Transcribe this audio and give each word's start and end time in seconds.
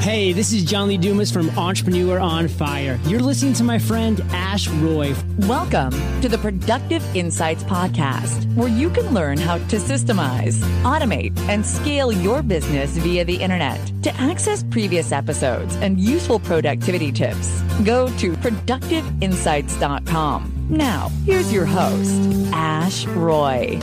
Hey, 0.00 0.32
this 0.32 0.52
is 0.54 0.64
John 0.64 0.88
Lee 0.88 0.96
Dumas 0.96 1.30
from 1.30 1.50
Entrepreneur 1.58 2.18
on 2.18 2.48
Fire. 2.48 2.98
You're 3.04 3.20
listening 3.20 3.52
to 3.52 3.62
my 3.62 3.78
friend 3.78 4.18
Ash 4.30 4.66
Roy. 4.66 5.14
Welcome 5.40 5.90
to 6.22 6.28
the 6.28 6.38
Productive 6.38 7.04
Insights 7.14 7.62
Podcast, 7.64 8.50
where 8.56 8.70
you 8.70 8.88
can 8.88 9.12
learn 9.12 9.36
how 9.36 9.58
to 9.58 9.76
systemize, 9.76 10.54
automate, 10.84 11.38
and 11.50 11.66
scale 11.66 12.10
your 12.10 12.42
business 12.42 12.96
via 12.96 13.26
the 13.26 13.36
internet. 13.36 13.78
To 14.04 14.14
access 14.14 14.62
previous 14.62 15.12
episodes 15.12 15.76
and 15.76 16.00
useful 16.00 16.40
productivity 16.40 17.12
tips, 17.12 17.60
go 17.84 18.06
to 18.16 18.32
productiveinsights.com. 18.32 20.66
Now, 20.70 21.10
here's 21.26 21.52
your 21.52 21.66
host, 21.66 22.22
Ash 22.54 23.04
Roy. 23.04 23.78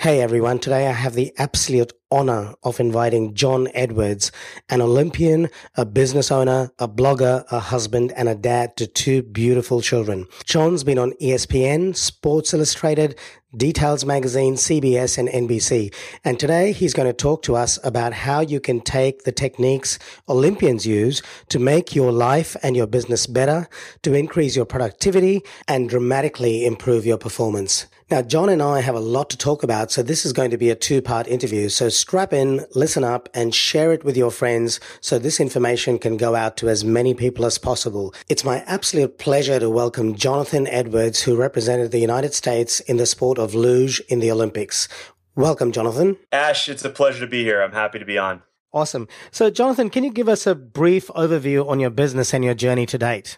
Hey 0.00 0.20
everyone, 0.22 0.60
today 0.60 0.86
I 0.86 0.92
have 0.92 1.14
the 1.14 1.32
absolute 1.38 1.92
honor 2.08 2.54
of 2.62 2.78
inviting 2.78 3.34
Jon 3.34 3.66
Edwards, 3.74 4.30
an 4.68 4.80
Olympian, 4.80 5.48
a 5.76 5.84
business 5.84 6.30
owner, 6.30 6.70
a 6.78 6.86
blogger, 6.86 7.44
a 7.50 7.58
husband, 7.58 8.12
and 8.12 8.28
a 8.28 8.36
dad 8.36 8.76
to 8.76 8.86
two 8.86 9.24
beautiful 9.24 9.80
children. 9.80 10.28
Jon's 10.44 10.84
been 10.84 11.00
on 11.00 11.14
ESPN, 11.20 11.96
Sports 11.96 12.54
Illustrated, 12.54 13.18
Details 13.56 14.04
Magazine, 14.04 14.54
CBS, 14.54 15.18
and 15.18 15.28
NBC. 15.28 15.92
And 16.24 16.38
today 16.38 16.70
he's 16.70 16.94
going 16.94 17.08
to 17.08 17.12
talk 17.12 17.42
to 17.42 17.56
us 17.56 17.80
about 17.82 18.12
how 18.12 18.38
you 18.38 18.60
can 18.60 18.80
take 18.80 19.24
the 19.24 19.32
techniques 19.32 19.98
Olympians 20.28 20.86
use 20.86 21.22
to 21.48 21.58
make 21.58 21.96
your 21.96 22.12
life 22.12 22.56
and 22.62 22.76
your 22.76 22.86
business 22.86 23.26
better, 23.26 23.68
to 24.02 24.14
increase 24.14 24.54
your 24.54 24.64
productivity, 24.64 25.42
and 25.66 25.88
dramatically 25.88 26.64
improve 26.64 27.04
your 27.04 27.18
performance. 27.18 27.86
Now, 28.10 28.22
Jon 28.22 28.48
and 28.48 28.62
I 28.62 28.80
have 28.80 28.94
a 28.94 29.00
lot 29.00 29.28
to 29.28 29.36
talk 29.36 29.62
about, 29.62 29.92
so 29.92 30.02
this 30.02 30.24
is 30.24 30.32
going 30.32 30.50
to 30.50 30.56
be 30.56 30.70
a 30.70 30.74
two 30.74 31.02
part 31.02 31.28
interview. 31.28 31.68
So 31.68 31.90
strap 31.90 32.32
in, 32.32 32.64
listen 32.74 33.04
up, 33.04 33.28
and 33.34 33.54
share 33.54 33.92
it 33.92 34.02
with 34.02 34.16
your 34.16 34.30
friends 34.30 34.80
so 35.02 35.18
this 35.18 35.38
information 35.38 35.98
can 35.98 36.16
go 36.16 36.34
out 36.34 36.56
to 36.56 36.70
as 36.70 36.82
many 36.82 37.12
people 37.12 37.44
as 37.44 37.58
possible. 37.58 38.14
It's 38.30 38.46
my 38.46 38.60
absolute 38.60 39.18
pleasure 39.18 39.60
to 39.60 39.68
welcome 39.68 40.14
Jonathan 40.14 40.66
Edwards, 40.68 41.20
who 41.20 41.36
represented 41.36 41.90
the 41.90 41.98
United 41.98 42.32
States 42.32 42.80
in 42.80 42.96
the 42.96 43.04
sport 43.04 43.38
of 43.38 43.54
luge 43.54 44.00
in 44.08 44.20
the 44.20 44.32
Olympics. 44.32 44.88
Welcome, 45.34 45.70
Jonathan. 45.70 46.16
Ash, 46.32 46.66
it's 46.66 46.86
a 46.86 46.90
pleasure 46.90 47.20
to 47.20 47.30
be 47.30 47.44
here. 47.44 47.60
I'm 47.60 47.72
happy 47.72 47.98
to 47.98 48.06
be 48.06 48.16
on. 48.16 48.42
Awesome. 48.72 49.06
So, 49.30 49.50
Jonathan, 49.50 49.90
can 49.90 50.02
you 50.02 50.10
give 50.10 50.30
us 50.30 50.46
a 50.46 50.54
brief 50.54 51.08
overview 51.08 51.68
on 51.68 51.78
your 51.78 51.90
business 51.90 52.32
and 52.32 52.42
your 52.42 52.54
journey 52.54 52.86
to 52.86 52.96
date? 52.96 53.36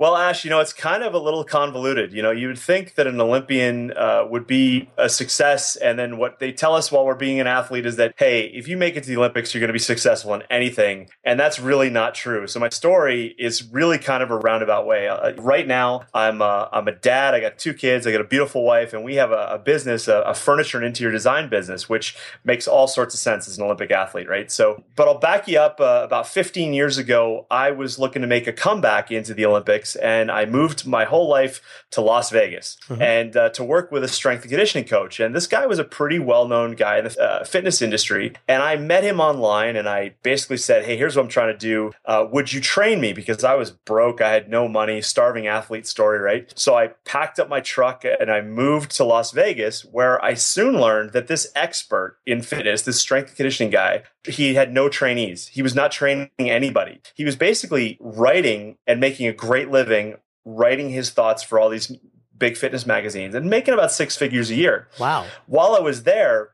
Well, 0.00 0.16
Ash, 0.16 0.44
you 0.44 0.50
know, 0.50 0.60
it's 0.60 0.72
kind 0.72 1.02
of 1.02 1.12
a 1.12 1.18
little 1.18 1.44
convoluted. 1.44 2.14
You 2.14 2.22
know, 2.22 2.30
you 2.30 2.46
would 2.46 2.58
think 2.58 2.94
that 2.94 3.06
an 3.06 3.20
Olympian 3.20 3.92
uh, 3.92 4.24
would 4.30 4.46
be 4.46 4.88
a 4.96 5.10
success. 5.10 5.76
And 5.76 5.98
then 5.98 6.16
what 6.16 6.38
they 6.38 6.52
tell 6.52 6.74
us 6.74 6.90
while 6.90 7.04
we're 7.04 7.14
being 7.14 7.38
an 7.38 7.46
athlete 7.46 7.84
is 7.84 7.96
that, 7.96 8.14
hey, 8.16 8.46
if 8.46 8.66
you 8.66 8.78
make 8.78 8.96
it 8.96 9.02
to 9.02 9.10
the 9.10 9.18
Olympics, 9.18 9.52
you're 9.52 9.60
going 9.60 9.68
to 9.68 9.74
be 9.74 9.78
successful 9.78 10.32
in 10.32 10.42
anything. 10.48 11.10
And 11.22 11.38
that's 11.38 11.60
really 11.60 11.90
not 11.90 12.14
true. 12.14 12.46
So 12.46 12.58
my 12.58 12.70
story 12.70 13.34
is 13.38 13.62
really 13.62 13.98
kind 13.98 14.22
of 14.22 14.30
a 14.30 14.38
roundabout 14.38 14.86
way. 14.86 15.06
Uh, 15.06 15.34
right 15.34 15.66
now, 15.66 16.06
I'm 16.14 16.40
a, 16.40 16.70
I'm 16.72 16.88
a 16.88 16.92
dad. 16.92 17.34
I 17.34 17.40
got 17.40 17.58
two 17.58 17.74
kids. 17.74 18.06
I 18.06 18.12
got 18.12 18.22
a 18.22 18.24
beautiful 18.24 18.64
wife. 18.64 18.94
And 18.94 19.04
we 19.04 19.16
have 19.16 19.32
a, 19.32 19.48
a 19.50 19.58
business, 19.58 20.08
a, 20.08 20.22
a 20.22 20.32
furniture 20.32 20.78
and 20.78 20.86
interior 20.86 21.12
design 21.12 21.50
business, 21.50 21.90
which 21.90 22.16
makes 22.42 22.66
all 22.66 22.88
sorts 22.88 23.12
of 23.12 23.20
sense 23.20 23.46
as 23.48 23.58
an 23.58 23.64
Olympic 23.64 23.90
athlete, 23.90 24.30
right? 24.30 24.50
So, 24.50 24.82
but 24.96 25.08
I'll 25.08 25.18
back 25.18 25.46
you 25.46 25.58
up. 25.58 25.78
Uh, 25.78 26.00
about 26.04 26.26
15 26.26 26.72
years 26.72 26.96
ago, 26.96 27.44
I 27.50 27.70
was 27.70 27.98
looking 27.98 28.22
to 28.22 28.28
make 28.28 28.46
a 28.46 28.52
comeback 28.54 29.10
into 29.10 29.34
the 29.34 29.44
Olympics 29.44 29.89
and 29.96 30.30
I 30.30 30.46
moved 30.46 30.86
my 30.86 31.04
whole 31.04 31.28
life 31.28 31.60
to 31.90 32.00
Las 32.00 32.30
Vegas 32.30 32.76
mm-hmm. 32.88 33.02
and 33.02 33.36
uh, 33.36 33.48
to 33.50 33.64
work 33.64 33.90
with 33.90 34.04
a 34.04 34.08
strength 34.08 34.42
and 34.42 34.50
conditioning 34.50 34.86
coach. 34.86 35.20
And 35.20 35.34
this 35.34 35.46
guy 35.46 35.66
was 35.66 35.78
a 35.78 35.84
pretty 35.84 36.18
well 36.18 36.48
known 36.48 36.72
guy 36.72 36.98
in 36.98 37.04
the 37.04 37.20
uh, 37.20 37.44
fitness 37.44 37.82
industry. 37.82 38.34
And 38.48 38.62
I 38.62 38.76
met 38.76 39.04
him 39.04 39.20
online 39.20 39.76
and 39.76 39.88
I 39.88 40.14
basically 40.22 40.56
said, 40.56 40.84
Hey, 40.84 40.96
here's 40.96 41.16
what 41.16 41.22
I'm 41.22 41.28
trying 41.28 41.52
to 41.52 41.58
do. 41.58 41.92
Uh, 42.04 42.26
would 42.30 42.52
you 42.52 42.60
train 42.60 43.00
me? 43.00 43.12
Because 43.12 43.44
I 43.44 43.54
was 43.54 43.70
broke, 43.70 44.20
I 44.20 44.30
had 44.32 44.48
no 44.48 44.68
money, 44.68 45.00
starving 45.02 45.46
athlete 45.46 45.86
story, 45.86 46.18
right? 46.18 46.52
So 46.56 46.76
I 46.76 46.88
packed 47.04 47.38
up 47.38 47.48
my 47.48 47.60
truck 47.60 48.04
and 48.04 48.30
I 48.30 48.40
moved 48.40 48.90
to 48.96 49.04
Las 49.04 49.32
Vegas, 49.32 49.84
where 49.84 50.22
I 50.24 50.34
soon 50.34 50.80
learned 50.80 51.12
that 51.12 51.26
this 51.26 51.50
expert 51.54 52.18
in 52.26 52.42
fitness, 52.42 52.82
this 52.82 53.00
strength 53.00 53.28
and 53.28 53.36
conditioning 53.36 53.70
guy, 53.70 54.02
he 54.24 54.54
had 54.54 54.72
no 54.72 54.88
trainees. 54.88 55.48
He 55.48 55.62
was 55.62 55.74
not 55.74 55.92
training 55.92 56.30
anybody. 56.38 57.00
He 57.14 57.24
was 57.24 57.36
basically 57.36 57.96
writing 58.00 58.76
and 58.86 59.00
making 59.00 59.26
a 59.26 59.32
great 59.32 59.70
living 59.70 60.16
writing 60.44 60.90
his 60.90 61.10
thoughts 61.10 61.42
for 61.42 61.58
all 61.58 61.68
these 61.68 61.92
big 62.36 62.56
fitness 62.56 62.86
magazines 62.86 63.34
and 63.34 63.48
making 63.48 63.74
about 63.74 63.92
six 63.92 64.16
figures 64.16 64.50
a 64.50 64.54
year. 64.54 64.88
Wow. 64.98 65.26
While 65.46 65.74
I 65.74 65.80
was 65.80 66.04
there, 66.04 66.50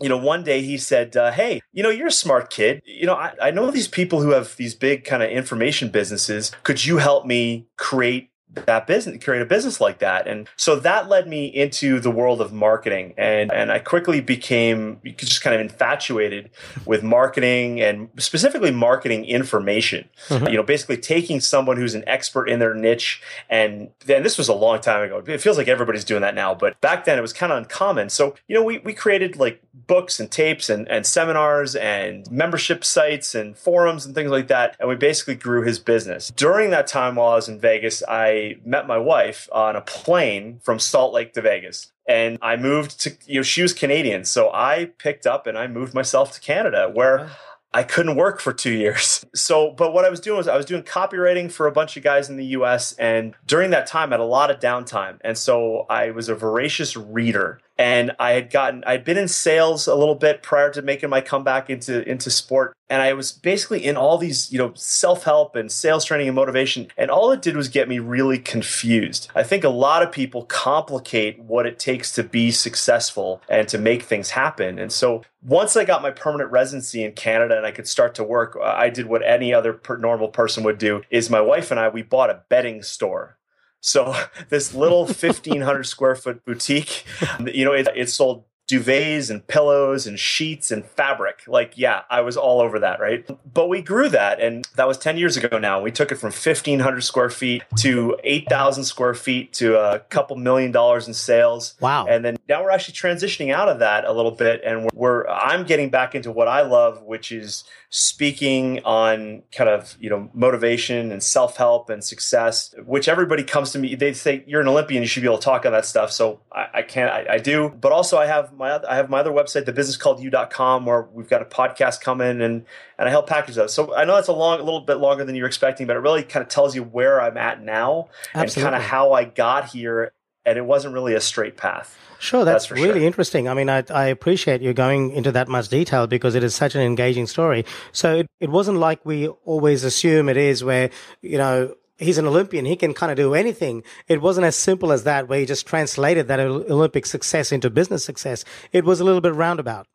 you 0.00 0.08
know, 0.08 0.16
one 0.16 0.44
day 0.44 0.62
he 0.62 0.78
said, 0.78 1.16
uh, 1.16 1.32
Hey, 1.32 1.60
you 1.72 1.82
know, 1.82 1.90
you're 1.90 2.08
a 2.08 2.12
smart 2.12 2.50
kid. 2.50 2.82
You 2.84 3.06
know, 3.06 3.14
I, 3.14 3.34
I 3.42 3.50
know 3.50 3.70
these 3.70 3.88
people 3.88 4.22
who 4.22 4.30
have 4.30 4.56
these 4.56 4.74
big 4.74 5.04
kind 5.04 5.22
of 5.22 5.30
information 5.30 5.88
businesses. 5.88 6.52
Could 6.62 6.84
you 6.84 6.98
help 6.98 7.26
me 7.26 7.66
create 7.76 8.30
that 8.54 8.86
business 8.86 9.22
create 9.22 9.42
a 9.42 9.46
business 9.46 9.80
like 9.80 9.98
that. 9.98 10.26
And 10.26 10.48
so 10.56 10.76
that 10.76 11.08
led 11.08 11.28
me 11.28 11.46
into 11.46 12.00
the 12.00 12.10
world 12.10 12.40
of 12.40 12.52
marketing. 12.52 13.14
And 13.16 13.52
and 13.52 13.70
I 13.70 13.78
quickly 13.78 14.20
became 14.20 15.00
just 15.16 15.42
kind 15.42 15.54
of 15.54 15.60
infatuated 15.60 16.50
with 16.86 17.02
marketing 17.02 17.80
and 17.80 18.08
specifically 18.18 18.70
marketing 18.70 19.24
information. 19.24 20.08
Mm-hmm. 20.28 20.48
you 20.48 20.56
know 20.56 20.62
basically 20.62 20.96
taking 20.96 21.40
someone 21.40 21.76
who's 21.76 21.94
an 21.94 22.04
expert 22.06 22.46
in 22.46 22.58
their 22.58 22.74
niche 22.74 23.22
and 23.48 23.90
then 24.06 24.22
this 24.22 24.38
was 24.38 24.48
a 24.48 24.54
long 24.54 24.80
time 24.80 25.02
ago. 25.02 25.22
It 25.26 25.40
feels 25.40 25.58
like 25.58 25.68
everybody's 25.68 26.04
doing 26.04 26.22
that 26.22 26.34
now 26.34 26.54
but 26.54 26.80
back 26.80 27.04
then 27.04 27.18
it 27.18 27.22
was 27.22 27.32
kind 27.32 27.52
of 27.52 27.58
uncommon. 27.58 28.08
So 28.08 28.34
you 28.46 28.54
know 28.54 28.62
we 28.62 28.78
we 28.78 28.94
created 28.94 29.36
like 29.36 29.62
books 29.86 30.18
and 30.20 30.30
tapes 30.30 30.70
and 30.70 30.88
and 30.88 31.06
seminars 31.06 31.76
and 31.76 32.30
membership 32.30 32.84
sites 32.84 33.34
and 33.34 33.56
forums 33.56 34.06
and 34.06 34.14
things 34.14 34.30
like 34.30 34.48
that. 34.48 34.76
And 34.80 34.88
we 34.88 34.96
basically 34.96 35.34
grew 35.34 35.62
his 35.62 35.78
business. 35.78 36.32
During 36.34 36.70
that 36.70 36.86
time 36.86 37.16
while 37.16 37.32
I 37.32 37.36
was 37.36 37.48
in 37.48 37.60
Vegas 37.60 38.02
I 38.08 38.37
met 38.64 38.86
my 38.86 38.98
wife 38.98 39.48
on 39.52 39.76
a 39.76 39.80
plane 39.80 40.60
from 40.62 40.78
Salt 40.78 41.12
Lake 41.12 41.32
to 41.34 41.40
Vegas. 41.40 41.92
And 42.08 42.38
I 42.40 42.56
moved 42.56 43.00
to, 43.00 43.16
you 43.26 43.36
know, 43.36 43.42
she 43.42 43.62
was 43.62 43.72
Canadian. 43.72 44.24
So 44.24 44.50
I 44.52 44.90
picked 44.98 45.26
up 45.26 45.46
and 45.46 45.58
I 45.58 45.66
moved 45.66 45.94
myself 45.94 46.32
to 46.32 46.40
Canada 46.40 46.90
where 46.92 47.30
I 47.72 47.82
couldn't 47.82 48.16
work 48.16 48.40
for 48.40 48.52
two 48.52 48.72
years. 48.72 49.24
So, 49.34 49.70
but 49.70 49.92
what 49.92 50.04
I 50.04 50.10
was 50.10 50.20
doing 50.20 50.36
was 50.36 50.48
I 50.48 50.56
was 50.56 50.66
doing 50.66 50.82
copywriting 50.82 51.50
for 51.52 51.66
a 51.66 51.72
bunch 51.72 51.96
of 51.96 52.02
guys 52.02 52.28
in 52.28 52.36
the 52.36 52.46
US. 52.46 52.92
And 52.94 53.34
during 53.46 53.70
that 53.70 53.86
time, 53.86 54.10
I 54.10 54.14
had 54.14 54.20
a 54.20 54.24
lot 54.24 54.50
of 54.50 54.58
downtime. 54.58 55.18
And 55.20 55.38
so 55.38 55.86
I 55.88 56.10
was 56.10 56.28
a 56.28 56.34
voracious 56.34 56.96
reader 56.96 57.60
and 57.78 58.12
I 58.18 58.32
had 58.32 58.50
gotten 58.50 58.82
I'd 58.86 59.04
been 59.04 59.16
in 59.16 59.28
sales 59.28 59.86
a 59.86 59.94
little 59.94 60.16
bit 60.16 60.42
prior 60.42 60.70
to 60.72 60.82
making 60.82 61.10
my 61.10 61.20
comeback 61.20 61.70
into 61.70 62.06
into 62.08 62.30
sport 62.30 62.74
and 62.90 63.00
I 63.00 63.12
was 63.12 63.32
basically 63.32 63.84
in 63.84 63.96
all 63.96 64.18
these 64.18 64.52
you 64.52 64.58
know 64.58 64.72
self-help 64.74 65.54
and 65.54 65.70
sales 65.70 66.04
training 66.04 66.28
and 66.28 66.34
motivation 66.34 66.88
and 66.96 67.10
all 67.10 67.30
it 67.30 67.40
did 67.40 67.56
was 67.56 67.68
get 67.68 67.88
me 67.88 67.98
really 67.98 68.38
confused. 68.38 69.28
I 69.34 69.42
think 69.42 69.64
a 69.64 69.68
lot 69.68 70.02
of 70.02 70.10
people 70.10 70.44
complicate 70.44 71.38
what 71.38 71.66
it 71.66 71.78
takes 71.78 72.12
to 72.14 72.24
be 72.24 72.50
successful 72.50 73.40
and 73.48 73.68
to 73.68 73.78
make 73.78 74.02
things 74.02 74.30
happen. 74.30 74.78
And 74.78 74.92
so 74.92 75.22
once 75.42 75.76
I 75.76 75.84
got 75.84 76.02
my 76.02 76.10
permanent 76.10 76.50
residency 76.50 77.04
in 77.04 77.12
Canada 77.12 77.56
and 77.56 77.64
I 77.64 77.70
could 77.70 77.86
start 77.86 78.14
to 78.16 78.24
work, 78.24 78.58
I 78.60 78.90
did 78.90 79.06
what 79.06 79.22
any 79.24 79.54
other 79.54 79.80
normal 79.98 80.28
person 80.28 80.64
would 80.64 80.78
do 80.78 81.02
is 81.10 81.30
my 81.30 81.40
wife 81.40 81.70
and 81.70 81.78
I 81.78 81.88
we 81.88 82.02
bought 82.02 82.30
a 82.30 82.42
bedding 82.48 82.82
store 82.82 83.37
so 83.80 84.14
this 84.48 84.74
little 84.74 85.00
1500 85.04 85.84
square 85.84 86.14
foot 86.14 86.44
boutique, 86.44 87.04
you 87.44 87.64
know, 87.64 87.72
it, 87.72 87.88
it 87.94 88.10
sold 88.10 88.44
duvets 88.68 89.30
and 89.30 89.44
pillows 89.46 90.06
and 90.06 90.20
sheets 90.20 90.70
and 90.70 90.84
fabric. 90.84 91.42
Like, 91.48 91.72
yeah, 91.76 92.02
I 92.10 92.20
was 92.20 92.36
all 92.36 92.60
over 92.60 92.78
that, 92.80 93.00
right? 93.00 93.26
But 93.52 93.68
we 93.68 93.80
grew 93.80 94.10
that, 94.10 94.40
and 94.40 94.68
that 94.76 94.86
was 94.86 94.98
10 94.98 95.16
years 95.16 95.36
ago 95.36 95.58
now. 95.58 95.80
We 95.80 95.90
took 95.90 96.12
it 96.12 96.16
from 96.16 96.28
1,500 96.28 97.00
square 97.00 97.30
feet 97.30 97.62
to 97.78 98.16
8,000 98.22 98.84
square 98.84 99.14
feet 99.14 99.54
to 99.54 99.78
a 99.78 100.00
couple 100.00 100.36
million 100.36 100.70
dollars 100.70 101.08
in 101.08 101.14
sales. 101.14 101.74
Wow. 101.80 102.06
And 102.06 102.24
then 102.24 102.36
now 102.48 102.62
we're 102.62 102.70
actually 102.70 102.94
transitioning 102.94 103.52
out 103.52 103.68
of 103.68 103.78
that 103.78 104.04
a 104.04 104.12
little 104.12 104.32
bit, 104.32 104.60
and 104.64 104.82
we're, 104.82 104.90
we're 104.92 105.28
I'm 105.28 105.64
getting 105.64 105.88
back 105.88 106.14
into 106.14 106.30
what 106.30 106.46
I 106.46 106.60
love, 106.60 107.02
which 107.02 107.32
is 107.32 107.64
speaking 107.90 108.80
on 108.84 109.42
kind 109.50 109.70
of 109.70 109.96
you 109.98 110.10
know 110.10 110.28
motivation 110.34 111.10
and 111.10 111.22
self-help 111.22 111.88
and 111.88 112.04
success 112.04 112.74
which 112.84 113.08
everybody 113.08 113.42
comes 113.42 113.72
to 113.72 113.78
me 113.78 113.94
they 113.94 114.12
say 114.12 114.44
you're 114.46 114.60
an 114.60 114.68
olympian 114.68 115.02
you 115.02 115.08
should 115.08 115.22
be 115.22 115.26
able 115.26 115.38
to 115.38 115.44
talk 115.44 115.64
on 115.64 115.72
that 115.72 115.86
stuff. 115.86 116.12
So 116.12 116.40
i, 116.52 116.66
I 116.74 116.82
can't 116.82 117.10
I, 117.10 117.34
I, 117.34 117.38
do. 117.38 117.70
But 117.70 117.92
also 117.92 118.18
i 118.18 118.26
have 118.26 118.52
my 118.52 118.72
other, 118.72 118.90
i 118.90 118.96
have 118.96 119.08
my 119.08 119.20
other 119.20 119.30
website 119.30 119.64
thebusinesscalledyou.com 119.64 120.84
where 120.84 121.08
we've 121.12 121.30
got 121.30 121.40
a 121.40 121.46
podcast 121.46 122.02
coming 122.02 122.42
and 122.42 122.66
and 122.98 123.08
i 123.08 123.10
help 123.10 123.26
package 123.26 123.54
those. 123.54 123.72
So 123.72 123.94
i 123.94 124.04
know 124.04 124.16
that's 124.16 124.28
a 124.28 124.34
long 124.34 124.60
a 124.60 124.62
little 124.62 124.82
bit 124.82 124.98
longer 124.98 125.24
than 125.24 125.34
you're 125.34 125.46
expecting 125.46 125.86
but 125.86 125.96
it 125.96 126.00
really 126.00 126.24
kind 126.24 126.42
of 126.42 126.50
tells 126.50 126.74
you 126.74 126.82
where 126.82 127.22
i'm 127.22 127.38
at 127.38 127.62
now 127.62 128.08
Absolutely. 128.34 128.62
and 128.62 128.72
kind 128.72 128.82
of 128.82 128.82
how 128.82 129.12
i 129.12 129.24
got 129.24 129.70
here 129.70 130.12
and 130.48 130.58
it 130.58 130.64
wasn't 130.64 130.92
really 130.92 131.14
a 131.14 131.20
straight 131.20 131.56
path 131.56 131.98
Sure, 132.18 132.44
that's, 132.44 132.68
that's 132.68 132.80
really 132.80 133.00
sure. 133.00 133.06
interesting. 133.06 133.48
I 133.48 133.54
mean, 133.54 133.68
I, 133.68 133.84
I 133.90 134.06
appreciate 134.06 134.60
you 134.60 134.72
going 134.72 135.12
into 135.12 135.30
that 135.32 135.48
much 135.48 135.68
detail 135.68 136.06
because 136.06 136.34
it 136.34 136.42
is 136.42 136.54
such 136.54 136.74
an 136.74 136.80
engaging 136.80 137.26
story. 137.26 137.64
So 137.92 138.16
it, 138.16 138.26
it 138.40 138.50
wasn't 138.50 138.78
like 138.78 139.04
we 139.06 139.28
always 139.28 139.84
assume 139.84 140.28
it 140.28 140.36
is 140.36 140.64
where, 140.64 140.90
you 141.22 141.38
know, 141.38 141.74
he's 141.96 142.18
an 142.18 142.26
Olympian. 142.26 142.64
He 142.64 142.74
can 142.74 142.92
kind 142.92 143.12
of 143.12 143.16
do 143.16 143.34
anything. 143.34 143.84
It 144.08 144.20
wasn't 144.20 144.46
as 144.46 144.56
simple 144.56 144.90
as 144.90 145.04
that 145.04 145.28
where 145.28 145.38
he 145.38 145.46
just 145.46 145.66
translated 145.66 146.26
that 146.28 146.40
Olympic 146.40 147.06
success 147.06 147.52
into 147.52 147.70
business 147.70 148.04
success. 148.04 148.44
It 148.72 148.84
was 148.84 149.00
a 149.00 149.04
little 149.04 149.20
bit 149.20 149.34
roundabout. 149.34 149.86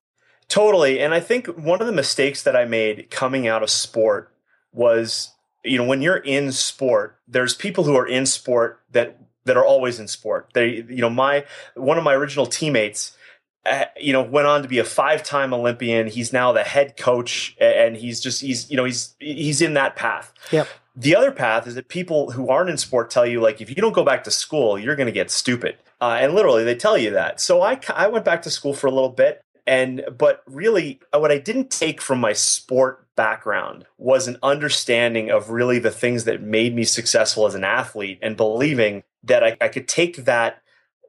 Totally. 0.48 1.00
And 1.00 1.14
I 1.14 1.20
think 1.20 1.48
one 1.48 1.82
of 1.82 1.88
the 1.88 1.94
mistakes 1.94 2.44
that 2.44 2.56
I 2.56 2.66
made 2.66 3.10
coming 3.10 3.48
out 3.48 3.64
of 3.64 3.70
sport 3.70 4.34
was, 4.72 5.32
you 5.64 5.78
know, 5.78 5.86
when 5.86 6.02
you're 6.02 6.18
in 6.18 6.52
sport, 6.54 7.18
there's 7.28 7.54
people 7.54 7.84
who 7.84 7.96
are 7.96 8.08
in 8.08 8.26
sport 8.26 8.82
that 8.92 9.18
that 9.46 9.58
are 9.58 9.66
always 9.66 10.00
in 10.00 10.08
sport. 10.08 10.50
They, 10.54 10.86
you 10.88 11.02
know, 11.02 11.10
my 11.10 11.46
one 11.76 11.98
of 11.98 12.04
my 12.04 12.14
original 12.14 12.46
teammates, 12.46 13.16
uh, 13.66 13.86
you 14.00 14.14
know, 14.14 14.22
went 14.22 14.48
on 14.48 14.62
to 14.62 14.68
be 14.68 14.80
a 14.80 14.84
five-time 14.84 15.54
Olympian. 15.54 16.08
He's 16.08 16.34
now 16.34 16.52
the 16.52 16.64
head 16.64 16.98
coach, 16.98 17.56
and 17.60 17.96
he's 17.96 18.20
just 18.20 18.42
he's 18.42 18.70
you 18.70 18.78
know 18.78 18.86
he's 18.86 19.16
he's 19.20 19.62
in 19.62 19.74
that 19.74 19.96
path. 19.96 20.34
Yep. 20.52 20.68
The 20.96 21.16
other 21.16 21.32
path 21.32 21.66
is 21.66 21.76
that 21.76 21.88
people 21.88 22.32
who 22.32 22.50
aren't 22.50 22.70
in 22.70 22.78
sport 22.78 23.10
tell 23.10 23.26
you 23.26 23.42
like 23.42 23.62
if 23.62 23.70
you 23.70 23.76
don't 23.76 23.94
go 23.94 24.04
back 24.04 24.24
to 24.26 24.32
school, 24.32 24.78
you're 24.78 24.96
going 24.96 25.08
to 25.08 25.14
get 25.14 25.32
stupid, 25.32 25.78
uh, 26.00 26.18
and 26.20 26.34
literally 26.34 26.64
they 26.64 26.76
tell 26.76 26.98
you 26.98 27.12
that. 27.12 27.42
So 27.42 27.62
I 27.62 27.80
I 27.94 28.08
went 28.08 28.26
back 28.26 28.42
to 28.44 28.52
school 28.52 28.74
for 28.74 28.88
a 28.88 28.92
little 28.92 29.10
bit, 29.10 29.42
and 29.66 30.04
but 30.18 30.44
really 30.48 31.00
what 31.12 31.32
I 31.32 31.38
didn't 31.40 31.72
take 31.72 32.02
from 32.02 32.20
my 32.20 32.34
sport 32.34 33.03
background 33.16 33.86
was 33.98 34.28
an 34.28 34.38
understanding 34.44 35.30
of 35.30 35.50
really 35.50 35.80
the 35.80 35.92
things 35.92 36.24
that 36.26 36.42
made 36.42 36.76
me 36.76 36.84
successful 36.84 37.46
as 37.46 37.56
an 37.56 37.64
athlete, 37.64 38.20
and 38.22 38.38
believing 38.38 39.04
that 39.24 39.44
I, 39.44 39.58
I 39.62 39.68
could 39.68 39.88
take 39.88 40.26
that 40.26 40.62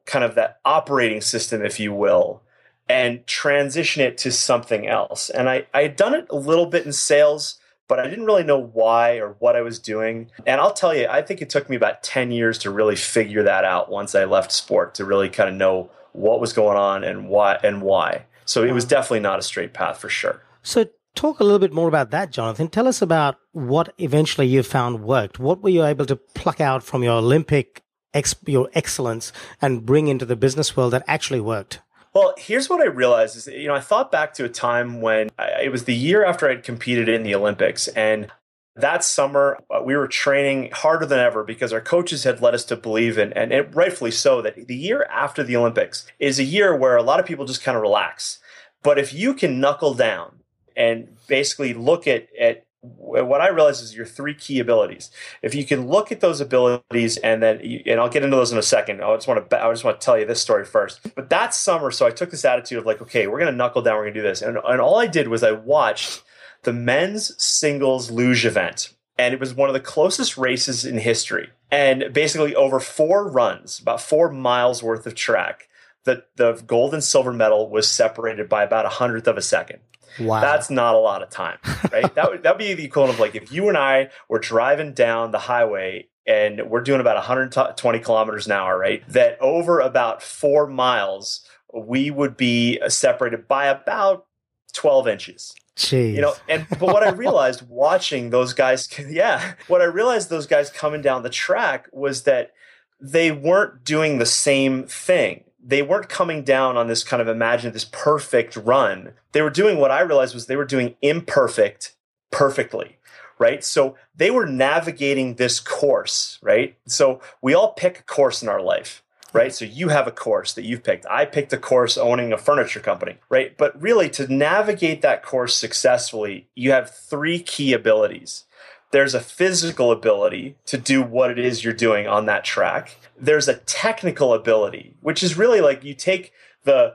kind 0.07 0.25
of 0.25 0.35
that 0.35 0.61
operating 0.65 1.21
system, 1.21 1.65
if 1.65 1.81
you 1.81 1.93
will, 1.93 2.43
and 2.89 3.27
transition 3.27 4.03
it 4.03 4.19
to 4.19 4.31
something 4.31 4.87
else. 4.87 5.31
And 5.31 5.49
I, 5.49 5.67
I 5.73 5.83
had 5.83 5.97
done 5.97 6.15
it 6.15 6.27
a 6.31 6.37
little 6.37 6.67
bit 6.67 6.85
in 6.85 6.93
sales, 6.93 7.59
but 7.89 7.99
I 7.99 8.09
didn't 8.09 8.27
really 8.27 8.45
know 8.45 8.61
why 8.61 9.17
or 9.17 9.37
what 9.39 9.57
I 9.57 9.63
was 9.63 9.79
doing. 9.79 10.31
And 10.47 10.61
I'll 10.61 10.73
tell 10.73 10.95
you, 10.95 11.07
I 11.09 11.23
think 11.23 11.41
it 11.41 11.51
took 11.51 11.69
me 11.71 11.77
about 11.77 12.03
10 12.03 12.31
years 12.31 12.59
to 12.59 12.71
really 12.71 12.97
figure 12.97 13.43
that 13.43 13.65
out 13.65 13.91
once 13.91 14.15
I 14.15 14.25
left 14.25 14.53
sport 14.53 14.95
to 14.97 15.05
really 15.05 15.29
kind 15.29 15.49
of 15.49 15.55
know 15.55 15.91
what 16.13 16.41
was 16.41 16.53
going 16.53 16.77
on 16.77 17.05
and 17.05 17.29
why 17.29 17.59
and 17.63 17.83
why. 17.83 18.27
So 18.45 18.63
it 18.63 18.73
was 18.73 18.85
definitely 18.85 19.21
not 19.21 19.39
a 19.39 19.43
straight 19.43 19.73
path 19.73 19.99
for 19.99 20.09
sure. 20.09 20.43
So 20.63 20.87
talk 21.15 21.41
a 21.41 21.45
little 21.45 21.59
bit 21.59 21.73
more 21.73 21.89
about 21.89 22.11
that, 22.11 22.31
Jonathan. 22.31 22.69
Tell 22.69 22.89
us 22.89 23.03
about 23.03 23.37
what 23.53 23.95
eventually 23.99 24.47
you 24.47 24.63
found 24.63 25.05
worked. 25.05 25.39
What 25.39 25.63
were 25.63 25.71
you 25.71 25.85
able 25.85 26.07
to 26.07 26.17
pluck 26.17 26.61
out 26.61 26.83
from 26.83 27.03
your 27.03 27.15
Olympic 27.15 27.83
ex- 28.13 28.35
your 28.47 28.69
excellence 28.75 29.33
and 29.61 29.85
bring 29.87 30.09
into 30.09 30.25
the 30.25 30.37
business 30.37 30.77
world 30.77 30.93
that 30.93 31.05
actually 31.07 31.41
worked? 31.41 31.81
Well, 32.15 32.35
here's 32.39 32.71
what 32.71 32.81
I 32.81 32.87
realized 32.87 33.37
is, 33.37 33.49
you 33.49 33.67
know, 33.67 33.75
I 33.75 33.81
thought 33.81 34.13
back 34.13 34.35
to 34.35 34.45
a 34.45 34.49
time 34.49 35.01
when 35.01 35.31
I, 35.39 35.65
it 35.65 35.73
was 35.73 35.85
the 35.85 35.95
year 35.95 36.25
after 36.25 36.49
I'd 36.49 36.63
competed 36.63 37.09
in 37.09 37.25
the 37.25 37.35
Olympics. 37.35 37.89
And 37.89 38.31
that 38.77 39.03
summer, 39.03 39.59
uh, 39.69 39.83
we 39.83 39.97
were 39.97 40.07
training 40.07 40.71
harder 40.73 41.07
than 41.07 41.19
ever 41.19 41.43
because 41.43 41.73
our 41.73 41.81
coaches 41.81 42.23
had 42.23 42.41
led 42.41 42.55
us 42.55 42.65
to 42.67 42.77
believe 42.77 43.19
in, 43.19 43.33
and 43.33 43.53
it, 43.53 43.75
rightfully 43.75 44.11
so, 44.11 44.43
that 44.43 44.67
the 44.67 44.77
year 44.77 45.05
after 45.11 45.43
the 45.43 45.57
Olympics 45.57 46.07
is 46.19 46.39
a 46.39 46.45
year 46.45 46.77
where 46.77 46.97
a 46.97 47.03
lot 47.03 47.21
of 47.21 47.27
people 47.27 47.45
just 47.45 47.63
kind 47.63 47.77
of 47.77 47.83
relax. 47.83 48.39
But 48.83 48.99
if 48.99 49.13
you 49.15 49.35
can 49.35 49.61
knuckle 49.61 49.95
down 49.95 50.41
and 50.77 51.17
basically 51.27 51.75
look 51.75 52.07
at, 52.07 52.29
at 52.39 52.65
what 52.83 53.41
I 53.41 53.49
realize 53.49 53.81
is 53.81 53.97
your 53.97 54.05
three 54.05 54.35
key 54.35 54.59
abilities. 54.61 55.11
If 55.41 55.55
you 55.55 55.65
can 55.65 55.89
look 55.89 56.13
at 56.13 56.21
those 56.21 56.41
abilities, 56.43 57.17
and 57.17 57.43
then, 57.43 57.61
you, 57.63 57.83
and 57.87 57.99
I'll 57.99 58.11
get 58.11 58.23
into 58.23 58.37
those 58.37 58.53
in 58.53 58.59
a 58.59 58.63
second. 58.63 59.03
I 59.03 59.15
just 59.15 59.27
want 59.27 59.49
to, 59.49 59.65
I 59.65 59.73
just 59.73 59.85
want 59.85 60.01
to 60.01 60.05
tell 60.05 60.19
you 60.19 60.27
this 60.27 60.43
story 60.43 60.67
first. 60.67 61.01
But 61.15 61.31
that 61.31 61.55
summer, 61.55 61.91
so 61.91 62.07
I 62.07 62.11
took 62.11 62.31
this 62.31 62.45
attitude 62.45 62.79
of 62.79 62.85
like, 62.85 63.01
okay, 63.01 63.27
we're 63.27 63.39
going 63.39 63.51
to 63.51 63.57
knuckle 63.57 63.81
down, 63.81 63.97
we're 63.97 64.03
going 64.03 64.15
to 64.15 64.21
do 64.21 64.27
this, 64.27 64.43
and 64.43 64.59
and 64.59 64.81
all 64.81 64.99
I 64.99 65.07
did 65.07 65.29
was 65.29 65.43
I 65.43 65.53
watched 65.53 66.23
the 66.65 66.75
men's 66.75 67.43
singles 67.43 68.11
luge 68.11 68.45
event, 68.45 68.95
and 69.17 69.33
it 69.33 69.41
was 69.41 69.55
one 69.55 69.71
of 69.71 69.75
the 69.75 69.81
closest 69.81 70.37
races 70.37 70.85
in 70.85 70.99
history, 70.99 71.51
and 71.71 72.13
basically 72.13 72.55
over 72.55 72.81
four 72.81 73.31
runs, 73.31 73.79
about 73.79 74.03
four 74.03 74.31
miles 74.31 74.83
worth 74.83 75.07
of 75.07 75.15
track. 75.15 75.69
The, 76.05 76.25
the 76.37 76.63
gold 76.67 76.93
and 76.93 77.03
silver 77.03 77.33
medal 77.33 77.71
was 77.71 77.91
separated 77.91 78.47
by 78.47 78.63
about 78.63 78.85
a 78.85 78.91
hundredth 78.91 79.27
of 79.27 79.39
a 79.39 79.43
second. 79.43 79.79
Wow. 80.19 80.41
That's 80.41 80.71
not 80.71 80.95
a 80.95 80.99
lot 80.99 81.23
of 81.23 81.31
time, 81.31 81.59
right? 81.93 82.15
that 82.15 82.31
would 82.31 82.43
that 82.43 82.55
would 82.55 82.59
be 82.59 82.75
the 82.75 82.85
equivalent 82.85 83.15
of 83.15 83.21
like 83.21 83.35
if 83.35 83.53
you 83.53 83.69
and 83.69 83.77
I 83.77 84.11
were 84.29 84.39
driving 84.39 84.93
down 84.93 85.31
the 85.31 85.39
highway 85.39 86.09
and 86.27 86.71
we're 86.71 86.81
doing 86.81 87.01
about 87.01 87.17
120 87.17 87.99
kilometers 88.01 88.47
an 88.47 88.53
hour, 88.53 88.79
right? 88.79 89.07
That 89.09 89.39
over 89.41 89.81
about 89.81 90.23
four 90.23 90.67
miles, 90.67 91.47
we 91.73 92.11
would 92.11 92.37
be 92.37 92.81
separated 92.89 93.47
by 93.47 93.67
about 93.67 94.27
12 94.73 95.09
inches. 95.09 95.55
Jeez. 95.77 96.15
You 96.15 96.21
know, 96.21 96.35
and 96.49 96.67
but 96.71 96.83
what 96.83 97.03
I 97.03 97.11
realized 97.11 97.69
watching 97.69 98.31
those 98.31 98.53
guys, 98.55 98.89
yeah, 99.09 99.55
what 99.67 99.81
I 99.81 99.87
realized 99.87 100.31
those 100.31 100.47
guys 100.47 100.71
coming 100.71 101.03
down 101.03 101.23
the 101.23 101.31
track 101.31 101.89
was 101.93 102.23
that 102.23 102.53
they 103.01 103.33
weren't 103.33 103.85
doing 103.85 104.19
the 104.19 104.27
same 104.27 104.85
thing 104.85 105.45
they 105.67 105.83
weren't 105.83 106.09
coming 106.09 106.43
down 106.43 106.77
on 106.77 106.87
this 106.89 107.03
kind 107.03 107.23
of 107.23 107.29
imagine 107.29 107.73
this 107.73 107.87
perfect 107.87 108.57
run. 108.57 109.13
They 109.33 109.43
were 109.43 109.51
doing 109.51 109.79
what 109.79 109.91
I 109.91 110.01
realized 110.03 110.35
was 110.35 110.47
they 110.47 110.57
were 110.57 110.65
doing 110.65 110.95
imperfect 111.01 111.95
perfectly, 112.31 112.99
right? 113.39 113.65
So 113.65 113.97
they 114.15 114.31
were 114.31 114.47
navigating 114.47 115.35
this 115.35 115.61
course, 115.61 116.39
right? 116.43 116.77
So 116.87 117.21
we 117.41 117.55
all 117.55 117.73
pick 117.73 118.01
a 118.01 118.03
course 118.03 118.43
in 118.43 118.49
our 118.49 118.61
life, 118.61 119.03
right? 119.33 119.55
So 119.55 119.65
you 119.65 119.89
have 119.89 120.07
a 120.07 120.13
course 120.13 120.53
that 120.53 120.65
you've 120.65 120.85
picked. 120.85 121.07
I 121.11 121.25
picked 121.25 121.53
a 121.53 121.59
course 121.59 121.97
owning 121.97 122.33
a 122.33 122.39
furniture 122.39 122.81
company, 122.81 123.17
right? 123.31 123.57
But 123.57 123.81
really 123.81 124.11
to 124.11 124.33
navigate 124.33 125.01
that 125.03 125.23
course 125.23 125.57
successfully, 125.57 126.49
you 126.55 126.73
have 126.73 126.91
three 126.91 127.39
key 127.39 127.73
abilities. 127.73 128.45
There's 128.95 129.15
a 129.15 129.21
physical 129.21 129.91
ability 129.91 130.55
to 130.67 130.79
do 130.79 131.03
what 131.03 131.31
it 131.31 131.39
is 131.39 131.65
you're 131.65 131.73
doing 131.73 132.07
on 132.07 132.27
that 132.27 132.45
track. 132.45 132.97
There's 133.19 133.49
a 133.49 133.57
technical 133.57 134.33
ability, 134.33 134.95
which 135.01 135.21
is 135.25 135.37
really 135.37 135.61
like 135.61 135.83
you 135.83 135.95
take 135.95 136.33
the 136.63 136.95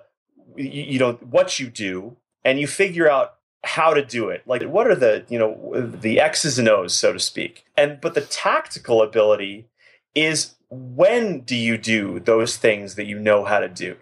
you, 0.55 0.83
you 0.83 0.99
know 0.99 1.13
what 1.13 1.59
you 1.59 1.69
do 1.69 2.15
and 2.45 2.57
you 2.57 2.67
figure 2.67 3.11
out 3.11 3.35
how 3.65 3.93
to 3.93 4.03
do 4.03 4.29
it. 4.29 4.43
Like 4.45 4.63
what 4.63 4.87
are 4.87 4.95
the 4.95 5.25
you 5.27 5.37
know 5.37 5.71
the 5.75 6.21
x's 6.21 6.57
and 6.57 6.69
o's 6.69 6.95
so 6.95 7.11
to 7.11 7.19
speak? 7.19 7.65
And 7.75 7.99
but 7.99 8.13
the 8.13 8.21
tactical 8.21 9.01
ability 9.01 9.67
is 10.15 10.55
when 10.69 11.41
do 11.41 11.55
you 11.55 11.77
do 11.77 12.21
those 12.21 12.55
things 12.55 12.95
that 12.95 13.07
you 13.07 13.19
know 13.19 13.43
how 13.43 13.59
to 13.59 13.67
do 13.67 13.97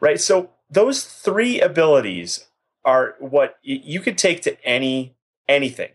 right? 0.00 0.20
So 0.20 0.50
those 0.70 1.04
three 1.04 1.60
abilities 1.60 2.46
are 2.84 3.16
what 3.18 3.56
you 3.62 4.00
could 4.00 4.18
take 4.18 4.42
to 4.42 4.62
any 4.64 5.14
anything 5.48 5.90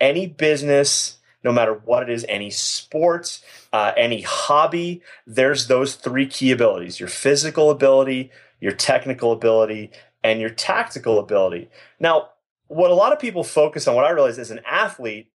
any 0.00 0.26
business 0.26 1.18
no 1.44 1.52
matter 1.52 1.74
what 1.84 2.02
it 2.02 2.10
is, 2.10 2.24
any 2.28 2.50
sport, 2.50 3.40
uh, 3.72 3.92
any 3.96 4.22
hobby, 4.22 5.02
there's 5.26 5.68
those 5.68 5.94
three 5.94 6.26
key 6.26 6.50
abilities 6.50 6.98
your 6.98 7.08
physical 7.08 7.70
ability, 7.70 8.30
your 8.60 8.72
technical 8.72 9.30
ability, 9.30 9.90
and 10.24 10.40
your 10.40 10.50
tactical 10.50 11.18
ability. 11.18 11.68
Now, 12.00 12.30
what 12.68 12.90
a 12.90 12.94
lot 12.94 13.12
of 13.12 13.18
people 13.18 13.44
focus 13.44 13.86
on, 13.86 13.94
what 13.94 14.06
I 14.06 14.10
realize 14.10 14.38
as 14.38 14.50
an 14.50 14.60
athlete, 14.66 15.30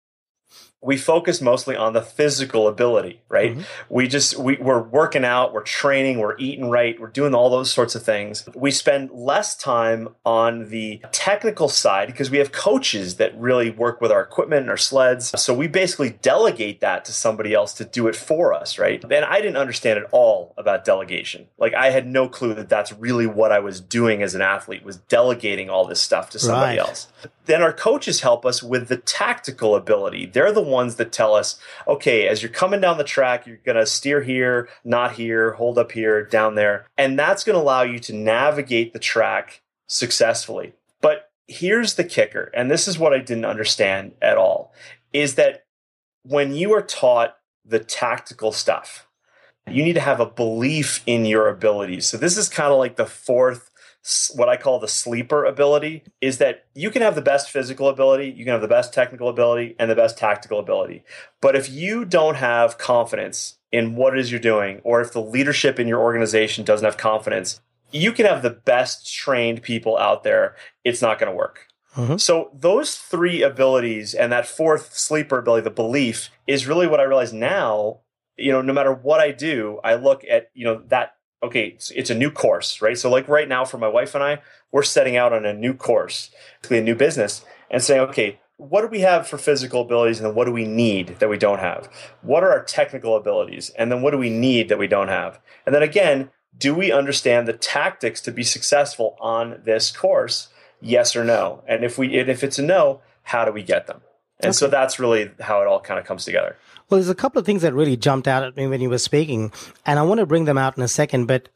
we 0.81 0.95
focus 0.95 1.41
mostly 1.41 1.75
on 1.75 1.91
the 1.91 2.01
physical 2.01 2.67
ability, 2.67 3.21
right? 3.27 3.51
Mm-hmm. 3.51 3.61
We 3.89 4.07
just 4.07 4.37
we, 4.37 4.55
we're 4.55 4.81
working 4.81 5.25
out, 5.25 5.53
we're 5.53 5.63
training, 5.63 6.19
we're 6.19 6.37
eating 6.37 6.69
right, 6.69 6.99
we're 6.99 7.07
doing 7.07 7.35
all 7.35 7.49
those 7.49 7.69
sorts 7.69 7.95
of 7.95 8.03
things. 8.03 8.47
We 8.55 8.71
spend 8.71 9.11
less 9.11 9.57
time 9.57 10.15
on 10.25 10.69
the 10.69 11.01
technical 11.11 11.67
side 11.67 12.07
because 12.07 12.31
we 12.31 12.37
have 12.37 12.53
coaches 12.53 13.17
that 13.17 13.37
really 13.37 13.69
work 13.69 13.99
with 13.99 14.09
our 14.09 14.21
equipment 14.21 14.61
and 14.61 14.69
our 14.69 14.77
sleds. 14.77 15.37
So 15.41 15.53
we 15.53 15.67
basically 15.67 16.11
delegate 16.21 16.79
that 16.79 17.03
to 17.05 17.11
somebody 17.11 17.53
else 17.53 17.73
to 17.73 17.85
do 17.85 18.07
it 18.07 18.15
for 18.15 18.53
us, 18.53 18.79
right? 18.79 19.03
And 19.03 19.25
I 19.25 19.41
didn't 19.41 19.57
understand 19.57 19.99
at 19.99 20.07
all 20.11 20.53
about 20.57 20.85
delegation. 20.85 21.47
Like 21.57 21.73
I 21.73 21.89
had 21.89 22.07
no 22.07 22.29
clue 22.29 22.53
that 22.53 22.69
that's 22.69 22.93
really 22.93 23.27
what 23.27 23.51
I 23.51 23.59
was 23.59 23.81
doing 23.81 24.23
as 24.23 24.33
an 24.33 24.41
athlete 24.41 24.85
was 24.85 24.97
delegating 24.97 25.69
all 25.69 25.85
this 25.85 25.99
stuff 25.99 26.29
to 26.29 26.39
somebody 26.39 26.77
right. 26.77 26.87
else. 26.87 27.07
Then 27.45 27.61
our 27.61 27.73
coaches 27.73 28.21
help 28.21 28.45
us 28.45 28.61
with 28.63 28.87
the 28.87 28.97
tactical 28.97 29.75
ability. 29.75 30.27
They're 30.27 30.51
the 30.51 30.68
ones 30.69 30.95
that 30.95 31.11
tell 31.11 31.35
us, 31.35 31.59
okay, 31.87 32.27
as 32.27 32.41
you're 32.41 32.51
coming 32.51 32.81
down 32.81 32.97
the 32.97 33.03
track, 33.03 33.45
you're 33.45 33.57
going 33.57 33.77
to 33.77 33.85
steer 33.85 34.21
here, 34.21 34.69
not 34.83 35.13
here, 35.13 35.53
hold 35.53 35.77
up 35.77 35.91
here, 35.91 36.23
down 36.23 36.55
there. 36.55 36.85
And 36.97 37.17
that's 37.17 37.43
going 37.43 37.55
to 37.55 37.61
allow 37.61 37.81
you 37.81 37.99
to 37.99 38.13
navigate 38.13 38.93
the 38.93 38.99
track 38.99 39.61
successfully. 39.87 40.73
But 41.01 41.31
here's 41.47 41.95
the 41.95 42.03
kicker, 42.03 42.51
and 42.53 42.69
this 42.69 42.87
is 42.87 42.99
what 42.99 43.13
I 43.13 43.19
didn't 43.19 43.45
understand 43.45 44.13
at 44.21 44.37
all, 44.37 44.73
is 45.11 45.35
that 45.35 45.65
when 46.23 46.53
you 46.53 46.73
are 46.73 46.81
taught 46.81 47.37
the 47.65 47.79
tactical 47.79 48.51
stuff, 48.51 49.07
you 49.67 49.83
need 49.83 49.93
to 49.93 49.99
have 49.99 50.19
a 50.19 50.25
belief 50.25 51.03
in 51.05 51.25
your 51.25 51.47
abilities. 51.47 52.07
So 52.07 52.17
this 52.17 52.37
is 52.37 52.49
kind 52.49 52.71
of 52.71 52.79
like 52.79 52.95
the 52.95 53.05
fourth 53.05 53.68
what 54.35 54.49
I 54.49 54.57
call 54.57 54.79
the 54.79 54.87
sleeper 54.87 55.45
ability 55.45 56.03
is 56.21 56.37
that 56.39 56.65
you 56.73 56.89
can 56.89 57.01
have 57.01 57.15
the 57.15 57.21
best 57.21 57.49
physical 57.49 57.87
ability, 57.87 58.33
you 58.35 58.43
can 58.43 58.53
have 58.53 58.61
the 58.61 58.67
best 58.67 58.93
technical 58.93 59.29
ability, 59.29 59.75
and 59.77 59.89
the 59.89 59.95
best 59.95 60.17
tactical 60.17 60.59
ability. 60.59 61.03
But 61.41 61.55
if 61.55 61.69
you 61.69 62.05
don't 62.05 62.35
have 62.35 62.77
confidence 62.77 63.57
in 63.71 63.95
what 63.95 64.13
it 64.13 64.19
is 64.19 64.31
you're 64.31 64.39
doing, 64.39 64.81
or 64.83 65.01
if 65.01 65.13
the 65.13 65.21
leadership 65.21 65.79
in 65.79 65.87
your 65.87 65.99
organization 65.99 66.65
doesn't 66.65 66.85
have 66.85 66.97
confidence, 66.97 67.61
you 67.91 68.11
can 68.11 68.25
have 68.25 68.41
the 68.41 68.49
best 68.49 69.11
trained 69.11 69.61
people 69.61 69.97
out 69.97 70.23
there. 70.23 70.55
It's 70.83 71.01
not 71.01 71.19
going 71.19 71.31
to 71.31 71.35
work. 71.35 71.67
Mm-hmm. 71.95 72.17
So 72.17 72.51
those 72.53 72.95
three 72.95 73.41
abilities 73.41 74.13
and 74.13 74.31
that 74.31 74.47
fourth 74.47 74.97
sleeper 74.97 75.39
ability, 75.39 75.63
the 75.63 75.71
belief, 75.71 76.29
is 76.47 76.67
really 76.67 76.87
what 76.87 76.99
I 76.99 77.03
realize 77.03 77.33
now. 77.33 78.01
You 78.37 78.51
know, 78.51 78.61
no 78.61 78.73
matter 78.73 78.93
what 78.93 79.19
I 79.19 79.31
do, 79.31 79.79
I 79.83 79.95
look 79.95 80.23
at 80.29 80.49
you 80.53 80.63
know 80.65 80.81
that 80.87 81.15
okay, 81.41 81.67
it's, 81.67 81.91
it's, 81.91 82.09
a 82.09 82.15
new 82.15 82.31
course, 82.31 82.81
right? 82.81 82.97
So, 82.97 83.09
like 83.09 83.27
right 83.27 83.47
now, 83.47 83.65
for 83.65 83.77
my 83.77 83.87
wife 83.87 84.15
and 84.15 84.23
I, 84.23 84.41
we're 84.71 84.83
setting 84.83 85.15
out 85.15 85.33
on 85.33 85.45
a 85.45 85.53
new 85.53 85.73
course, 85.73 86.31
a 86.69 86.81
new 86.81 86.95
business, 86.95 87.45
and 87.69 87.81
saying, 87.81 88.01
okay, 88.01 88.39
what 88.57 88.81
do 88.81 88.87
we 88.87 88.99
have 88.99 89.27
for 89.27 89.37
physical 89.37 89.81
abilities, 89.81 90.19
and 90.19 90.27
then 90.27 90.35
what 90.35 90.45
do 90.45 90.51
we 90.51 90.65
need 90.65 91.19
that 91.19 91.29
we 91.29 91.37
don't 91.37 91.59
have? 91.59 91.89
What 92.21 92.43
are 92.43 92.51
our 92.51 92.63
technical 92.63 93.15
abilities, 93.15 93.69
and 93.71 93.91
then 93.91 94.01
what 94.01 94.11
do 94.11 94.17
we 94.17 94.29
need 94.29 94.69
that 94.69 94.79
we 94.79 94.87
don't 94.87 95.07
have? 95.07 95.39
And 95.65 95.73
then 95.73 95.83
again, 95.83 96.29
do 96.57 96.75
we 96.75 96.91
understand 96.91 97.47
the 97.47 97.53
tactics 97.53 98.19
to 98.21 98.31
be 98.31 98.43
successful 98.43 99.15
on 99.21 99.61
this 99.63 99.91
course? 99.91 100.49
Yes 100.81 101.15
or 101.15 101.23
no? 101.23 101.63
And 101.67 101.85
if 101.85 101.97
we, 101.97 102.19
and 102.19 102.29
if 102.29 102.43
it's 102.43 102.59
a 102.59 102.63
no, 102.63 103.01
how 103.23 103.45
do 103.45 103.51
we 103.51 103.63
get 103.63 103.87
them? 103.87 104.01
And 104.39 104.49
okay. 104.49 104.53
so 104.53 104.67
that's 104.67 104.99
really 104.99 105.31
how 105.41 105.61
it 105.61 105.67
all 105.67 105.81
kind 105.81 105.99
of 105.99 106.05
comes 106.05 106.25
together. 106.25 106.55
Well, 106.89 106.99
there's 106.99 107.09
a 107.09 107.15
couple 107.15 107.39
of 107.39 107.45
things 107.45 107.61
that 107.61 107.73
really 107.73 107.97
jumped 107.97 108.27
out 108.27 108.43
at 108.43 108.55
me 108.55 108.67
when 108.67 108.81
you 108.81 108.89
were 108.89 108.97
speaking, 108.97 109.51
and 109.85 109.99
I 109.99 110.01
want 110.03 110.19
to 110.19 110.25
bring 110.25 110.45
them 110.45 110.57
out 110.57 110.77
in 110.77 110.83
a 110.83 110.87
second. 110.87 111.27
But 111.27 111.49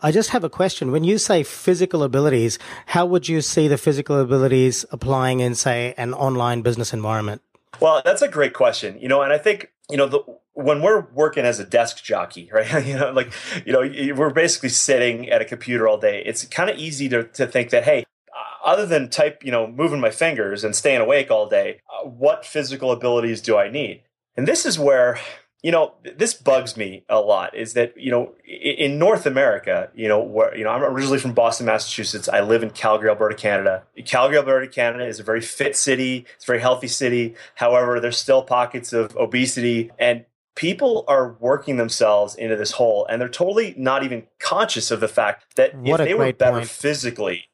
I 0.00 0.12
just 0.12 0.30
have 0.30 0.44
a 0.44 0.50
question. 0.50 0.92
When 0.92 1.04
you 1.04 1.18
say 1.18 1.42
physical 1.42 2.02
abilities, 2.02 2.58
how 2.86 3.06
would 3.06 3.28
you 3.28 3.40
see 3.40 3.68
the 3.68 3.78
physical 3.78 4.18
abilities 4.18 4.84
applying 4.90 5.40
in, 5.40 5.54
say, 5.54 5.94
an 5.96 6.14
online 6.14 6.62
business 6.62 6.92
environment? 6.92 7.42
Well, 7.80 8.02
that's 8.04 8.22
a 8.22 8.28
great 8.28 8.54
question. 8.54 8.98
You 9.00 9.08
know, 9.08 9.22
and 9.22 9.32
I 9.32 9.38
think 9.38 9.72
you 9.90 9.96
know 9.96 10.06
the 10.06 10.20
when 10.54 10.82
we're 10.82 11.06
working 11.14 11.44
as 11.44 11.58
a 11.58 11.64
desk 11.64 12.02
jockey, 12.02 12.50
right? 12.52 12.86
you 12.86 12.96
know, 12.96 13.10
like 13.12 13.32
you 13.64 13.72
know, 13.72 14.14
we're 14.14 14.30
basically 14.30 14.68
sitting 14.68 15.28
at 15.30 15.42
a 15.42 15.44
computer 15.44 15.88
all 15.88 15.98
day. 15.98 16.22
It's 16.24 16.44
kind 16.46 16.70
of 16.70 16.78
easy 16.78 17.08
to 17.08 17.24
to 17.24 17.46
think 17.46 17.70
that 17.70 17.84
hey, 17.84 18.04
other 18.64 18.86
than 18.86 19.10
type, 19.10 19.44
you 19.44 19.50
know, 19.50 19.66
moving 19.66 20.00
my 20.00 20.10
fingers 20.10 20.64
and 20.64 20.74
staying 20.74 21.00
awake 21.00 21.30
all 21.30 21.48
day, 21.48 21.80
uh, 21.92 22.08
what 22.08 22.44
physical 22.44 22.92
abilities 22.92 23.40
do 23.40 23.56
I 23.56 23.70
need? 23.70 24.02
And 24.36 24.48
this 24.48 24.64
is 24.64 24.78
where, 24.78 25.18
you 25.62 25.70
know, 25.70 25.94
this 26.16 26.34
bugs 26.34 26.76
me 26.76 27.04
a 27.08 27.20
lot 27.20 27.54
is 27.54 27.74
that, 27.74 27.94
you 27.96 28.10
know, 28.10 28.32
in 28.44 28.98
North 28.98 29.26
America, 29.26 29.90
you 29.94 30.08
know, 30.08 30.20
where, 30.20 30.56
you 30.56 30.64
know, 30.64 30.70
I'm 30.70 30.82
originally 30.82 31.18
from 31.18 31.34
Boston, 31.34 31.66
Massachusetts. 31.66 32.28
I 32.28 32.40
live 32.40 32.62
in 32.62 32.70
Calgary, 32.70 33.10
Alberta, 33.10 33.36
Canada. 33.36 33.84
Calgary, 34.04 34.38
Alberta, 34.38 34.68
Canada 34.68 35.06
is 35.06 35.20
a 35.20 35.22
very 35.22 35.40
fit 35.40 35.76
city. 35.76 36.26
It's 36.36 36.44
a 36.44 36.46
very 36.46 36.60
healthy 36.60 36.88
city. 36.88 37.34
However, 37.56 38.00
there's 38.00 38.18
still 38.18 38.42
pockets 38.42 38.92
of 38.92 39.16
obesity 39.16 39.90
and 39.98 40.24
people 40.54 41.04
are 41.08 41.36
working 41.40 41.76
themselves 41.76 42.34
into 42.34 42.56
this 42.56 42.72
hole 42.72 43.06
and 43.08 43.20
they're 43.20 43.28
totally 43.28 43.74
not 43.76 44.02
even 44.02 44.26
conscious 44.38 44.90
of 44.90 45.00
the 45.00 45.08
fact 45.08 45.56
that 45.56 45.74
what 45.74 46.00
if 46.00 46.06
they 46.06 46.14
were 46.14 46.32
better 46.32 46.58
point. 46.58 46.68
physically 46.68 47.46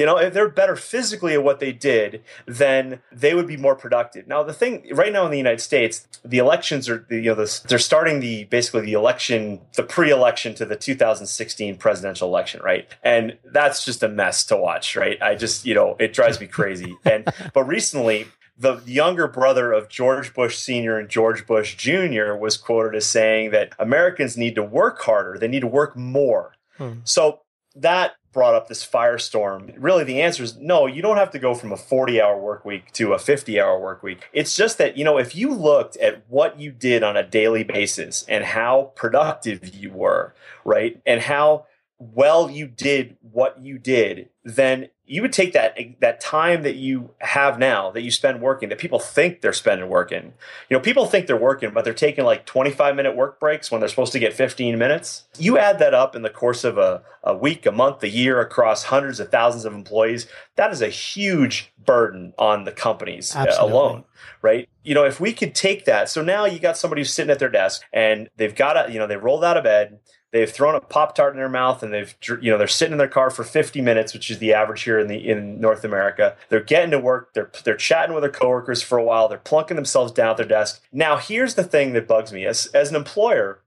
you 0.00 0.06
know, 0.06 0.16
if 0.16 0.32
they're 0.32 0.48
better 0.48 0.76
physically 0.76 1.34
at 1.34 1.44
what 1.44 1.60
they 1.60 1.72
did, 1.72 2.22
then 2.46 3.00
they 3.12 3.34
would 3.34 3.46
be 3.46 3.58
more 3.58 3.76
productive. 3.76 4.26
Now, 4.26 4.42
the 4.42 4.54
thing 4.54 4.86
right 4.92 5.12
now 5.12 5.26
in 5.26 5.30
the 5.30 5.36
United 5.36 5.60
States, 5.60 6.08
the 6.24 6.38
elections 6.38 6.88
are, 6.88 7.06
you 7.10 7.20
know, 7.20 7.34
the, 7.34 7.60
they're 7.68 7.78
starting 7.78 8.20
the 8.20 8.44
basically 8.44 8.80
the 8.80 8.94
election, 8.94 9.60
the 9.76 9.82
pre-election 9.82 10.54
to 10.54 10.64
the 10.64 10.74
2016 10.74 11.76
presidential 11.76 12.28
election, 12.28 12.62
right? 12.64 12.88
And 13.02 13.36
that's 13.44 13.84
just 13.84 14.02
a 14.02 14.08
mess 14.08 14.42
to 14.44 14.56
watch, 14.56 14.96
right? 14.96 15.20
I 15.20 15.34
just, 15.34 15.66
you 15.66 15.74
know, 15.74 15.96
it 16.00 16.14
drives 16.14 16.40
me 16.40 16.46
crazy. 16.46 16.96
And 17.04 17.28
but 17.52 17.64
recently, 17.64 18.28
the 18.56 18.80
younger 18.86 19.26
brother 19.26 19.72
of 19.72 19.88
George 19.88 20.32
Bush 20.32 20.56
Sr. 20.56 20.98
and 20.98 21.08
George 21.08 21.46
Bush 21.46 21.74
Jr. 21.76 22.34
was 22.34 22.56
quoted 22.56 22.94
as 22.94 23.04
saying 23.04 23.50
that 23.50 23.74
Americans 23.78 24.36
need 24.36 24.54
to 24.54 24.62
work 24.62 25.00
harder, 25.02 25.36
they 25.38 25.48
need 25.48 25.60
to 25.60 25.66
work 25.66 25.96
more. 25.96 26.54
Hmm. 26.78 27.00
So 27.04 27.40
that 27.74 28.12
brought 28.32 28.54
up 28.54 28.68
this 28.68 28.86
firestorm. 28.86 29.74
Really, 29.78 30.04
the 30.04 30.20
answer 30.20 30.42
is 30.42 30.56
no, 30.56 30.86
you 30.86 31.02
don't 31.02 31.16
have 31.16 31.30
to 31.32 31.38
go 31.38 31.54
from 31.54 31.72
a 31.72 31.76
40 31.76 32.20
hour 32.20 32.38
work 32.38 32.64
week 32.64 32.92
to 32.92 33.12
a 33.12 33.18
50 33.18 33.60
hour 33.60 33.78
work 33.78 34.02
week. 34.02 34.28
It's 34.32 34.56
just 34.56 34.78
that, 34.78 34.96
you 34.96 35.04
know, 35.04 35.18
if 35.18 35.34
you 35.34 35.52
looked 35.52 35.96
at 35.96 36.22
what 36.28 36.58
you 36.58 36.70
did 36.70 37.02
on 37.02 37.16
a 37.16 37.26
daily 37.26 37.64
basis 37.64 38.24
and 38.28 38.44
how 38.44 38.92
productive 38.94 39.74
you 39.74 39.90
were, 39.90 40.34
right, 40.64 41.00
and 41.06 41.20
how 41.20 41.66
well 41.98 42.50
you 42.50 42.66
did 42.66 43.16
what 43.20 43.60
you 43.60 43.78
did, 43.78 44.30
then 44.44 44.88
you 45.10 45.22
would 45.22 45.32
take 45.32 45.52
that 45.54 45.76
that 45.98 46.20
time 46.20 46.62
that 46.62 46.76
you 46.76 47.10
have 47.18 47.58
now 47.58 47.90
that 47.90 48.02
you 48.02 48.12
spend 48.12 48.40
working 48.40 48.68
that 48.68 48.78
people 48.78 49.00
think 49.00 49.40
they're 49.40 49.52
spending 49.52 49.88
working. 49.88 50.32
You 50.68 50.76
know 50.76 50.80
people 50.80 51.04
think 51.04 51.26
they're 51.26 51.36
working 51.36 51.72
but 51.74 51.84
they're 51.84 51.92
taking 51.92 52.24
like 52.24 52.46
25 52.46 52.94
minute 52.94 53.16
work 53.16 53.40
breaks 53.40 53.72
when 53.72 53.80
they're 53.80 53.88
supposed 53.88 54.12
to 54.12 54.20
get 54.20 54.32
15 54.32 54.78
minutes. 54.78 55.24
You 55.36 55.58
add 55.58 55.80
that 55.80 55.94
up 55.94 56.14
in 56.14 56.22
the 56.22 56.30
course 56.30 56.62
of 56.62 56.78
a, 56.78 57.02
a 57.24 57.36
week 57.36 57.66
a 57.66 57.72
month 57.72 58.04
a 58.04 58.08
year 58.08 58.40
across 58.40 58.84
hundreds 58.84 59.18
of 59.18 59.30
thousands 59.30 59.64
of 59.64 59.74
employees 59.74 60.28
that 60.54 60.70
is 60.70 60.80
a 60.80 60.88
huge 60.88 61.72
burden 61.84 62.32
on 62.38 62.64
the 62.64 62.72
companies 62.72 63.34
uh, 63.34 63.40
Absolutely. 63.40 63.72
alone 63.72 64.04
right? 64.42 64.68
You 64.82 64.94
know 64.94 65.04
if 65.04 65.20
we 65.20 65.32
could 65.32 65.54
take 65.54 65.84
that 65.84 66.08
so 66.08 66.22
now 66.22 66.44
you 66.44 66.58
got 66.58 66.76
somebody 66.76 67.00
who's 67.00 67.12
sitting 67.12 67.30
at 67.30 67.38
their 67.38 67.48
desk 67.50 67.82
and 67.92 68.28
they've 68.36 68.54
got 68.54 68.88
a 68.88 68.92
you 68.92 68.98
know 68.98 69.06
they 69.06 69.16
rolled 69.16 69.44
out 69.44 69.56
of 69.56 69.64
bed 69.64 69.98
they've 70.32 70.50
thrown 70.50 70.74
a 70.74 70.80
pop 70.80 71.14
tart 71.14 71.32
in 71.32 71.38
their 71.38 71.48
mouth 71.48 71.82
and 71.82 71.92
they've 71.92 72.14
you 72.40 72.50
know 72.50 72.58
they're 72.58 72.66
sitting 72.66 72.92
in 72.92 72.98
their 72.98 73.08
car 73.08 73.30
for 73.30 73.44
50 73.44 73.80
minutes 73.80 74.14
which 74.14 74.30
is 74.30 74.38
the 74.38 74.54
average 74.54 74.82
here 74.82 74.98
in 74.98 75.08
the 75.08 75.28
in 75.28 75.60
north 75.60 75.84
america. 75.84 76.36
They're 76.48 76.60
getting 76.60 76.90
to 76.92 76.98
work 76.98 77.34
they're 77.34 77.50
they're 77.64 77.76
chatting 77.76 78.14
with 78.14 78.22
their 78.22 78.30
coworkers 78.30 78.82
for 78.82 78.98
a 78.98 79.04
while 79.04 79.28
they're 79.28 79.38
plunking 79.38 79.76
themselves 79.76 80.12
down 80.12 80.30
at 80.30 80.36
their 80.36 80.46
desk. 80.46 80.82
Now 80.92 81.16
here's 81.16 81.54
the 81.54 81.64
thing 81.64 81.92
that 81.92 82.08
bugs 82.08 82.32
me. 82.32 82.46
As 82.46 82.66
as 82.66 82.90
an 82.90 82.96
employer 82.96 83.62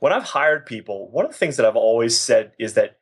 when 0.00 0.12
i've 0.12 0.24
hired 0.24 0.66
people 0.66 1.08
one 1.10 1.24
of 1.24 1.30
the 1.30 1.36
things 1.36 1.56
that 1.56 1.66
i've 1.66 1.76
always 1.76 2.18
said 2.18 2.52
is 2.58 2.74
that 2.74 2.98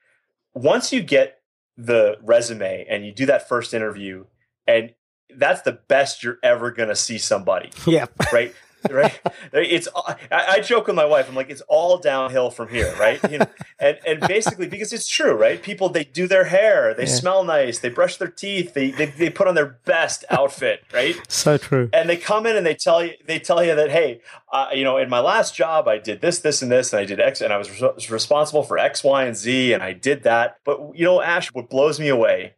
once 0.54 0.92
you 0.92 1.00
get 1.02 1.40
the 1.76 2.18
resume 2.22 2.84
and 2.88 3.06
you 3.06 3.12
do 3.12 3.24
that 3.26 3.48
first 3.48 3.72
interview 3.72 4.24
and 4.66 4.92
that's 5.35 5.62
the 5.62 5.73
best 5.73 6.23
you're 6.23 6.38
ever 6.42 6.70
going 6.70 6.88
to 6.88 6.97
see 6.97 7.18
somebody. 7.18 7.70
Yeah. 7.87 8.06
Right 8.32 8.54
right? 8.90 9.18
It's 9.52 9.88
I, 9.94 10.16
I, 10.30 10.61
joke 10.61 10.87
with 10.87 10.97
my 10.97 11.04
wife. 11.04 11.28
I'm 11.28 11.35
like, 11.35 11.50
it's 11.50 11.62
all 11.62 11.99
downhill 11.99 12.50
from 12.50 12.68
here, 12.68 12.94
right? 12.99 13.20
You 13.30 13.38
know, 13.38 13.47
and 13.78 13.99
and 14.06 14.20
basically 14.20 14.68
because 14.68 14.92
it's 14.92 15.06
true, 15.06 15.32
right? 15.32 15.62
People 15.62 15.88
they 15.88 16.04
do 16.04 16.26
their 16.26 16.44
hair, 16.44 16.94
they 16.94 17.04
yeah. 17.04 17.14
smell 17.14 17.44
nice, 17.44 17.78
they 17.78 17.88
brush 17.88 18.16
their 18.16 18.28
teeth, 18.28 18.75
they, 18.75 18.90
they 18.90 19.06
they 19.06 19.30
put 19.30 19.49
on 19.49 19.54
their 19.54 19.78
best 19.85 20.25
outfit, 20.30 20.85
right? 20.92 21.16
So 21.28 21.58
true. 21.58 21.90
And 21.92 22.08
they 22.08 22.16
come 22.16 22.47
in 22.47 22.56
and 22.56 22.64
they 22.64 22.75
tell 22.75 23.04
you 23.04 23.12
they 23.26 23.38
tell 23.38 23.64
you 23.64 23.75
that 23.75 23.90
hey, 23.90 24.20
uh, 24.52 24.68
you 24.73 24.85
know, 24.85 24.97
in 24.97 25.08
my 25.08 25.20
last 25.20 25.54
job 25.54 25.88
I 25.88 25.99
did 25.99 26.20
this, 26.20 26.40
this, 26.40 26.62
and 26.62 26.70
this, 26.70 26.92
and 26.92 27.00
I 27.00 27.04
did 27.04 27.20
X, 27.20 27.40
and 27.40 27.52
I 27.52 27.56
was 27.56 27.80
re- 27.80 27.90
responsible 28.11 28.62
for 28.62 28.78
X, 28.78 29.02
Y, 29.04 29.25
and 29.25 29.37
Z, 29.37 29.73
and 29.73 29.82
I 29.82 29.92
did 29.92 30.23
that. 30.23 30.56
But 30.64 30.92
you 30.94 31.04
know, 31.04 31.20
Ash, 31.20 31.49
what 31.52 31.68
blows 31.68 31.99
me 32.00 32.08
away 32.08 32.54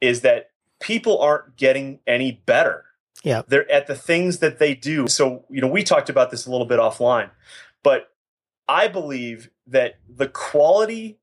is 0.00 0.22
that 0.22 0.51
people 0.82 1.18
aren't 1.18 1.56
getting 1.56 2.00
any 2.06 2.42
better 2.44 2.84
yeah. 3.22 3.42
They're 3.46 3.70
at 3.70 3.86
the 3.86 3.94
things 3.94 4.38
that 4.38 4.58
they 4.58 4.74
do. 4.74 5.06
So, 5.06 5.44
you 5.48 5.60
know, 5.60 5.68
we 5.68 5.82
talked 5.82 6.10
about 6.10 6.30
this 6.30 6.46
a 6.46 6.50
little 6.50 6.66
bit 6.66 6.78
offline, 6.78 7.30
but 7.82 8.10
I 8.68 8.88
believe 8.88 9.50
that 9.66 9.98
the 10.08 10.28
quality 10.28 11.18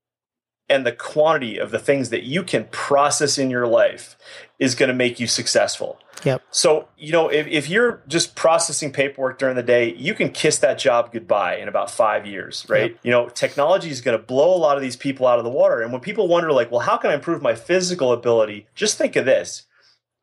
and 0.69 0.85
the 0.85 0.91
quantity 0.91 1.57
of 1.57 1.71
the 1.71 1.79
things 1.79 2.09
that 2.09 2.23
you 2.23 2.43
can 2.43 2.65
process 2.65 3.37
in 3.37 3.49
your 3.49 3.67
life 3.67 4.17
is 4.59 4.75
going 4.75 4.89
to 4.89 4.93
make 4.93 5.19
you 5.19 5.27
successful. 5.27 5.99
Yep. 6.25 6.41
So, 6.51 6.89
you 6.97 7.13
know, 7.13 7.29
if, 7.29 7.47
if 7.47 7.69
you're 7.69 8.03
just 8.07 8.35
processing 8.35 8.91
paperwork 8.91 9.39
during 9.39 9.55
the 9.55 9.63
day, 9.63 9.95
you 9.95 10.13
can 10.13 10.29
kiss 10.29 10.57
that 10.59 10.77
job 10.77 11.13
goodbye 11.13 11.55
in 11.55 11.69
about 11.69 11.89
five 11.89 12.27
years, 12.27 12.65
right? 12.67 12.91
Yep. 12.91 12.99
You 13.03 13.11
know, 13.11 13.29
technology 13.29 13.89
is 13.89 14.01
going 14.01 14.17
to 14.17 14.23
blow 14.23 14.53
a 14.53 14.59
lot 14.59 14.75
of 14.75 14.81
these 14.81 14.97
people 14.97 15.27
out 15.27 15.39
of 15.39 15.45
the 15.45 15.49
water. 15.49 15.81
And 15.81 15.93
when 15.93 16.01
people 16.01 16.27
wonder, 16.27 16.51
like, 16.51 16.71
well, 16.71 16.81
how 16.81 16.97
can 16.97 17.09
I 17.09 17.13
improve 17.13 17.41
my 17.41 17.55
physical 17.55 18.11
ability? 18.11 18.67
Just 18.75 18.97
think 18.97 19.15
of 19.15 19.25
this 19.25 19.63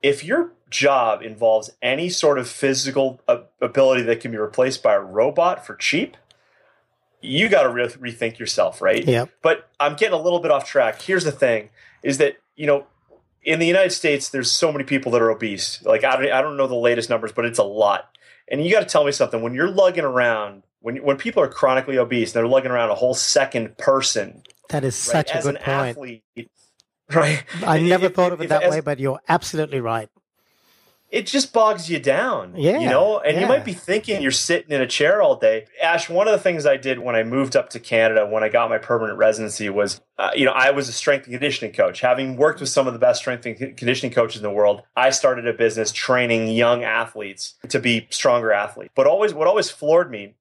if 0.03 0.23
your 0.23 0.53
job 0.71 1.23
involves 1.23 1.71
any 1.83 2.09
sort 2.09 2.39
of 2.39 2.49
physical 2.49 3.21
ability 3.61 4.03
that 4.03 4.21
can 4.21 4.31
be 4.31 4.39
replaced 4.39 4.83
by 4.83 4.95
a 4.95 5.01
robot 5.01 5.67
for 5.67 5.75
cheap, 5.75 6.17
you 7.21 7.49
got 7.49 7.63
to 7.63 7.71
re- 7.71 7.89
rethink 7.89 8.39
yourself, 8.39 8.81
right? 8.81 9.05
Yeah. 9.05 9.27
But 9.43 9.69
I'm 9.81 9.97
getting 9.97 10.19
a 10.19 10.23
little 10.23 10.41
bit 10.41 10.51
off 10.51 10.65
track. 10.65 11.01
Here's 11.03 11.25
the 11.25 11.33
thing: 11.33 11.71
is 12.03 12.19
that 12.19 12.37
you 12.55 12.67
know, 12.67 12.87
in 13.47 13.61
the 13.61 13.67
United 13.67 13.91
States, 13.91 14.29
there's 14.29 14.51
so 14.51 14.73
many 14.73 14.85
people 14.85 15.13
that 15.13 15.23
are 15.23 15.31
obese. 15.31 15.81
Like 15.85 16.05
I 16.05 16.17
don't, 16.17 16.33
I 16.33 16.43
don't 16.43 16.57
know 16.57 16.67
the 16.67 16.75
latest 16.75 17.09
numbers, 17.09 17.33
but 17.33 17.47
it's 17.47 17.61
a 17.61 17.65
lot. 17.65 18.11
And 18.49 18.63
you 18.63 18.71
got 18.73 18.81
to 18.81 18.87
tell 18.87 19.05
me 19.05 19.13
something. 19.13 19.41
When 19.41 19.55
you're 19.55 19.71
lugging 19.71 20.05
around, 20.05 20.65
when 20.81 20.97
when 20.97 21.17
people 21.17 21.43
are 21.43 21.49
chronically 21.49 21.97
obese, 21.97 22.33
they're 22.33 22.47
lugging 22.47 22.73
around 22.73 22.91
a 22.91 22.95
whole 22.95 23.15
second 23.15 23.79
person. 23.79 24.43
That 24.69 24.85
is 24.85 24.97
such 24.97 25.33
right? 25.33 25.41
a 25.41 25.43
good 25.43 25.61
point. 25.61 25.97
Athlete, 25.97 26.51
right? 27.15 27.45
I 27.65 27.81
never 27.81 28.07
if, 28.07 28.15
thought 28.15 28.33
of 28.33 28.41
it 28.41 28.49
that 28.49 28.65
as, 28.65 28.71
way, 28.73 28.81
but 28.81 28.99
you're 28.99 29.21
absolutely 29.29 29.81
right. 29.81 30.11
It 31.09 31.27
just 31.27 31.53
bogs 31.53 31.89
you 31.89 32.01
down, 32.01 32.55
yeah. 32.57 32.81
You 32.81 32.89
know, 32.89 33.21
and 33.21 33.37
yeah. 33.37 33.43
you 33.43 33.47
might 33.47 33.65
be 33.65 33.73
thinking 33.73 34.21
you're 34.21 34.33
sitting 34.33 34.71
in 34.73 34.81
a 34.81 34.87
chair 34.89 35.23
all 35.23 35.37
day. 35.37 35.67
Ash, 35.81 36.11
one 36.11 36.27
of 36.27 36.33
the 36.33 36.39
things 36.39 36.67
I 36.67 36.77
did 36.77 36.99
when 36.99 37.15
I 37.15 37.23
moved 37.23 37.55
up 37.55 37.71
to 37.71 37.81
Canada, 37.81 38.27
when 38.27 38.43
I 38.43 38.49
got 38.49 38.71
my 38.71 38.79
permanent 38.79 39.17
residency, 39.17 39.71
was, 39.71 40.01
uh, 40.19 40.31
you 40.35 40.45
know, 40.45 40.51
I 40.51 40.73
was 40.73 40.89
a 40.89 40.93
strength 40.93 41.27
and 41.27 41.33
conditioning 41.33 41.73
coach. 41.73 42.01
Having 42.01 42.37
worked 42.37 42.59
with 42.59 42.69
some 42.71 42.89
of 42.89 42.93
the 42.93 42.99
best 42.99 43.21
strength 43.21 43.47
and 43.47 43.57
conditioning 43.77 44.13
coaches 44.13 44.39
in 44.39 44.43
the 44.43 44.51
world, 44.51 44.83
I 44.97 45.11
started 45.11 45.47
a 45.47 45.53
business 45.53 45.93
training 45.93 46.49
young 46.49 46.83
athletes 46.83 47.55
to 47.69 47.79
be 47.79 48.09
stronger 48.11 48.53
athletes. 48.53 48.93
But 48.97 49.07
always, 49.07 49.33
what 49.33 49.47
always 49.47 49.71
floored 49.71 50.11
me 50.11 50.35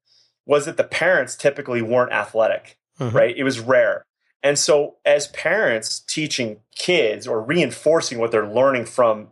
was 0.46 0.64
that 0.64 0.76
the 0.76 0.84
parents 0.84 1.36
typically 1.36 1.80
weren't 1.80 2.12
athletic, 2.12 2.76
mm-hmm. 2.98 3.16
right? 3.16 3.36
It 3.36 3.44
was 3.44 3.60
rare. 3.60 4.04
And 4.42 4.58
so, 4.58 4.96
as 5.04 5.28
parents 5.28 6.00
teaching 6.00 6.58
kids 6.74 7.26
or 7.26 7.42
reinforcing 7.42 8.18
what 8.18 8.30
they're 8.30 8.48
learning 8.48 8.86
from, 8.86 9.28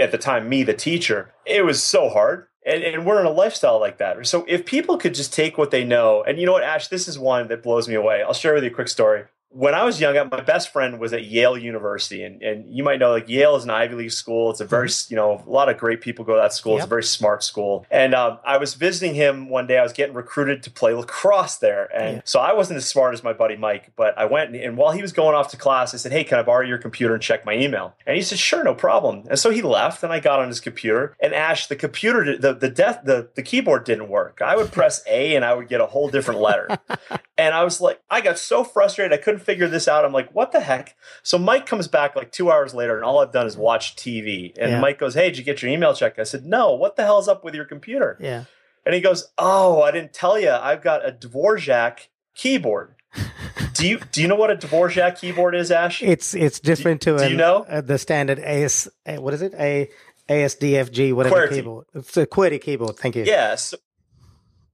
at 0.00 0.12
the 0.12 0.18
time, 0.18 0.48
me, 0.48 0.62
the 0.62 0.74
teacher, 0.74 1.32
it 1.44 1.64
was 1.64 1.82
so 1.82 2.08
hard. 2.08 2.46
And, 2.64 2.84
and 2.84 3.04
we're 3.04 3.18
in 3.18 3.26
a 3.26 3.30
lifestyle 3.30 3.80
like 3.80 3.98
that. 3.98 4.24
So 4.26 4.44
if 4.46 4.64
people 4.64 4.96
could 4.96 5.14
just 5.14 5.32
take 5.32 5.58
what 5.58 5.72
they 5.72 5.82
know, 5.82 6.22
and 6.22 6.38
you 6.38 6.46
know 6.46 6.52
what, 6.52 6.62
Ash, 6.62 6.86
this 6.86 7.08
is 7.08 7.18
one 7.18 7.48
that 7.48 7.62
blows 7.62 7.88
me 7.88 7.94
away. 7.96 8.22
I'll 8.22 8.32
share 8.32 8.54
with 8.54 8.62
you 8.62 8.70
a 8.70 8.72
quick 8.72 8.86
story 8.88 9.24
when 9.54 9.74
I 9.74 9.84
was 9.84 10.00
young, 10.00 10.14
my 10.30 10.40
best 10.40 10.72
friend 10.72 10.98
was 10.98 11.12
at 11.12 11.24
Yale 11.24 11.58
University, 11.58 12.24
and, 12.24 12.42
and 12.42 12.74
you 12.74 12.82
might 12.82 12.98
know 12.98 13.10
like 13.10 13.28
Yale 13.28 13.54
is 13.56 13.64
an 13.64 13.70
Ivy 13.70 13.94
League 13.94 14.12
school. 14.12 14.50
It's 14.50 14.60
a 14.60 14.64
very 14.64 14.88
mm-hmm. 14.88 15.12
you 15.12 15.16
know 15.16 15.42
a 15.46 15.50
lot 15.50 15.68
of 15.68 15.76
great 15.76 16.00
people 16.00 16.24
go 16.24 16.34
to 16.34 16.40
that 16.40 16.52
school. 16.52 16.72
Yep. 16.72 16.78
It's 16.78 16.86
a 16.86 16.88
very 16.88 17.02
smart 17.02 17.44
school. 17.44 17.86
And 17.90 18.14
um, 18.14 18.38
I 18.44 18.56
was 18.56 18.74
visiting 18.74 19.14
him 19.14 19.48
one 19.48 19.66
day. 19.66 19.78
I 19.78 19.82
was 19.82 19.92
getting 19.92 20.14
recruited 20.14 20.62
to 20.64 20.70
play 20.70 20.94
lacrosse 20.94 21.56
there, 21.56 21.94
and 21.94 22.16
yeah. 22.16 22.22
so 22.24 22.40
I 22.40 22.54
wasn't 22.54 22.78
as 22.78 22.88
smart 22.88 23.14
as 23.14 23.22
my 23.22 23.32
buddy 23.32 23.56
Mike, 23.56 23.92
but 23.94 24.16
I 24.18 24.24
went 24.24 24.54
and, 24.54 24.56
and, 24.56 24.76
while 24.76 24.92
he 24.92 25.02
was 25.02 25.12
going 25.12 25.34
off 25.34 25.50
to 25.50 25.56
class, 25.56 25.92
I 25.92 25.98
said, 25.98 26.12
"Hey, 26.12 26.24
can 26.24 26.38
I 26.38 26.42
borrow 26.42 26.66
your 26.66 26.78
computer 26.78 27.14
and 27.14 27.22
check 27.22 27.44
my 27.44 27.54
email?" 27.54 27.94
And 28.06 28.16
he 28.16 28.22
said, 28.22 28.38
"Sure, 28.38 28.64
no 28.64 28.74
problem." 28.74 29.24
And 29.28 29.38
so 29.38 29.50
he 29.50 29.60
left, 29.60 30.02
and 30.02 30.12
I 30.12 30.20
got 30.20 30.40
on 30.40 30.48
his 30.48 30.60
computer. 30.60 31.14
And 31.20 31.34
Ash, 31.34 31.66
the 31.66 31.76
computer, 31.76 32.38
the 32.38 32.54
the 32.54 32.70
death, 32.70 33.00
the 33.04 33.28
the 33.34 33.42
keyboard 33.42 33.84
didn't 33.84 34.08
work. 34.08 34.40
I 34.42 34.56
would 34.56 34.72
press 34.72 35.02
A, 35.06 35.36
and 35.36 35.44
I 35.44 35.52
would 35.54 35.68
get 35.68 35.80
a 35.80 35.86
whole 35.86 36.08
different 36.08 36.40
letter. 36.40 36.68
and 37.42 37.54
I 37.54 37.64
was 37.64 37.80
like, 37.80 38.00
I 38.08 38.20
got 38.20 38.38
so 38.38 38.62
frustrated. 38.62 39.12
I 39.12 39.20
couldn't 39.20 39.40
figure 39.40 39.66
this 39.66 39.88
out. 39.88 40.04
I'm 40.04 40.12
like, 40.12 40.32
what 40.32 40.52
the 40.52 40.60
heck? 40.60 40.96
So 41.24 41.38
Mike 41.38 41.66
comes 41.66 41.88
back 41.88 42.14
like 42.14 42.30
two 42.30 42.52
hours 42.52 42.72
later, 42.72 42.94
and 42.94 43.04
all 43.04 43.18
I've 43.18 43.32
done 43.32 43.46
is 43.46 43.56
watch 43.56 43.96
TV. 43.96 44.56
And 44.58 44.70
yeah. 44.70 44.80
Mike 44.80 44.98
goes, 44.98 45.14
Hey, 45.14 45.30
did 45.30 45.38
you 45.38 45.44
get 45.44 45.60
your 45.60 45.70
email 45.70 45.92
check? 45.92 46.18
I 46.18 46.22
said, 46.22 46.46
No. 46.46 46.72
What 46.74 46.94
the 46.94 47.02
hell's 47.02 47.26
up 47.26 47.42
with 47.42 47.54
your 47.54 47.64
computer? 47.64 48.16
Yeah. 48.20 48.44
And 48.86 48.94
he 48.94 49.00
goes, 49.00 49.32
Oh, 49.38 49.82
I 49.82 49.90
didn't 49.90 50.12
tell 50.12 50.38
you. 50.38 50.50
I've 50.50 50.82
got 50.82 51.06
a 51.06 51.10
Dvorak 51.10 52.06
keyboard. 52.34 52.94
do 53.74 53.88
you 53.88 53.98
do 54.12 54.22
you 54.22 54.28
know 54.28 54.36
what 54.36 54.50
a 54.50 54.56
Dvorak 54.56 55.18
keyboard 55.18 55.56
is, 55.56 55.70
Ash? 55.70 56.00
It's 56.00 56.34
it's 56.34 56.60
different 56.60 57.00
do, 57.00 57.12
to 57.12 57.18
do 57.18 57.24
an, 57.24 57.30
you 57.32 57.36
know 57.36 57.66
uh, 57.68 57.80
the 57.80 57.98
standard 57.98 58.38
AS. 58.38 58.88
Uh, 59.04 59.16
what 59.16 59.34
is 59.34 59.42
it? 59.42 59.52
A 59.54 59.90
ASDFG 60.28 61.12
whatever 61.12 61.48
QWERTY. 61.48 61.54
keyboard. 61.54 61.86
It's 61.94 62.16
a 62.16 62.26
QWERTY 62.26 62.60
keyboard. 62.60 62.96
Thank 62.96 63.16
you. 63.16 63.24
Yeah. 63.24 63.56
So, 63.56 63.76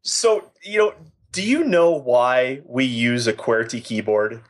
so 0.03 0.53
you 0.63 0.79
know, 0.79 0.95
do 1.33 1.43
you 1.43 1.65
know 1.65 1.91
why 1.93 2.63
we 2.65 2.85
use 2.85 3.27
a 3.27 3.33
QWERTY 3.33 3.83
keyboard? 3.85 4.43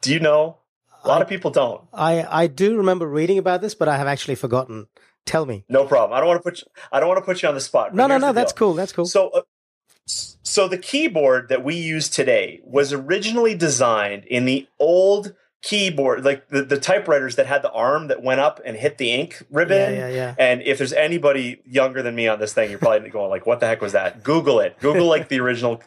Do 0.00 0.12
you 0.12 0.20
know? 0.20 0.58
A 1.04 1.08
lot 1.08 1.18
I, 1.18 1.22
of 1.22 1.28
people 1.28 1.50
don't. 1.50 1.82
I, 1.92 2.26
I 2.28 2.46
do 2.46 2.76
remember 2.76 3.06
reading 3.06 3.38
about 3.38 3.60
this, 3.60 3.74
but 3.74 3.88
I 3.88 3.96
have 3.96 4.06
actually 4.06 4.34
forgotten. 4.34 4.86
Tell 5.26 5.46
me. 5.46 5.64
No 5.68 5.86
problem. 5.86 6.16
I 6.16 6.20
don't 6.20 6.28
want 6.28 6.42
to 6.42 6.50
put 6.50 6.60
you, 6.60 6.66
I 6.92 7.00
don't 7.00 7.08
want 7.08 7.18
to 7.18 7.24
put 7.24 7.42
you 7.42 7.48
on 7.48 7.54
the 7.54 7.60
spot. 7.60 7.94
No, 7.94 8.06
no, 8.06 8.18
no. 8.18 8.32
That's 8.32 8.52
cool. 8.52 8.74
That's 8.74 8.92
cool. 8.92 9.06
So, 9.06 9.30
uh, 9.30 9.42
so 10.06 10.68
the 10.68 10.76
keyboard 10.76 11.48
that 11.48 11.64
we 11.64 11.76
use 11.76 12.10
today 12.10 12.60
was 12.64 12.92
originally 12.92 13.54
designed 13.54 14.24
in 14.26 14.44
the 14.44 14.68
old 14.78 15.34
keyboard, 15.64 16.26
like 16.26 16.48
the, 16.48 16.62
the 16.62 16.78
typewriters 16.78 17.36
that 17.36 17.46
had 17.46 17.62
the 17.62 17.72
arm 17.72 18.08
that 18.08 18.22
went 18.22 18.38
up 18.38 18.60
and 18.66 18.76
hit 18.76 18.98
the 18.98 19.10
ink 19.10 19.42
ribbon. 19.50 19.94
Yeah, 19.94 20.08
yeah, 20.08 20.14
yeah. 20.14 20.34
And 20.38 20.60
if 20.62 20.76
there's 20.76 20.92
anybody 20.92 21.62
younger 21.64 22.02
than 22.02 22.14
me 22.14 22.28
on 22.28 22.38
this 22.38 22.52
thing, 22.52 22.68
you're 22.68 22.78
probably 22.78 23.08
going 23.08 23.30
like, 23.30 23.46
"What 23.46 23.60
the 23.60 23.66
heck 23.66 23.80
was 23.80 23.92
that?" 23.92 24.22
Google 24.22 24.60
it. 24.60 24.78
Google 24.78 25.06
like 25.06 25.28
the 25.28 25.40
original 25.40 25.82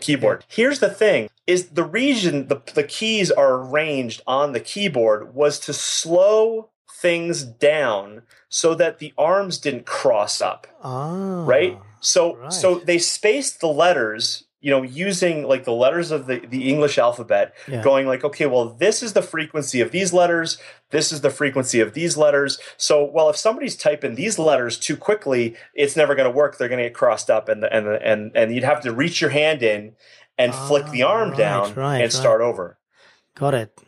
keyboard. 0.00 0.44
Here's 0.48 0.78
the 0.78 0.88
thing: 0.88 1.28
is 1.46 1.70
the 1.70 1.82
reason 1.82 2.46
the 2.46 2.62
the 2.72 2.84
keys 2.84 3.32
are 3.32 3.54
arranged 3.54 4.22
on 4.28 4.52
the 4.52 4.60
keyboard 4.60 5.34
was 5.34 5.58
to 5.60 5.72
slow 5.72 6.70
things 6.88 7.42
down 7.42 8.22
so 8.48 8.74
that 8.74 9.00
the 9.00 9.12
arms 9.18 9.58
didn't 9.58 9.86
cross 9.86 10.40
up. 10.40 10.68
Ah, 10.82 11.44
right. 11.44 11.78
So 12.00 12.36
right. 12.36 12.52
so 12.52 12.76
they 12.76 12.98
spaced 12.98 13.60
the 13.60 13.68
letters 13.68 14.44
you 14.66 14.72
know, 14.72 14.82
using 14.82 15.46
like 15.46 15.62
the 15.62 15.70
letters 15.70 16.10
of 16.10 16.26
the, 16.26 16.40
the 16.40 16.68
English 16.68 16.98
alphabet, 16.98 17.54
yeah. 17.68 17.84
going 17.84 18.04
like, 18.04 18.24
okay, 18.24 18.46
well, 18.46 18.70
this 18.70 19.00
is 19.00 19.12
the 19.12 19.22
frequency 19.22 19.80
of 19.80 19.92
these 19.92 20.12
letters, 20.12 20.58
this 20.90 21.12
is 21.12 21.20
the 21.20 21.30
frequency 21.30 21.78
of 21.78 21.94
these 21.94 22.16
letters. 22.16 22.58
So, 22.76 23.04
well, 23.04 23.30
if 23.30 23.36
somebody's 23.36 23.76
typing 23.76 24.16
these 24.16 24.40
letters 24.40 24.76
too 24.76 24.96
quickly, 24.96 25.54
it's 25.74 25.94
never 25.94 26.16
going 26.16 26.28
to 26.28 26.36
work. 26.36 26.58
They're 26.58 26.66
going 26.68 26.82
to 26.82 26.86
get 26.86 26.94
crossed 26.94 27.30
up, 27.30 27.48
and 27.48 27.62
and 27.62 27.86
and 27.86 28.32
and 28.34 28.52
you'd 28.52 28.64
have 28.64 28.80
to 28.80 28.92
reach 28.92 29.20
your 29.20 29.30
hand 29.30 29.62
in 29.62 29.94
and 30.36 30.52
flick 30.52 30.90
the 30.90 31.04
arm 31.04 31.28
right, 31.28 31.38
down 31.38 31.74
right, 31.74 32.00
and 32.00 32.12
start 32.12 32.40
over. 32.40 32.76
Got 33.36 33.54
it. 33.54 33.80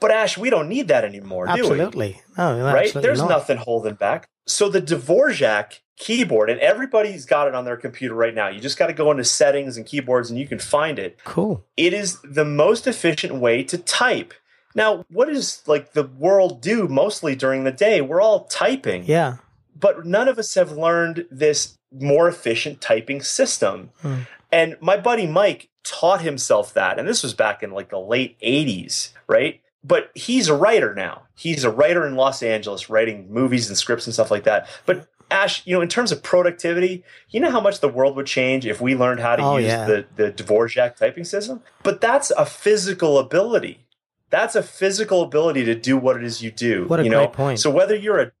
But 0.00 0.10
Ash, 0.10 0.38
we 0.38 0.48
don't 0.48 0.70
need 0.70 0.88
that 0.88 1.04
anymore, 1.04 1.50
absolutely. 1.50 2.12
do 2.12 2.18
we? 2.38 2.42
No, 2.42 2.64
right? 2.64 2.94
There's 2.94 3.20
not. 3.20 3.28
nothing 3.28 3.58
holding 3.58 3.94
back. 3.94 4.30
So 4.46 4.68
the 4.68 4.82
Dvorak 4.82 5.80
keyboard, 5.96 6.50
and 6.50 6.60
everybody's 6.60 7.24
got 7.24 7.48
it 7.48 7.54
on 7.54 7.64
their 7.64 7.76
computer 7.76 8.14
right 8.14 8.34
now. 8.34 8.48
You 8.48 8.60
just 8.60 8.78
got 8.78 8.88
to 8.88 8.92
go 8.92 9.10
into 9.10 9.24
settings 9.24 9.76
and 9.76 9.86
keyboards 9.86 10.30
and 10.30 10.38
you 10.38 10.46
can 10.46 10.58
find 10.58 10.98
it. 10.98 11.18
Cool. 11.24 11.64
It 11.76 11.92
is 11.92 12.20
the 12.22 12.44
most 12.44 12.86
efficient 12.86 13.34
way 13.36 13.62
to 13.64 13.78
type. 13.78 14.34
Now, 14.74 15.04
what 15.08 15.28
does 15.28 15.62
like 15.66 15.92
the 15.92 16.04
world 16.04 16.60
do 16.60 16.88
mostly 16.88 17.36
during 17.36 17.64
the 17.64 17.72
day? 17.72 18.00
We're 18.00 18.20
all 18.20 18.44
typing. 18.44 19.04
Yeah. 19.04 19.36
But 19.78 20.04
none 20.04 20.28
of 20.28 20.38
us 20.38 20.54
have 20.54 20.72
learned 20.72 21.26
this 21.30 21.78
more 21.92 22.28
efficient 22.28 22.80
typing 22.80 23.22
system. 23.22 23.90
Hmm. 24.02 24.22
And 24.50 24.76
my 24.80 24.96
buddy 24.96 25.26
Mike 25.26 25.68
taught 25.84 26.22
himself 26.22 26.74
that. 26.74 26.98
And 26.98 27.06
this 27.06 27.22
was 27.22 27.34
back 27.34 27.62
in 27.62 27.70
like 27.70 27.90
the 27.90 27.98
late 27.98 28.38
80s, 28.40 29.10
right? 29.28 29.60
But 29.84 30.10
he's 30.14 30.48
a 30.48 30.56
writer 30.56 30.94
now. 30.94 31.22
He's 31.36 31.62
a 31.62 31.70
writer 31.70 32.06
in 32.06 32.16
Los 32.16 32.42
Angeles, 32.42 32.88
writing 32.88 33.30
movies 33.30 33.68
and 33.68 33.76
scripts 33.76 34.06
and 34.06 34.14
stuff 34.14 34.30
like 34.30 34.44
that. 34.44 34.66
But 34.86 35.08
Ash, 35.30 35.66
you 35.66 35.74
know, 35.74 35.82
in 35.82 35.88
terms 35.88 36.10
of 36.10 36.22
productivity, 36.22 37.04
you 37.30 37.40
know 37.40 37.50
how 37.50 37.60
much 37.60 37.80
the 37.80 37.88
world 37.88 38.16
would 38.16 38.26
change 38.26 38.66
if 38.66 38.80
we 38.80 38.94
learned 38.94 39.20
how 39.20 39.36
to 39.36 39.42
oh, 39.42 39.56
use 39.56 39.66
yeah. 39.66 39.84
the, 39.84 40.06
the 40.16 40.32
Dvorak 40.32 40.96
typing 40.96 41.24
system? 41.24 41.62
But 41.82 42.00
that's 42.00 42.30
a 42.30 42.46
physical 42.46 43.18
ability. 43.18 43.86
That's 44.30 44.56
a 44.56 44.62
physical 44.62 45.22
ability 45.22 45.64
to 45.66 45.74
do 45.74 45.96
what 45.96 46.16
it 46.16 46.24
is 46.24 46.42
you 46.42 46.50
do. 46.50 46.86
What 46.86 47.00
a 47.00 47.04
you 47.04 47.10
great 47.10 47.18
know? 47.18 47.28
point. 47.28 47.60
So 47.60 47.70
whether 47.70 47.94
you're 47.94 48.20
a 48.20 48.32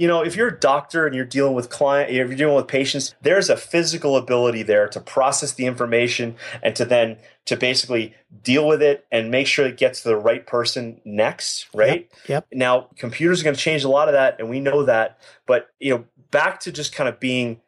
you 0.00 0.08
know, 0.08 0.22
if 0.22 0.34
you're 0.34 0.48
a 0.48 0.58
doctor 0.58 1.04
and 1.04 1.14
you're 1.14 1.26
dealing 1.26 1.52
with 1.52 1.68
client, 1.68 2.08
if 2.08 2.16
you're 2.16 2.34
dealing 2.34 2.56
with 2.56 2.66
patients, 2.66 3.14
there's 3.20 3.50
a 3.50 3.56
physical 3.56 4.16
ability 4.16 4.62
there 4.62 4.88
to 4.88 4.98
process 4.98 5.52
the 5.52 5.66
information 5.66 6.36
and 6.62 6.74
to 6.76 6.86
then 6.86 7.18
to 7.44 7.54
basically 7.54 8.14
deal 8.42 8.66
with 8.66 8.80
it 8.80 9.04
and 9.12 9.30
make 9.30 9.46
sure 9.46 9.66
it 9.66 9.76
gets 9.76 10.00
to 10.00 10.08
the 10.08 10.16
right 10.16 10.46
person 10.46 11.02
next, 11.04 11.68
right? 11.74 12.08
Yep. 12.26 12.28
yep. 12.28 12.46
Now, 12.50 12.88
computers 12.96 13.42
are 13.42 13.44
going 13.44 13.56
to 13.56 13.60
change 13.60 13.84
a 13.84 13.90
lot 13.90 14.08
of 14.08 14.14
that, 14.14 14.40
and 14.40 14.48
we 14.48 14.58
know 14.58 14.84
that. 14.84 15.18
But 15.44 15.68
you 15.78 15.94
know, 15.94 16.04
back 16.30 16.60
to 16.60 16.72
just 16.72 16.94
kind 16.94 17.06
of 17.06 17.20
being 17.20 17.60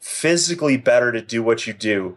physically 0.00 0.78
better 0.78 1.12
to 1.12 1.20
do 1.20 1.42
what 1.42 1.66
you 1.66 1.74
do 1.74 2.16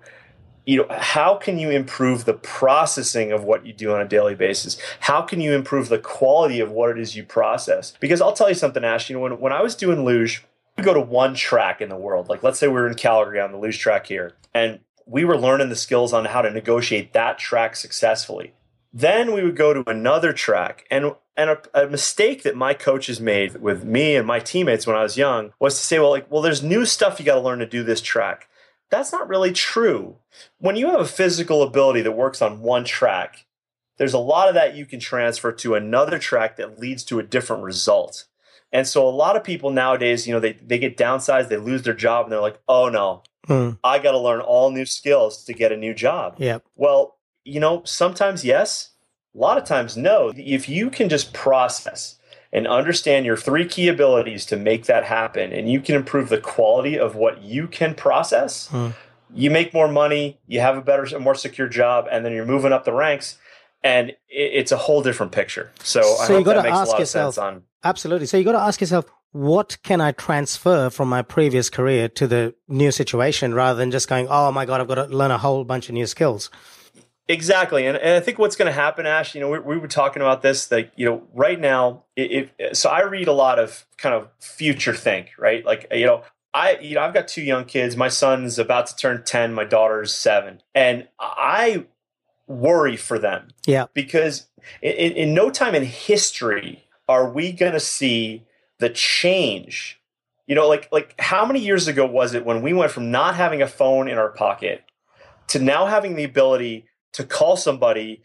you 0.68 0.78
know 0.78 0.88
how 0.92 1.36
can 1.36 1.58
you 1.58 1.72
improve 1.72 2.26
the 2.26 2.36
processing 2.36 3.32
of 3.32 3.44
what 3.44 3.66
you 3.66 3.74
do 3.74 3.94
on 3.94 4.02
a 4.02 4.08
daily 4.08 4.36
basis? 4.36 4.78
How 5.00 5.24
can 5.24 5.42
you 5.42 5.54
improve 5.54 5.90
the 5.90 5.98
quality 5.98 6.60
of 6.60 6.70
what 6.70 6.92
it 6.92 7.00
is 7.00 7.16
you 7.16 7.24
process? 7.24 7.94
Because 8.00 8.22
i'll 8.22 8.34
tell 8.34 8.50
you 8.50 8.56
something 8.56 8.84
ash 8.84 9.10
you 9.10 9.16
know 9.16 9.22
when, 9.22 9.40
when 9.40 9.54
i 9.54 9.62
was 9.64 9.74
doing 9.74 10.06
luge 10.06 10.44
we 10.78 10.84
go 10.84 10.94
to 10.94 11.02
one 11.02 11.34
track 11.34 11.82
in 11.82 11.90
the 11.90 11.96
world. 11.96 12.30
Like 12.30 12.44
let's 12.44 12.60
say 12.60 12.68
we 12.68 12.74
were 12.74 12.88
in 12.88 12.96
calgary 12.96 13.40
on 13.40 13.52
the 13.52 13.58
luge 13.58 13.80
track 13.80 14.06
here 14.06 14.34
and 14.54 14.80
we 15.06 15.26
were 15.26 15.38
learning 15.38 15.70
the 15.70 15.76
skills 15.76 16.14
on 16.14 16.26
how 16.26 16.42
to 16.42 16.52
negotiate 16.52 17.14
that 17.14 17.40
track 17.40 17.76
successfully. 17.76 18.54
Then 18.94 19.34
we 19.34 19.44
would 19.44 19.56
go 19.56 19.74
to 19.74 19.90
another 19.90 20.34
track 20.34 20.86
and 20.92 21.14
and 21.36 21.52
a, 21.52 21.60
a, 21.84 21.88
mistake 21.88 22.42
that 22.44 22.56
my 22.56 22.74
coaches 22.74 23.22
made 23.22 23.62
with 23.62 23.84
me 23.84 24.16
and 24.16 24.26
my 24.26 24.40
teammates 24.40 24.88
when 24.88 24.96
I 24.96 25.04
was 25.04 25.18
young 25.18 25.54
was 25.60 25.76
to 25.76 25.86
say, 25.86 26.00
well, 26.00 26.10
like, 26.10 26.32
well, 26.32 26.42
there's 26.42 26.64
new 26.64 26.84
stuff 26.84 27.20
you 27.20 27.26
got 27.28 27.36
to 27.36 27.42
learn 27.42 27.60
to 27.60 27.68
do 27.68 27.84
this 27.84 28.02
track. 28.02 28.50
That's 28.90 29.12
not 29.12 29.28
really 29.28 29.52
true. 29.52 30.18
When 30.60 30.76
you 30.76 30.90
have 30.90 31.00
a 31.00 31.06
physical 31.06 31.62
ability 31.62 32.02
that 32.02 32.12
works 32.14 32.42
on 32.42 32.62
one 32.62 32.86
track, 32.86 33.46
there's 33.98 34.14
a 34.14 34.20
lot 34.20 34.48
of 34.48 34.54
that 34.54 34.76
you 34.76 34.86
can 34.86 35.00
transfer 35.00 35.52
to 35.52 35.76
another 35.76 36.20
track 36.20 36.58
that 36.58 36.80
leads 36.80 37.04
to 37.06 37.20
a 37.20 37.24
different 37.24 37.64
result. 37.64 38.26
And 38.72 38.88
so 38.88 39.08
a 39.08 39.10
lot 39.10 39.36
of 39.36 39.44
people 39.44 39.70
nowadays, 39.70 40.28
you 40.28 40.34
know, 40.34 40.40
they, 40.40 40.54
they 40.54 40.78
get 40.78 40.98
downsized, 40.98 41.50
they 41.50 41.58
lose 41.58 41.84
their 41.84 41.94
job, 41.94 42.26
and 42.26 42.32
they're 42.32 42.42
like, 42.42 42.60
oh 42.68 42.90
no, 42.90 43.24
hmm. 43.46 43.72
I 43.84 44.00
got 44.00 44.12
to 44.12 44.20
learn 44.20 44.42
all 44.42 44.72
new 44.72 44.86
skills 44.86 45.44
to 45.46 45.54
get 45.54 45.72
a 45.72 45.78
new 45.78 45.94
job. 45.94 46.36
Yeah. 46.38 46.60
Well, 46.76 47.18
you 47.44 47.60
know, 47.60 47.82
sometimes 47.86 48.44
yes, 48.44 48.92
a 49.34 49.38
lot 49.38 49.58
of 49.58 49.64
times 49.64 49.96
no. 49.96 50.34
If 50.36 50.68
you 50.68 50.90
can 50.90 51.10
just 51.10 51.34
process 51.34 52.17
and 52.58 52.68
understand 52.68 53.24
your 53.24 53.38
three 53.38 53.66
key 53.66 53.88
abilities 53.88 54.46
to 54.48 54.58
make 54.58 54.86
that 54.86 55.04
happen 55.04 55.54
and 55.54 55.70
you 55.70 55.80
can 55.80 55.94
improve 55.94 56.30
the 56.30 56.40
quality 56.40 56.98
of 56.98 57.16
what 57.16 57.44
you 57.44 57.68
can 57.68 57.94
process 57.94 58.68
hmm. 58.70 58.90
you 59.34 59.52
make 59.52 59.74
more 59.74 59.88
money 59.88 60.40
you 60.48 60.60
have 60.60 60.76
a 60.76 60.82
better 60.82 61.20
more 61.20 61.36
secure 61.36 61.68
job 61.68 62.08
and 62.12 62.26
then 62.26 62.34
you're 62.34 62.46
moving 62.46 62.74
up 62.74 62.84
the 62.84 62.94
ranks 62.94 63.38
and 63.84 64.16
it's 64.28 64.72
a 64.72 64.78
whole 64.78 65.04
different 65.04 65.32
picture 65.32 65.72
so, 65.84 66.02
so 66.02 66.24
i 66.24 66.28
hope 66.28 66.46
that 66.46 66.64
makes 66.64 66.76
a 66.76 66.92
lot 66.92 67.00
yourself, 67.00 67.30
of 67.30 67.34
sense 67.36 67.38
on 67.38 67.64
absolutely 67.84 68.26
so 68.26 68.38
you 68.38 68.44
got 68.44 68.54
to 68.54 68.60
ask 68.60 68.82
yourself 68.82 69.06
what 69.34 69.78
can 69.84 70.02
I 70.02 70.14
transfer 70.14 70.90
from 70.90 71.10
my 71.10 71.22
previous 71.22 71.70
career 71.70 72.08
to 72.10 72.28
the 72.28 72.56
new 72.68 72.92
situation 72.92 73.54
rather 73.54 73.78
than 73.78 73.92
just 73.92 74.08
going, 74.08 74.28
oh 74.30 74.52
my 74.52 74.66
God, 74.66 74.82
I've 74.82 74.88
got 74.88 74.96
to 74.96 75.16
learn 75.16 75.32
a 75.32 75.38
whole 75.38 75.64
bunch 75.64 75.90
of 75.90 75.94
new 75.94 76.08
skills? 76.08 76.50
Exactly, 77.30 77.86
and, 77.86 77.98
and 77.98 78.16
I 78.16 78.20
think 78.22 78.40
what's 78.40 78.56
going 78.56 78.68
to 78.68 78.72
happen, 78.72 79.06
Ash. 79.06 79.36
You 79.36 79.42
know, 79.42 79.50
we, 79.50 79.60
we, 79.60 79.78
were 79.78 79.88
talking 79.88 80.22
about 80.22 80.42
this. 80.42 80.72
Like, 80.72 80.92
you 80.96 81.06
know, 81.06 81.24
right 81.34 81.60
now, 81.60 82.06
it, 82.16 82.52
it, 82.58 82.78
so 82.78 82.90
I 82.90 83.04
read 83.04 83.28
a 83.28 83.34
lot 83.34 83.60
of 83.60 83.86
kind 83.98 84.16
of 84.16 84.30
future 84.40 84.94
think, 84.94 85.32
right? 85.38 85.66
Like, 85.66 85.88
you 85.92 86.06
know, 86.06 86.24
I, 86.54 86.78
you 86.80 86.96
know, 86.96 87.02
I've 87.02 87.14
got 87.14 87.28
two 87.28 87.42
young 87.42 87.66
kids. 87.66 87.98
My 87.98 88.08
son's 88.08 88.58
about 88.58 88.88
to 88.88 88.96
turn 88.96 89.24
ten. 89.26 89.54
My 89.54 89.66
daughter's 89.66 90.14
seven, 90.14 90.62
and 90.74 91.08
I 91.20 91.86
worry 92.48 92.96
for 92.96 93.20
them. 93.20 93.50
Yeah, 93.66 93.88
because 93.94 94.48
in, 94.82 95.12
in 95.14 95.34
no 95.34 95.50
time 95.50 95.76
in 95.76 95.84
history 95.84 96.86
are 97.08 97.30
we 97.30 97.52
going 97.52 97.74
to 97.74 97.80
see 97.80 98.46
the 98.80 98.90
change 98.90 100.00
You 100.48 100.56
know, 100.56 100.68
like 100.68 100.90
like 100.92 101.16
how 101.20 101.46
many 101.46 101.60
years 101.60 101.88
ago 101.88 102.06
was 102.06 102.34
it 102.34 102.46
when 102.46 102.62
we 102.62 102.74
went 102.74 102.92
from 102.92 103.12
not 103.12 103.36
having 103.36 103.62
a 103.62 103.68
phone 103.68 104.08
in 104.08 104.18
our 104.18 104.30
pocket 104.30 104.84
to 105.48 105.60
now 105.60 105.86
having 105.86 106.16
the 106.16 106.24
ability 106.24 106.87
to 107.14 107.24
call 107.24 107.58
somebody 107.58 108.22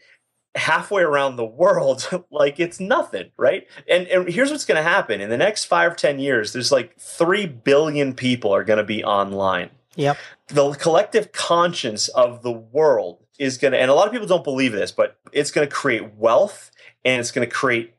halfway 0.55 1.01
around 1.01 1.35
the 1.35 1.45
world 1.45 2.07
like 2.31 2.59
it's 2.59 2.79
nothing 2.79 3.31
right? 3.37 3.67
And, 3.89 4.07
and 4.07 4.29
here's 4.29 4.51
what's 4.51 4.65
going 4.65 4.77
to 4.77 4.87
happen. 4.87 5.21
In 5.21 5.29
the 5.29 5.37
next 5.37 5.65
five 5.65 5.95
ten 5.95 6.19
years 6.19 6.53
there's 6.53 6.71
like 6.71 6.97
3 6.99 7.45
billion 7.47 8.13
people 8.13 8.53
are 8.53 8.63
going 8.63 8.77
to 8.77 8.83
be 8.83 9.03
online. 9.03 9.69
Yep. 9.95 10.17
The 10.47 10.71
collective 10.73 11.31
conscience 11.31 12.07
of 12.09 12.41
the 12.41 12.51
world 12.51 13.19
is 13.39 13.57
going 13.57 13.73
to 13.73 13.79
and 13.79 13.89
a 13.89 13.93
lot 13.93 14.05
of 14.05 14.13
people 14.13 14.27
don't 14.27 14.43
believe 14.43 14.73
this 14.73 14.91
but 14.91 15.17
it's 15.31 15.49
going 15.49 15.67
to 15.67 15.73
create 15.73 16.15
wealth 16.15 16.69
and 17.03 17.19
it's 17.19 17.31
going 17.31 17.47
to 17.47 17.53
create 17.53 17.93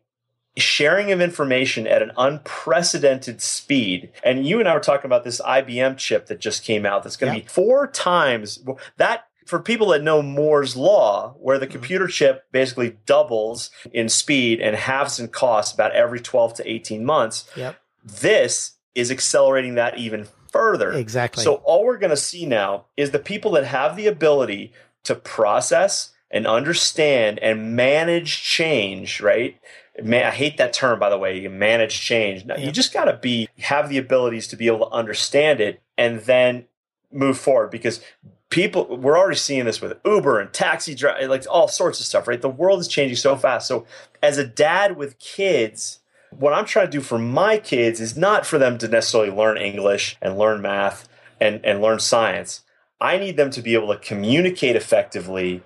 sharing 0.56 1.10
of 1.10 1.20
information 1.20 1.86
at 1.86 2.02
an 2.02 2.12
unprecedented 2.16 3.40
speed. 3.40 4.12
And 4.22 4.46
you 4.46 4.60
and 4.60 4.68
I 4.68 4.74
were 4.74 4.80
talking 4.80 5.06
about 5.06 5.24
this 5.24 5.40
IBM 5.40 5.96
chip 5.96 6.26
that 6.26 6.40
just 6.40 6.62
came 6.62 6.86
out 6.86 7.02
that's 7.02 7.16
going 7.16 7.34
to 7.34 7.40
be 7.40 7.46
four 7.48 7.88
times 7.88 8.64
that 8.96 9.26
for 9.46 9.60
people 9.60 9.88
that 9.88 10.02
know 10.02 10.22
Moore's 10.22 10.76
law, 10.76 11.34
where 11.38 11.58
the 11.58 11.66
mm-hmm. 11.66 11.72
computer 11.72 12.06
chip 12.06 12.44
basically 12.52 12.96
doubles 13.06 13.70
in 13.92 14.08
speed 14.08 14.60
and 14.60 14.76
halves 14.76 15.20
in 15.20 15.28
cost 15.28 15.74
about 15.74 15.92
every 15.92 16.20
12 16.20 16.54
to 16.54 16.70
18 16.70 17.04
months, 17.04 17.48
yep. 17.56 17.78
this 18.02 18.72
is 18.94 19.10
accelerating 19.10 19.74
that 19.74 19.98
even 19.98 20.26
further. 20.50 20.92
Exactly. 20.92 21.42
So 21.42 21.56
all 21.64 21.84
we're 21.84 21.98
going 21.98 22.10
to 22.10 22.16
see 22.16 22.46
now 22.46 22.86
is 22.96 23.10
the 23.10 23.18
people 23.18 23.52
that 23.52 23.64
have 23.64 23.96
the 23.96 24.06
ability 24.06 24.72
to 25.04 25.14
process 25.14 26.12
and 26.30 26.46
understand 26.46 27.38
and 27.40 27.76
manage 27.76 28.42
change, 28.42 29.20
right? 29.20 29.58
Man, 30.02 30.26
I 30.26 30.30
hate 30.30 30.56
that 30.56 30.72
term, 30.72 30.98
by 30.98 31.10
the 31.10 31.18
way. 31.18 31.38
You 31.38 31.50
manage 31.50 32.00
change. 32.00 32.44
yeah. 32.44 32.56
You 32.56 32.72
just 32.72 32.92
got 32.92 33.04
to 33.04 33.16
be 33.16 33.48
have 33.58 33.88
the 33.88 33.98
abilities 33.98 34.48
to 34.48 34.56
be 34.56 34.66
able 34.66 34.86
to 34.86 34.92
understand 34.92 35.60
it 35.60 35.82
and 35.96 36.20
then 36.22 36.66
move 37.12 37.38
forward 37.38 37.70
because 37.70 38.00
people 38.54 38.86
we're 38.86 39.18
already 39.18 39.36
seeing 39.36 39.64
this 39.64 39.80
with 39.80 39.98
Uber 40.04 40.38
and 40.38 40.52
taxi 40.52 40.94
drive, 40.94 41.28
like 41.28 41.44
all 41.50 41.66
sorts 41.66 41.98
of 41.98 42.06
stuff. 42.06 42.28
Right, 42.28 42.40
the 42.40 42.48
world 42.48 42.78
is 42.78 42.86
changing 42.86 43.16
so 43.16 43.34
fast. 43.34 43.66
So, 43.66 43.84
as 44.22 44.38
a 44.38 44.46
dad 44.46 44.96
with 44.96 45.18
kids, 45.18 45.98
what 46.30 46.52
I'm 46.52 46.64
trying 46.64 46.86
to 46.86 46.92
do 46.92 47.00
for 47.00 47.18
my 47.18 47.58
kids 47.58 48.00
is 48.00 48.16
not 48.16 48.46
for 48.46 48.58
them 48.58 48.78
to 48.78 48.86
necessarily 48.86 49.32
learn 49.32 49.58
English 49.58 50.16
and 50.22 50.38
learn 50.38 50.62
math 50.62 51.08
and 51.40 51.64
and 51.64 51.82
learn 51.82 51.98
science. 51.98 52.60
I 53.00 53.18
need 53.18 53.36
them 53.36 53.50
to 53.50 53.60
be 53.60 53.74
able 53.74 53.88
to 53.88 53.98
communicate 53.98 54.76
effectively, 54.76 55.64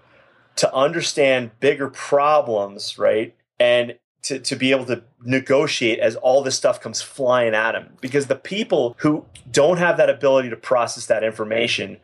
to 0.56 0.74
understand 0.74 1.50
bigger 1.60 1.90
problems, 1.90 2.98
right, 2.98 3.36
and 3.60 3.98
to, 4.22 4.38
to 4.38 4.56
be 4.56 4.70
able 4.70 4.86
to 4.86 5.04
negotiate 5.22 5.98
as 5.98 6.16
all 6.16 6.42
this 6.42 6.56
stuff 6.56 6.80
comes 6.80 7.02
flying 7.02 7.54
at 7.54 7.72
them. 7.72 7.98
Because 8.00 8.28
the 8.28 8.34
people 8.34 8.96
who 9.00 9.26
don't 9.50 9.76
have 9.76 9.98
that 9.98 10.08
ability 10.08 10.48
to 10.48 10.56
process 10.56 11.04
that 11.06 11.22
information 11.22 11.98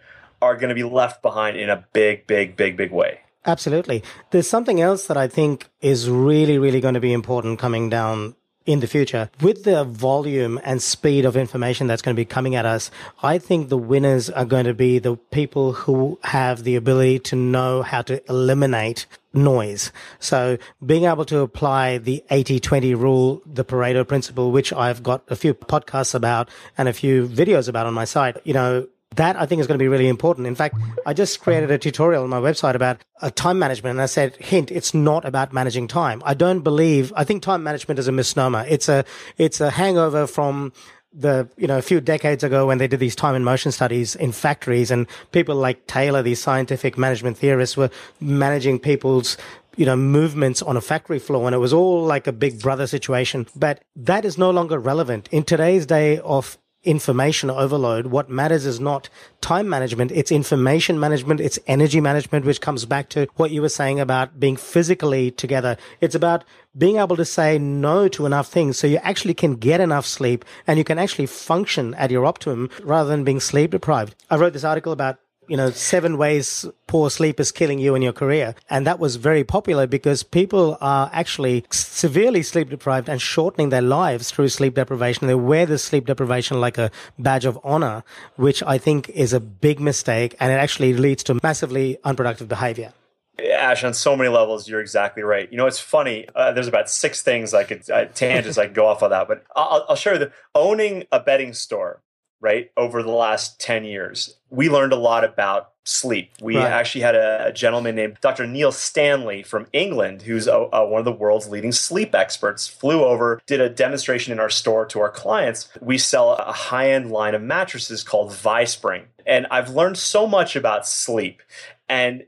are 0.44 0.56
going 0.56 0.68
to 0.68 0.74
be 0.74 0.84
left 0.84 1.22
behind 1.22 1.56
in 1.56 1.70
a 1.70 1.84
big, 1.92 2.26
big, 2.26 2.56
big, 2.56 2.76
big 2.76 2.92
way. 2.92 3.20
Absolutely. 3.46 4.02
There's 4.30 4.48
something 4.48 4.80
else 4.80 5.06
that 5.06 5.16
I 5.16 5.28
think 5.28 5.68
is 5.80 6.08
really, 6.08 6.58
really 6.58 6.80
going 6.80 6.94
to 6.94 7.00
be 7.00 7.12
important 7.12 7.58
coming 7.58 7.90
down 7.90 8.36
in 8.66 8.80
the 8.80 8.86
future. 8.86 9.28
With 9.42 9.64
the 9.64 9.84
volume 9.84 10.58
and 10.64 10.82
speed 10.82 11.26
of 11.26 11.36
information 11.36 11.86
that's 11.86 12.00
going 12.00 12.16
to 12.16 12.20
be 12.20 12.24
coming 12.24 12.54
at 12.54 12.64
us, 12.64 12.90
I 13.22 13.38
think 13.38 13.68
the 13.68 13.76
winners 13.76 14.30
are 14.30 14.46
going 14.46 14.64
to 14.64 14.72
be 14.72 14.98
the 14.98 15.16
people 15.16 15.72
who 15.72 16.18
have 16.22 16.64
the 16.64 16.76
ability 16.76 17.18
to 17.18 17.36
know 17.36 17.82
how 17.82 18.00
to 18.02 18.26
eliminate 18.30 19.04
noise. 19.34 19.92
So 20.18 20.56
being 20.84 21.04
able 21.04 21.26
to 21.26 21.40
apply 21.40 21.98
the 21.98 22.24
80-20 22.30 22.98
rule, 22.98 23.42
the 23.44 23.64
Pareto 23.64 24.06
principle, 24.06 24.50
which 24.50 24.72
I've 24.72 25.02
got 25.02 25.24
a 25.28 25.36
few 25.36 25.52
podcasts 25.52 26.14
about 26.14 26.48
and 26.78 26.88
a 26.88 26.92
few 26.94 27.28
videos 27.28 27.68
about 27.68 27.86
on 27.86 27.92
my 27.92 28.06
site, 28.06 28.38
you 28.44 28.54
know, 28.54 28.86
that 29.16 29.36
I 29.36 29.46
think 29.46 29.60
is 29.60 29.66
going 29.66 29.78
to 29.78 29.82
be 29.82 29.88
really 29.88 30.08
important. 30.08 30.46
In 30.46 30.54
fact, 30.54 30.76
I 31.06 31.12
just 31.12 31.40
created 31.40 31.70
a 31.70 31.78
tutorial 31.78 32.24
on 32.24 32.30
my 32.30 32.40
website 32.40 32.74
about 32.74 33.04
uh, 33.20 33.30
time 33.30 33.58
management 33.58 33.92
and 33.92 34.02
I 34.02 34.06
said, 34.06 34.36
hint, 34.36 34.70
it's 34.70 34.94
not 34.94 35.24
about 35.24 35.52
managing 35.52 35.88
time. 35.88 36.22
I 36.24 36.34
don't 36.34 36.60
believe, 36.60 37.12
I 37.16 37.24
think 37.24 37.42
time 37.42 37.62
management 37.62 37.98
is 37.98 38.08
a 38.08 38.12
misnomer. 38.12 38.64
It's 38.68 38.88
a, 38.88 39.04
it's 39.38 39.60
a 39.60 39.70
hangover 39.70 40.26
from 40.26 40.72
the, 41.12 41.48
you 41.56 41.66
know, 41.66 41.78
a 41.78 41.82
few 41.82 42.00
decades 42.00 42.42
ago 42.42 42.66
when 42.66 42.78
they 42.78 42.88
did 42.88 42.98
these 42.98 43.14
time 43.14 43.34
and 43.34 43.44
motion 43.44 43.70
studies 43.70 44.16
in 44.16 44.32
factories 44.32 44.90
and 44.90 45.06
people 45.30 45.54
like 45.54 45.86
Taylor, 45.86 46.22
these 46.22 46.40
scientific 46.40 46.98
management 46.98 47.38
theorists 47.38 47.76
were 47.76 47.90
managing 48.20 48.78
people's 48.78 49.36
you 49.76 49.86
know, 49.86 49.96
movements 49.96 50.62
on 50.62 50.76
a 50.76 50.80
factory 50.80 51.18
floor 51.18 51.46
and 51.46 51.54
it 51.54 51.58
was 51.58 51.72
all 51.72 52.04
like 52.04 52.26
a 52.26 52.32
big 52.32 52.60
brother 52.60 52.86
situation. 52.86 53.46
But 53.56 53.82
that 53.96 54.24
is 54.24 54.38
no 54.38 54.50
longer 54.50 54.78
relevant 54.78 55.28
in 55.30 55.44
today's 55.44 55.86
day 55.86 56.18
of 56.20 56.58
information 56.84 57.50
overload. 57.50 58.06
What 58.06 58.28
matters 58.28 58.66
is 58.66 58.80
not 58.80 59.08
time 59.40 59.68
management. 59.68 60.12
It's 60.12 60.30
information 60.30 61.00
management. 61.00 61.40
It's 61.40 61.58
energy 61.66 62.00
management, 62.00 62.44
which 62.44 62.60
comes 62.60 62.84
back 62.84 63.08
to 63.10 63.26
what 63.36 63.50
you 63.50 63.62
were 63.62 63.68
saying 63.68 64.00
about 64.00 64.38
being 64.38 64.56
physically 64.56 65.30
together. 65.30 65.76
It's 66.00 66.14
about 66.14 66.44
being 66.76 66.96
able 66.96 67.16
to 67.16 67.24
say 67.24 67.58
no 67.58 68.08
to 68.08 68.26
enough 68.26 68.48
things 68.48 68.78
so 68.78 68.86
you 68.86 68.98
actually 68.98 69.34
can 69.34 69.56
get 69.56 69.80
enough 69.80 70.06
sleep 70.06 70.44
and 70.66 70.78
you 70.78 70.84
can 70.84 70.98
actually 70.98 71.26
function 71.26 71.94
at 71.94 72.10
your 72.10 72.26
optimum 72.26 72.68
rather 72.82 73.08
than 73.08 73.24
being 73.24 73.40
sleep 73.40 73.70
deprived. 73.70 74.14
I 74.30 74.36
wrote 74.36 74.52
this 74.52 74.64
article 74.64 74.92
about 74.92 75.18
you 75.48 75.56
know, 75.56 75.70
seven 75.70 76.16
ways 76.18 76.66
poor 76.86 77.10
sleep 77.10 77.40
is 77.40 77.52
killing 77.52 77.78
you 77.78 77.94
in 77.94 78.02
your 78.02 78.12
career. 78.12 78.54
And 78.70 78.86
that 78.86 78.98
was 78.98 79.16
very 79.16 79.44
popular 79.44 79.86
because 79.86 80.22
people 80.22 80.76
are 80.80 81.10
actually 81.12 81.64
severely 81.70 82.42
sleep 82.42 82.70
deprived 82.70 83.08
and 83.08 83.20
shortening 83.20 83.70
their 83.70 83.82
lives 83.82 84.30
through 84.30 84.48
sleep 84.48 84.74
deprivation. 84.74 85.26
They 85.26 85.34
wear 85.34 85.66
the 85.66 85.78
sleep 85.78 86.06
deprivation 86.06 86.60
like 86.60 86.78
a 86.78 86.90
badge 87.18 87.44
of 87.44 87.58
honor, 87.64 88.04
which 88.36 88.62
I 88.62 88.78
think 88.78 89.08
is 89.10 89.32
a 89.32 89.40
big 89.40 89.80
mistake. 89.80 90.36
And 90.40 90.52
it 90.52 90.56
actually 90.56 90.94
leads 90.94 91.22
to 91.24 91.38
massively 91.42 91.98
unproductive 92.04 92.48
behavior. 92.48 92.92
Ash, 93.38 93.82
on 93.82 93.94
so 93.94 94.16
many 94.16 94.28
levels, 94.28 94.68
you're 94.68 94.80
exactly 94.80 95.22
right. 95.22 95.50
You 95.50 95.58
know, 95.58 95.66
it's 95.66 95.80
funny. 95.80 96.28
Uh, 96.36 96.52
there's 96.52 96.68
about 96.68 96.88
six 96.88 97.20
things 97.20 97.52
I 97.52 97.64
could 97.64 97.88
uh, 97.90 98.04
tangents 98.06 98.58
I 98.58 98.66
could 98.66 98.76
go 98.76 98.86
off 98.86 99.02
on 99.02 99.10
that, 99.10 99.26
but 99.26 99.44
I'll, 99.56 99.84
I'll 99.88 99.96
you 99.96 100.18
the 100.18 100.32
owning 100.54 101.04
a 101.10 101.18
bedding 101.18 101.52
store 101.52 102.00
right 102.44 102.70
over 102.76 103.02
the 103.02 103.10
last 103.10 103.58
10 103.58 103.84
years. 103.84 104.36
We 104.50 104.68
learned 104.68 104.92
a 104.92 104.96
lot 104.96 105.24
about 105.24 105.70
sleep. 105.84 106.30
We 106.40 106.56
right. 106.56 106.70
actually 106.70 107.00
had 107.00 107.14
a, 107.14 107.46
a, 107.48 107.52
gentleman 107.52 107.94
named 107.94 108.16
dr 108.22 108.46
neil 108.46 108.72
stanley 108.72 109.42
from 109.42 109.66
england 109.74 110.22
who's 110.22 110.46
a, 110.46 110.66
a, 110.72 110.86
one 110.86 110.98
of 110.98 111.04
the 111.04 111.12
world's 111.12 111.48
leading 111.48 111.72
sleep 111.72 112.14
experts 112.14 112.66
flew 112.66 113.04
over 113.04 113.40
did 113.46 113.60
a 113.60 113.68
demonstration 113.68 114.32
in 114.32 114.40
our 114.40 114.48
store 114.48 114.86
to 114.86 115.00
our 115.00 115.10
clients. 115.10 115.68
We 115.80 115.98
sell 115.98 116.32
a 116.32 116.52
high-end 116.52 117.10
line 117.10 117.34
of 117.34 117.42
mattresses 117.42 118.02
called 118.02 118.32
vispring. 118.32 119.04
And 119.26 119.46
i've 119.50 119.70
learned 119.70 119.98
so 119.98 120.26
much 120.26 120.56
about 120.56 120.86
sleep. 120.86 121.42
And 121.88 122.24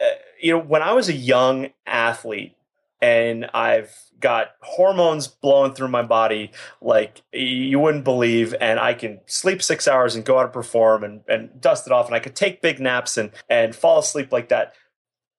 uh, 0.00 0.06
you 0.40 0.52
know 0.52 0.58
when 0.58 0.82
i 0.82 0.92
was 0.92 1.08
a 1.08 1.14
young 1.14 1.70
athlete 1.86 2.54
and 3.00 3.48
i've 3.54 3.96
got 4.20 4.52
hormones 4.60 5.28
blowing 5.28 5.72
through 5.72 5.88
my 5.88 6.02
body 6.02 6.50
like 6.80 7.22
you 7.32 7.78
wouldn't 7.78 8.04
believe 8.04 8.54
and 8.60 8.80
i 8.80 8.94
can 8.94 9.20
sleep 9.26 9.62
six 9.62 9.86
hours 9.86 10.14
and 10.14 10.24
go 10.24 10.38
out 10.38 10.44
and 10.44 10.52
perform 10.52 11.04
and, 11.04 11.20
and 11.28 11.60
dust 11.60 11.86
it 11.86 11.92
off 11.92 12.06
and 12.06 12.14
i 12.14 12.18
could 12.18 12.34
take 12.34 12.62
big 12.62 12.80
naps 12.80 13.16
and, 13.16 13.30
and 13.48 13.74
fall 13.74 13.98
asleep 13.98 14.32
like 14.32 14.48
that 14.48 14.72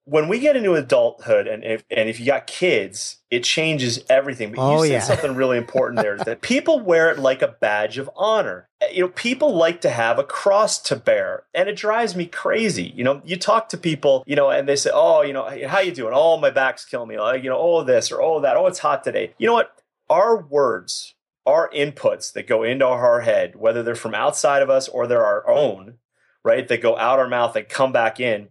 when 0.08 0.26
we 0.26 0.38
get 0.38 0.56
into 0.56 0.72
adulthood 0.72 1.46
and 1.46 1.62
if, 1.62 1.84
and 1.90 2.08
if 2.08 2.18
you 2.18 2.24
got 2.24 2.46
kids, 2.46 3.18
it 3.30 3.44
changes 3.44 4.02
everything. 4.08 4.52
But 4.52 4.62
oh, 4.62 4.82
you 4.82 4.88
said 4.88 4.92
yeah. 4.92 5.00
something 5.00 5.34
really 5.34 5.58
important 5.58 6.00
there 6.00 6.14
is 6.14 6.22
that 6.22 6.40
people 6.40 6.80
wear 6.80 7.10
it 7.10 7.18
like 7.18 7.42
a 7.42 7.48
badge 7.60 7.98
of 7.98 8.08
honor. 8.16 8.70
Uh, 8.82 8.86
you 8.90 9.02
know, 9.02 9.08
people 9.08 9.54
like 9.54 9.82
to 9.82 9.90
have 9.90 10.18
a 10.18 10.24
cross 10.24 10.78
to 10.84 10.96
bear, 10.96 11.42
and 11.54 11.68
it 11.68 11.76
drives 11.76 12.16
me 12.16 12.24
crazy. 12.24 12.90
You 12.96 13.04
know, 13.04 13.20
you 13.26 13.36
talk 13.36 13.68
to 13.68 13.76
people, 13.76 14.24
you 14.26 14.34
know, 14.34 14.48
and 14.48 14.66
they 14.66 14.76
say, 14.76 14.90
"Oh, 14.92 15.20
you 15.20 15.34
know, 15.34 15.44
how 15.66 15.80
you 15.80 15.92
doing? 15.92 16.14
Oh, 16.16 16.38
my 16.38 16.50
back's 16.50 16.86
killing 16.86 17.08
me. 17.08 17.20
Like, 17.20 17.44
you 17.44 17.50
know, 17.50 17.58
oh 17.58 17.84
this 17.84 18.10
or 18.10 18.22
oh 18.22 18.40
that. 18.40 18.56
Oh, 18.56 18.66
it's 18.66 18.78
hot 18.78 19.04
today." 19.04 19.34
You 19.36 19.46
know 19.46 19.54
what? 19.54 19.72
Our 20.08 20.42
words, 20.42 21.14
our 21.44 21.68
inputs 21.70 22.32
that 22.32 22.46
go 22.46 22.62
into 22.62 22.86
our 22.86 23.20
head, 23.20 23.56
whether 23.56 23.82
they're 23.82 23.94
from 23.94 24.14
outside 24.14 24.62
of 24.62 24.70
us 24.70 24.88
or 24.88 25.06
they're 25.06 25.26
our 25.26 25.46
own, 25.46 25.98
right? 26.42 26.66
That 26.66 26.80
go 26.80 26.96
out 26.96 27.18
our 27.18 27.28
mouth 27.28 27.56
and 27.56 27.68
come 27.68 27.92
back 27.92 28.20
in 28.20 28.48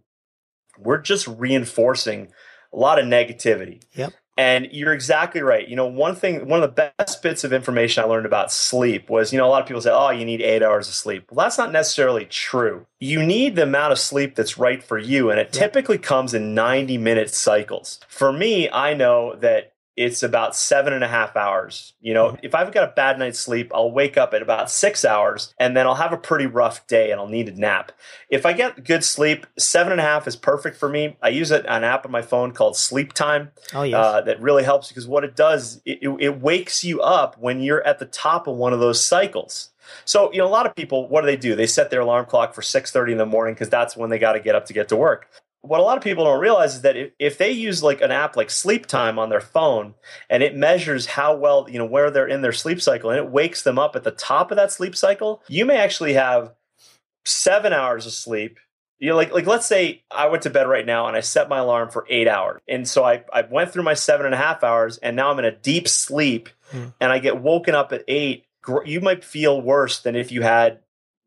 we're 0.80 1.00
just 1.00 1.28
reinforcing 1.28 2.30
a 2.74 2.78
lot 2.78 3.00
of 3.00 3.06
negativity. 3.06 3.82
Yep. 3.94 4.14
And 4.38 4.68
you're 4.72 4.94
exactly 4.94 5.42
right. 5.42 5.68
You 5.68 5.76
know, 5.76 5.88
one 5.88 6.16
thing, 6.16 6.48
one 6.48 6.62
of 6.62 6.76
the 6.76 6.92
best 7.00 7.24
bits 7.24 7.44
of 7.44 7.52
information 7.52 8.04
I 8.04 8.08
learned 8.08 8.28
about 8.28 8.52
sleep 8.52 9.10
was, 9.10 9.34
you 9.34 9.40
know, 9.40 9.48
a 9.48 9.50
lot 9.50 9.64
of 9.64 9.68
people 9.68 9.82
say, 9.82 9.90
oh, 9.92 10.12
you 10.12 10.26
need 10.26 10.42
eight 10.42 10.62
hours 10.62 10.88
of 10.88 10.94
sleep. 10.94 11.26
Well, 11.32 11.44
that's 11.44 11.58
not 11.58 11.72
necessarily 11.72 12.26
true. 12.26 12.86
You 13.00 13.26
need 13.26 13.56
the 13.56 13.64
amount 13.64 13.94
of 13.94 14.00
sleep 14.00 14.36
that's 14.36 14.56
right 14.56 14.84
for 14.84 15.00
you. 15.00 15.32
And 15.32 15.40
it 15.40 15.48
yep. 15.48 15.54
typically 15.54 15.98
comes 15.98 16.36
in 16.36 16.54
90 16.54 17.00
minute 17.00 17.34
cycles. 17.34 18.00
For 18.08 18.32
me, 18.32 18.70
I 18.70 18.94
know 18.94 19.36
that 19.38 19.74
it's 19.98 20.22
about 20.22 20.56
seven 20.56 20.94
and 20.94 21.04
a 21.04 21.08
half 21.08 21.36
hours. 21.36 21.94
You 22.00 22.14
know, 22.14 22.28
mm-hmm. 22.28 22.38
if 22.44 22.54
I've 22.54 22.72
got 22.72 22.88
a 22.88 22.94
bad 22.94 23.18
night's 23.18 23.40
sleep, 23.40 23.72
I'll 23.74 23.92
wake 23.92 24.16
up 24.16 24.34
at 24.34 24.44
about 24.44 24.70
six 24.70 25.04
hours 25.04 25.54
and 25.60 25.76
then 25.76 25.88
I'll 25.88 25.96
have 25.96 26.14
a 26.14 26.18
pretty 26.18 26.46
rough 26.46 26.86
day 26.86 27.12
and 27.12 27.20
I'll 27.20 27.28
need 27.28 27.50
a 27.50 27.60
nap. 27.60 27.92
If 28.30 28.46
I 28.46 28.54
get 28.54 28.86
good 28.86 29.04
sleep, 29.04 29.48
seven 29.58 29.92
and 29.92 30.00
a 30.00 30.04
half 30.04 30.28
is 30.28 30.36
perfect 30.36 30.78
for 30.78 30.88
me. 30.88 31.18
I 31.24 31.30
use 31.30 31.50
an 31.50 31.66
app 31.66 32.06
on 32.06 32.12
my 32.12 32.22
phone 32.22 32.52
called 32.52 32.78
Sleep 32.78 33.12
Time. 33.14 33.52
Oh, 33.74 33.84
yes. 33.84 33.98
Uh, 33.98 34.22
that 34.22 34.40
really 34.40 34.64
helps 34.64 34.88
because 34.90 35.08
what 35.08 35.24
it 35.24 35.36
does, 35.36 35.82
it, 35.84 36.00
it 36.20 36.42
wakes 36.42 36.84
you 36.84 37.02
up 37.02 37.36
when 37.40 37.60
you're 37.60 37.86
at 37.86 37.98
the 37.98 38.06
top 38.06 38.48
of 38.48 38.56
one 38.56 38.74
of 38.74 38.80
those 38.80 39.04
cycles. 39.04 39.72
So, 40.06 40.32
you 40.32 40.40
know, 40.40 40.48
a 40.48 40.50
lot 40.50 40.66
of 40.66 40.76
people, 40.76 41.08
what 41.08 41.22
do 41.22 41.28
they 41.28 41.38
do? 41.38 41.56
They 41.56 41.66
set 41.66 41.90
their 41.90 42.02
alarm 42.02 42.26
clock 42.26 42.54
for 42.54 42.62
6:30 42.62 43.14
in 43.14 43.18
the 43.18 43.26
morning 43.26 43.54
because 43.56 43.70
that's 43.70 43.96
when 43.96 44.10
they 44.10 44.20
got 44.20 44.34
to 44.34 44.40
get 44.40 44.54
up 44.54 44.66
to 44.66 44.74
get 44.74 44.90
to 44.90 44.96
work. 44.96 45.30
What 45.62 45.80
a 45.80 45.84
lot 45.84 45.98
of 45.98 46.04
people 46.04 46.24
don't 46.24 46.40
realize 46.40 46.76
is 46.76 46.82
that 46.82 46.96
if, 46.96 47.12
if 47.20 47.38
they 47.38 47.52
use 47.52 47.84
like 47.84 48.02
an 48.02 48.12
app 48.12 48.38
like 48.38 48.50
Sleep 48.50 48.86
Time 48.86 49.20
on 49.20 49.30
their 49.30 49.42
phone 49.42 49.96
and 50.30 50.44
it 50.44 50.56
measures 50.56 51.06
how 51.06 51.36
well, 51.36 51.68
you 51.70 51.78
know, 51.78 51.86
where 51.86 52.10
they're 52.10 52.28
in 52.28 52.42
their 52.42 52.54
sleep 52.54 52.82
cycle 52.82 53.10
and 53.10 53.20
it 53.20 53.32
wakes 53.32 53.64
them 53.64 53.78
up 53.78 53.96
at 53.96 54.04
the 54.04 54.12
top 54.12 54.52
of 54.52 54.58
that 54.58 54.72
sleep 54.72 54.96
cycle, 54.96 55.42
you 55.48 55.66
may 55.66 55.78
actually 55.78 56.14
have 56.14 56.54
seven 57.26 57.74
hours 57.74 58.06
of 58.06 58.14
sleep 58.14 58.60
you 59.00 59.10
know, 59.10 59.16
like 59.16 59.32
like 59.32 59.46
let's 59.46 59.68
say 59.68 60.04
I 60.10 60.28
went 60.28 60.44
to 60.44 60.50
bed 60.50 60.68
right 60.68 60.86
now 60.86 61.08
and 61.08 61.16
I 61.16 61.20
set 61.20 61.50
my 61.50 61.60
alarm 61.60 61.90
for 61.90 62.06
eight 62.10 62.28
hours, 62.28 62.62
and 62.68 62.88
so 62.88 63.04
I 63.04 63.24
I 63.32 63.44
went 63.44 63.72
through 63.72 63.84
my 63.84 63.94
seven 63.94 64.26
and 64.26 64.34
a 64.34 64.40
half 64.40 64.64
hours, 64.64 64.98
and 64.98 65.16
now 65.16 65.32
I'm 65.32 65.40
in 65.40 65.46
a 65.46 65.52
deep 65.52 65.88
sleep, 65.88 66.50
mm. 66.72 66.94
and 67.00 67.12
I 67.12 67.20
get 67.20 67.40
woken 67.40 67.76
up 67.76 67.92
at 67.92 68.04
eight. 68.08 68.46
You 68.86 69.00
might 69.00 69.24
feel 69.24 69.62
worse 69.62 70.02
than 70.02 70.16
if 70.16 70.32
you 70.32 70.42
had 70.42 70.80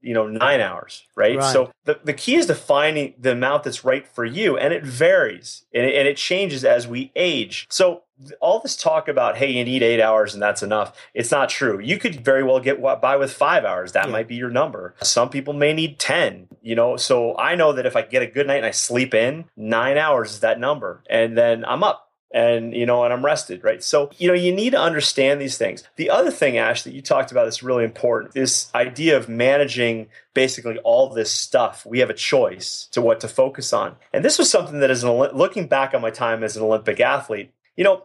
you 0.03 0.15
know 0.15 0.27
nine 0.27 0.61
hours 0.61 1.05
right? 1.17 1.37
right, 1.37 1.53
so 1.53 1.71
the, 1.85 2.01
the 2.05 2.13
key 2.13 2.37
is 2.37 2.47
to 2.47 2.55
finding 2.55 3.15
the 3.19 3.33
amount 3.33 3.65
that's 3.65 3.85
right 3.85 4.07
for 4.07 4.25
you 4.25 4.57
and 4.57 4.73
it 4.73 4.85
varies 4.85 5.65
and 5.75 5.85
it, 5.85 5.95
and 5.95 6.09
it 6.09 6.17
changes 6.17 6.65
as 6.65 6.87
we 6.87 7.13
age. 7.17 7.67
So 7.71 8.03
all 8.41 8.61
this 8.61 8.77
talk 8.77 9.09
about 9.09 9.39
hey 9.39 9.51
you 9.51 9.65
need 9.65 9.83
eight 9.83 10.01
hours 10.01 10.35
and 10.35 10.43
that's 10.43 10.63
enough 10.63 10.97
it's 11.15 11.31
not 11.31 11.49
true. 11.49 11.79
You 11.81 11.99
could 11.99 12.25
very 12.25 12.43
well 12.43 12.61
get 12.61 12.83
by 13.01 13.17
with 13.17 13.33
five 13.33 13.65
hours. 13.65 13.93
That 13.93 14.07
yeah. 14.07 14.13
might 14.13 14.29
be 14.29 14.37
your 14.37 14.51
number. 14.51 14.95
Some 15.03 15.31
people 15.31 15.55
may 15.55 15.73
need 15.73 15.99
10 15.99 16.49
you 16.63 16.75
know? 16.75 16.97
So 16.97 17.37
i 17.39 17.55
know 17.55 17.73
that 17.73 17.87
if 17.87 17.97
i 17.97 18.03
get 18.03 18.23
a 18.23 18.27
good 18.27 18.47
night 18.47 18.57
and 18.57 18.67
i 18.67 18.71
sleep 18.71 19.15
in 19.15 19.47
nine 19.57 19.97
hours 19.97 20.33
is 20.33 20.41
that 20.41 20.61
number 20.61 21.03
and 21.09 21.37
then 21.37 21.65
i'm 21.65 21.83
up 21.83 22.10
and 22.33 22.75
you 22.75 22.87
know 22.87 23.03
and 23.05 23.13
i'm 23.13 23.25
rested 23.25 23.65
right? 23.65 23.83
So 23.83 24.11
you 24.19 24.29
know 24.29 24.35
you 24.35 24.55
need 24.55 24.71
to 24.71 24.81
understand 24.81 25.41
these 25.41 25.59
things. 25.59 25.83
The 25.97 26.11
other 26.11 26.31
thing 26.31 26.59
ash 26.59 26.83
that 26.83 26.95
you 26.95 27.03
talked 27.03 27.33
about 27.33 27.49
is 27.49 27.63
really 27.63 27.85
important 27.85 28.35
this 28.35 28.71
idea 28.75 29.17
of 29.17 29.29
managing 29.29 30.09
basically 30.35 30.79
all 30.79 31.09
this 31.09 31.31
stuff. 31.31 31.85
We 31.85 31.99
have 32.01 32.11
a 32.11 32.15
choice 32.15 32.89
to 32.93 33.01
what 33.01 33.21
to 33.21 33.29
focus 33.29 33.73
on. 33.73 33.97
And 34.13 34.25
this 34.25 34.39
was 34.39 34.51
something 34.51 34.81
that 34.81 34.91
is 34.91 35.05
looking 35.05 35.67
back 35.67 35.95
on 35.95 36.01
my 36.01 36.11
time 36.11 36.43
as 36.43 36.57
an 36.57 36.63
olympic 36.63 37.01
athlete 37.01 37.53
you 37.77 37.85
know 37.85 38.05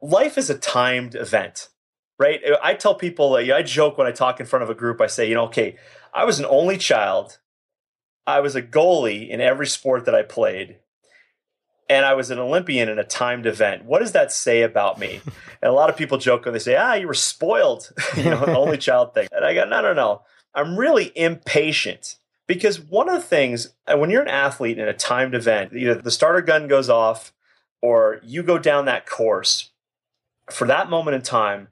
life 0.00 0.38
is 0.38 0.50
a 0.50 0.58
timed 0.58 1.14
event 1.14 1.68
right? 2.18 2.40
I 2.62 2.74
tell 2.74 2.94
people 2.94 3.34
uh, 3.34 3.54
i 3.54 3.62
joke 3.62 3.98
when 3.98 4.06
i 4.06 4.12
talk 4.12 4.40
in 4.40 4.46
front 4.46 4.62
of 4.62 4.70
a 4.70 4.74
group 4.74 5.00
i 5.00 5.06
say 5.06 5.28
you 5.28 5.34
know 5.34 5.44
okay 5.44 5.76
i 6.14 6.24
was 6.24 6.38
an 6.38 6.46
only 6.46 6.78
child. 6.78 7.38
I 8.28 8.40
was 8.40 8.56
a 8.56 8.62
goalie 8.62 9.28
in 9.28 9.40
every 9.40 9.68
sport 9.68 10.04
that 10.06 10.14
i 10.14 10.22
played 10.22 10.78
and 11.88 12.04
I 12.04 12.14
was 12.14 12.30
an 12.30 12.38
Olympian 12.38 12.88
in 12.88 12.98
a 12.98 13.04
timed 13.04 13.46
event. 13.46 13.84
What 13.84 14.00
does 14.00 14.12
that 14.12 14.32
say 14.32 14.62
about 14.62 14.98
me? 14.98 15.20
And 15.62 15.70
a 15.70 15.74
lot 15.74 15.88
of 15.88 15.96
people 15.96 16.18
joke 16.18 16.44
when 16.44 16.52
they 16.52 16.60
say, 16.60 16.76
ah, 16.76 16.94
you 16.94 17.06
were 17.06 17.14
spoiled, 17.14 17.90
you 18.16 18.24
know, 18.24 18.44
the 18.44 18.56
only 18.56 18.76
child 18.76 19.14
thing. 19.14 19.26
And 19.32 19.42
I 19.42 19.54
go, 19.54 19.64
no, 19.64 19.80
no, 19.80 19.94
no. 19.94 20.22
I'm 20.54 20.78
really 20.78 21.12
impatient 21.16 22.16
because 22.46 22.78
one 22.78 23.08
of 23.08 23.14
the 23.14 23.26
things, 23.26 23.72
when 23.86 24.10
you're 24.10 24.22
an 24.22 24.28
athlete 24.28 24.78
in 24.78 24.86
a 24.86 24.92
timed 24.92 25.34
event, 25.34 25.72
either 25.72 25.94
the 25.94 26.10
starter 26.10 26.42
gun 26.42 26.68
goes 26.68 26.90
off 26.90 27.32
or 27.80 28.20
you 28.22 28.42
go 28.42 28.58
down 28.58 28.84
that 28.84 29.06
course, 29.06 29.70
for 30.50 30.66
that 30.66 30.90
moment 30.90 31.14
in 31.14 31.22
time, 31.22 31.68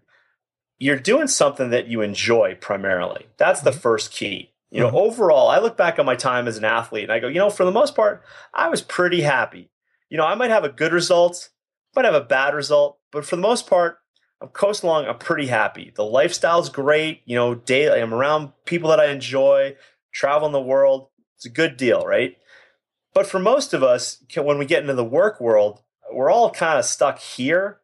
you're 0.78 0.98
doing 0.98 1.28
something 1.28 1.68
that 1.68 1.86
you 1.86 2.00
enjoy 2.00 2.56
primarily. 2.58 3.26
That's 3.36 3.60
the 3.60 3.70
mm-hmm. 3.70 3.80
first 3.80 4.12
key. 4.12 4.52
You 4.70 4.80
know, 4.80 4.88
mm-hmm. 4.88 4.96
overall, 4.96 5.48
I 5.48 5.58
look 5.58 5.76
back 5.76 5.98
on 5.98 6.06
my 6.06 6.16
time 6.16 6.48
as 6.48 6.56
an 6.56 6.64
athlete 6.64 7.04
and 7.04 7.12
I 7.12 7.20
go, 7.20 7.28
you 7.28 7.38
know, 7.38 7.50
for 7.50 7.64
the 7.64 7.70
most 7.70 7.94
part, 7.94 8.22
I 8.54 8.68
was 8.68 8.80
pretty 8.80 9.20
happy 9.20 9.68
you 10.08 10.16
know, 10.16 10.26
I 10.26 10.34
might 10.34 10.50
have 10.50 10.64
a 10.64 10.68
good 10.68 10.92
result, 10.92 11.50
might 11.94 12.04
have 12.04 12.14
a 12.14 12.20
bad 12.20 12.54
result, 12.54 12.98
but 13.12 13.24
for 13.24 13.36
the 13.36 13.42
most 13.42 13.68
part, 13.68 13.98
I'm 14.40 14.48
coasting 14.48 14.88
along. 14.88 15.06
I'm 15.06 15.18
pretty 15.18 15.46
happy. 15.46 15.92
The 15.94 16.04
lifestyle's 16.04 16.68
great. 16.68 17.22
You 17.24 17.36
know, 17.36 17.54
daily, 17.54 18.00
I'm 18.00 18.12
around 18.12 18.52
people 18.64 18.90
that 18.90 19.00
I 19.00 19.06
enjoy, 19.06 19.76
traveling 20.12 20.52
the 20.52 20.60
world. 20.60 21.08
It's 21.36 21.46
a 21.46 21.50
good 21.50 21.76
deal, 21.76 22.04
right? 22.04 22.36
But 23.14 23.26
for 23.26 23.38
most 23.38 23.72
of 23.72 23.82
us, 23.82 24.22
when 24.36 24.58
we 24.58 24.66
get 24.66 24.82
into 24.82 24.94
the 24.94 25.04
work 25.04 25.40
world, 25.40 25.82
we're 26.12 26.30
all 26.30 26.50
kind 26.50 26.78
of 26.78 26.84
stuck 26.84 27.18
here 27.18 27.80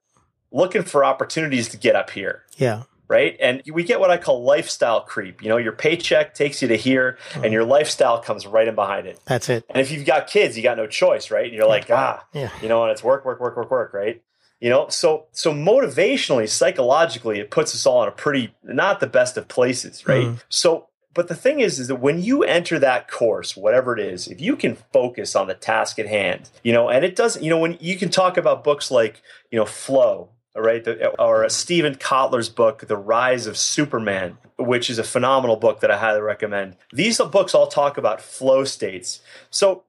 looking 0.52 0.82
for 0.82 1.04
opportunities 1.04 1.68
to 1.68 1.76
get 1.76 1.96
up 1.96 2.10
here. 2.10 2.42
Yeah 2.56 2.82
right? 3.10 3.36
And 3.40 3.60
we 3.70 3.82
get 3.82 3.98
what 3.98 4.10
I 4.10 4.16
call 4.16 4.44
lifestyle 4.44 5.00
creep. 5.00 5.42
You 5.42 5.48
know, 5.48 5.56
your 5.56 5.72
paycheck 5.72 6.32
takes 6.32 6.62
you 6.62 6.68
to 6.68 6.76
here 6.76 7.18
mm. 7.32 7.42
and 7.42 7.52
your 7.52 7.64
lifestyle 7.64 8.20
comes 8.20 8.46
right 8.46 8.68
in 8.68 8.76
behind 8.76 9.08
it. 9.08 9.18
That's 9.26 9.48
it. 9.48 9.64
And 9.68 9.80
if 9.80 9.90
you've 9.90 10.06
got 10.06 10.28
kids, 10.28 10.56
you 10.56 10.62
got 10.62 10.76
no 10.76 10.86
choice, 10.86 11.30
right? 11.30 11.46
And 11.46 11.52
you're 11.52 11.66
like, 11.66 11.90
ah, 11.90 12.24
yeah. 12.32 12.50
you 12.62 12.68
know, 12.68 12.84
and 12.84 12.92
it's 12.92 13.02
work, 13.02 13.24
work, 13.24 13.40
work, 13.40 13.56
work, 13.56 13.70
work, 13.70 13.92
right? 13.92 14.22
You 14.60 14.70
know, 14.70 14.88
so 14.88 15.26
so 15.32 15.52
motivationally, 15.52 16.48
psychologically, 16.48 17.40
it 17.40 17.50
puts 17.50 17.74
us 17.74 17.84
all 17.84 18.02
in 18.02 18.08
a 18.08 18.12
pretty 18.12 18.54
not 18.62 19.00
the 19.00 19.06
best 19.06 19.36
of 19.36 19.48
places, 19.48 20.06
right? 20.06 20.26
Mm. 20.26 20.42
So 20.48 20.86
but 21.12 21.26
the 21.26 21.34
thing 21.34 21.60
is 21.60 21.80
is 21.80 21.88
that 21.88 21.96
when 21.96 22.22
you 22.22 22.44
enter 22.44 22.78
that 22.78 23.10
course 23.10 23.56
whatever 23.56 23.92
it 23.96 24.00
is 24.00 24.28
if 24.28 24.40
you 24.40 24.54
can 24.54 24.76
focus 24.92 25.34
on 25.34 25.48
the 25.48 25.54
task 25.54 25.98
at 25.98 26.06
hand 26.06 26.48
you 26.62 26.72
know 26.72 26.88
and 26.88 27.04
it 27.04 27.16
doesn't 27.16 27.42
you 27.42 27.50
know 27.50 27.58
when 27.58 27.76
you 27.80 27.96
can 27.96 28.10
talk 28.10 28.36
about 28.36 28.62
books 28.62 28.90
like 28.90 29.20
you 29.50 29.58
know 29.58 29.66
flow 29.66 30.28
right? 30.56 30.86
Or 31.18 31.48
Steven 31.48 31.94
Kotler's 31.94 32.48
book, 32.48 32.86
The 32.86 32.96
Rise 32.96 33.46
of 33.46 33.56
Superman, 33.56 34.38
which 34.58 34.90
is 34.90 34.98
a 34.98 35.04
phenomenal 35.04 35.56
book 35.56 35.80
that 35.80 35.90
I 35.90 35.98
highly 35.98 36.20
recommend. 36.20 36.76
These 36.92 37.18
books 37.18 37.54
all 37.54 37.66
talk 37.66 37.96
about 37.96 38.20
flow 38.20 38.64
states. 38.64 39.20
So 39.50 39.84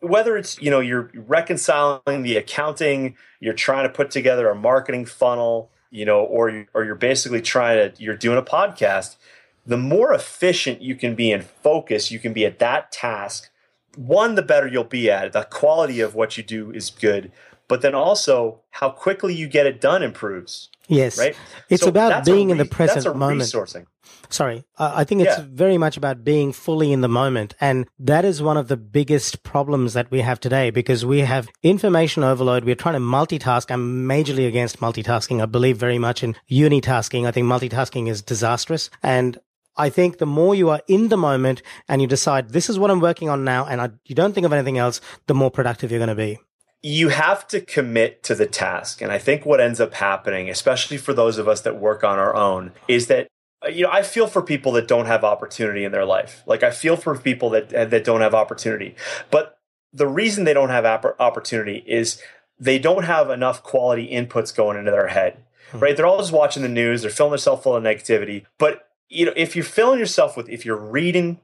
whether 0.00 0.36
it's 0.36 0.60
you 0.60 0.70
know 0.70 0.80
you're 0.80 1.10
reconciling 1.14 2.22
the 2.22 2.36
accounting, 2.36 3.16
you're 3.40 3.54
trying 3.54 3.88
to 3.88 3.92
put 3.92 4.10
together 4.10 4.48
a 4.48 4.54
marketing 4.54 5.06
funnel, 5.06 5.70
you 5.90 6.04
know, 6.04 6.20
or 6.20 6.66
or 6.74 6.84
you're 6.84 6.94
basically 6.94 7.40
trying 7.40 7.92
to 7.92 8.02
you're 8.02 8.16
doing 8.16 8.38
a 8.38 8.42
podcast. 8.42 9.16
The 9.64 9.76
more 9.76 10.12
efficient 10.12 10.80
you 10.80 10.94
can 10.94 11.14
be 11.14 11.32
and 11.32 11.42
focus 11.42 12.10
you 12.10 12.20
can 12.20 12.32
be 12.32 12.46
at 12.46 12.60
that 12.60 12.92
task, 12.92 13.50
one 13.96 14.36
the 14.36 14.42
better 14.42 14.68
you'll 14.68 14.84
be 14.84 15.10
at 15.10 15.26
it. 15.26 15.32
The 15.32 15.42
quality 15.42 16.00
of 16.00 16.14
what 16.14 16.36
you 16.36 16.44
do 16.44 16.70
is 16.70 16.90
good 16.90 17.32
but 17.68 17.82
then 17.82 17.94
also 17.94 18.62
how 18.70 18.90
quickly 18.90 19.34
you 19.34 19.48
get 19.48 19.66
it 19.66 19.80
done 19.80 20.02
improves. 20.02 20.70
Yes, 20.88 21.18
right. 21.18 21.36
It's 21.68 21.82
so 21.82 21.88
about 21.88 22.24
being 22.24 22.48
re- 22.48 22.52
in 22.52 22.58
the 22.58 22.64
present 22.64 23.16
moment. 23.16 23.40
Resourcing. 23.40 23.86
Sorry, 24.28 24.64
I 24.78 25.04
think 25.04 25.22
it's 25.22 25.38
yeah. 25.38 25.44
very 25.48 25.78
much 25.78 25.96
about 25.96 26.24
being 26.24 26.52
fully 26.52 26.92
in 26.92 27.00
the 27.00 27.08
moment, 27.08 27.54
and 27.60 27.86
that 27.98 28.24
is 28.24 28.42
one 28.42 28.56
of 28.56 28.68
the 28.68 28.76
biggest 28.76 29.42
problems 29.42 29.94
that 29.94 30.10
we 30.10 30.20
have 30.20 30.38
today 30.40 30.70
because 30.70 31.04
we 31.04 31.20
have 31.20 31.48
information 31.62 32.22
overload. 32.22 32.64
We're 32.64 32.76
trying 32.76 32.94
to 32.94 33.00
multitask. 33.00 33.70
I'm 33.70 34.06
majorly 34.06 34.46
against 34.46 34.80
multitasking. 34.80 35.42
I 35.42 35.46
believe 35.46 35.76
very 35.76 35.98
much 35.98 36.22
in 36.22 36.36
unitasking. 36.50 37.26
I 37.26 37.30
think 37.32 37.46
multitasking 37.46 38.08
is 38.08 38.22
disastrous, 38.22 38.90
and 39.02 39.38
I 39.76 39.90
think 39.90 40.18
the 40.18 40.26
more 40.26 40.54
you 40.54 40.70
are 40.70 40.82
in 40.88 41.08
the 41.08 41.16
moment 41.16 41.62
and 41.88 42.00
you 42.00 42.08
decide 42.08 42.50
this 42.50 42.70
is 42.70 42.78
what 42.78 42.90
I'm 42.90 43.00
working 43.00 43.28
on 43.28 43.44
now, 43.44 43.66
and 43.66 43.80
I, 43.80 43.90
you 44.04 44.14
don't 44.14 44.32
think 44.32 44.46
of 44.46 44.52
anything 44.52 44.78
else, 44.78 45.00
the 45.26 45.34
more 45.34 45.50
productive 45.50 45.90
you're 45.90 46.00
going 46.00 46.08
to 46.08 46.14
be 46.14 46.38
you 46.86 47.08
have 47.08 47.48
to 47.48 47.60
commit 47.60 48.22
to 48.22 48.32
the 48.36 48.46
task. 48.46 49.02
And 49.02 49.10
I 49.10 49.18
think 49.18 49.44
what 49.44 49.60
ends 49.60 49.80
up 49.80 49.94
happening, 49.94 50.48
especially 50.48 50.98
for 50.98 51.12
those 51.12 51.36
of 51.36 51.48
us 51.48 51.62
that 51.62 51.80
work 51.80 52.04
on 52.04 52.20
our 52.20 52.36
own, 52.36 52.70
is 52.86 53.08
that 53.08 53.26
uh, 53.64 53.70
you 53.70 53.82
know, 53.82 53.90
I 53.90 54.02
feel 54.02 54.28
for 54.28 54.40
people 54.40 54.70
that 54.72 54.86
don't 54.86 55.06
have 55.06 55.24
opportunity 55.24 55.82
in 55.82 55.90
their 55.90 56.04
life. 56.04 56.44
Like 56.46 56.62
I 56.62 56.70
feel 56.70 56.96
for 56.96 57.18
people 57.18 57.50
that 57.50 57.70
that 57.70 58.04
don't 58.04 58.20
have 58.20 58.36
opportunity. 58.36 58.94
But 59.32 59.58
the 59.92 60.06
reason 60.06 60.44
they 60.44 60.54
don't 60.54 60.68
have 60.68 60.84
opportunity 61.18 61.82
is 61.88 62.22
they 62.60 62.78
don't 62.78 63.02
have 63.02 63.30
enough 63.30 63.64
quality 63.64 64.08
inputs 64.08 64.54
going 64.54 64.78
into 64.78 64.92
their 64.92 65.08
head. 65.08 65.42
Hmm. 65.72 65.80
Right? 65.80 65.96
They're 65.96 66.06
all 66.06 66.18
just 66.18 66.32
watching 66.32 66.62
the 66.62 66.68
news, 66.68 67.02
they're 67.02 67.10
filling 67.10 67.32
themselves 67.32 67.64
full 67.64 67.74
of 67.74 67.82
negativity. 67.82 68.44
But 68.58 68.88
you 69.08 69.26
know, 69.26 69.32
if 69.34 69.56
you're 69.56 69.64
filling 69.64 69.98
yourself 69.98 70.36
with 70.36 70.48
if 70.48 70.64
you're 70.64 70.76
reading 70.76 71.40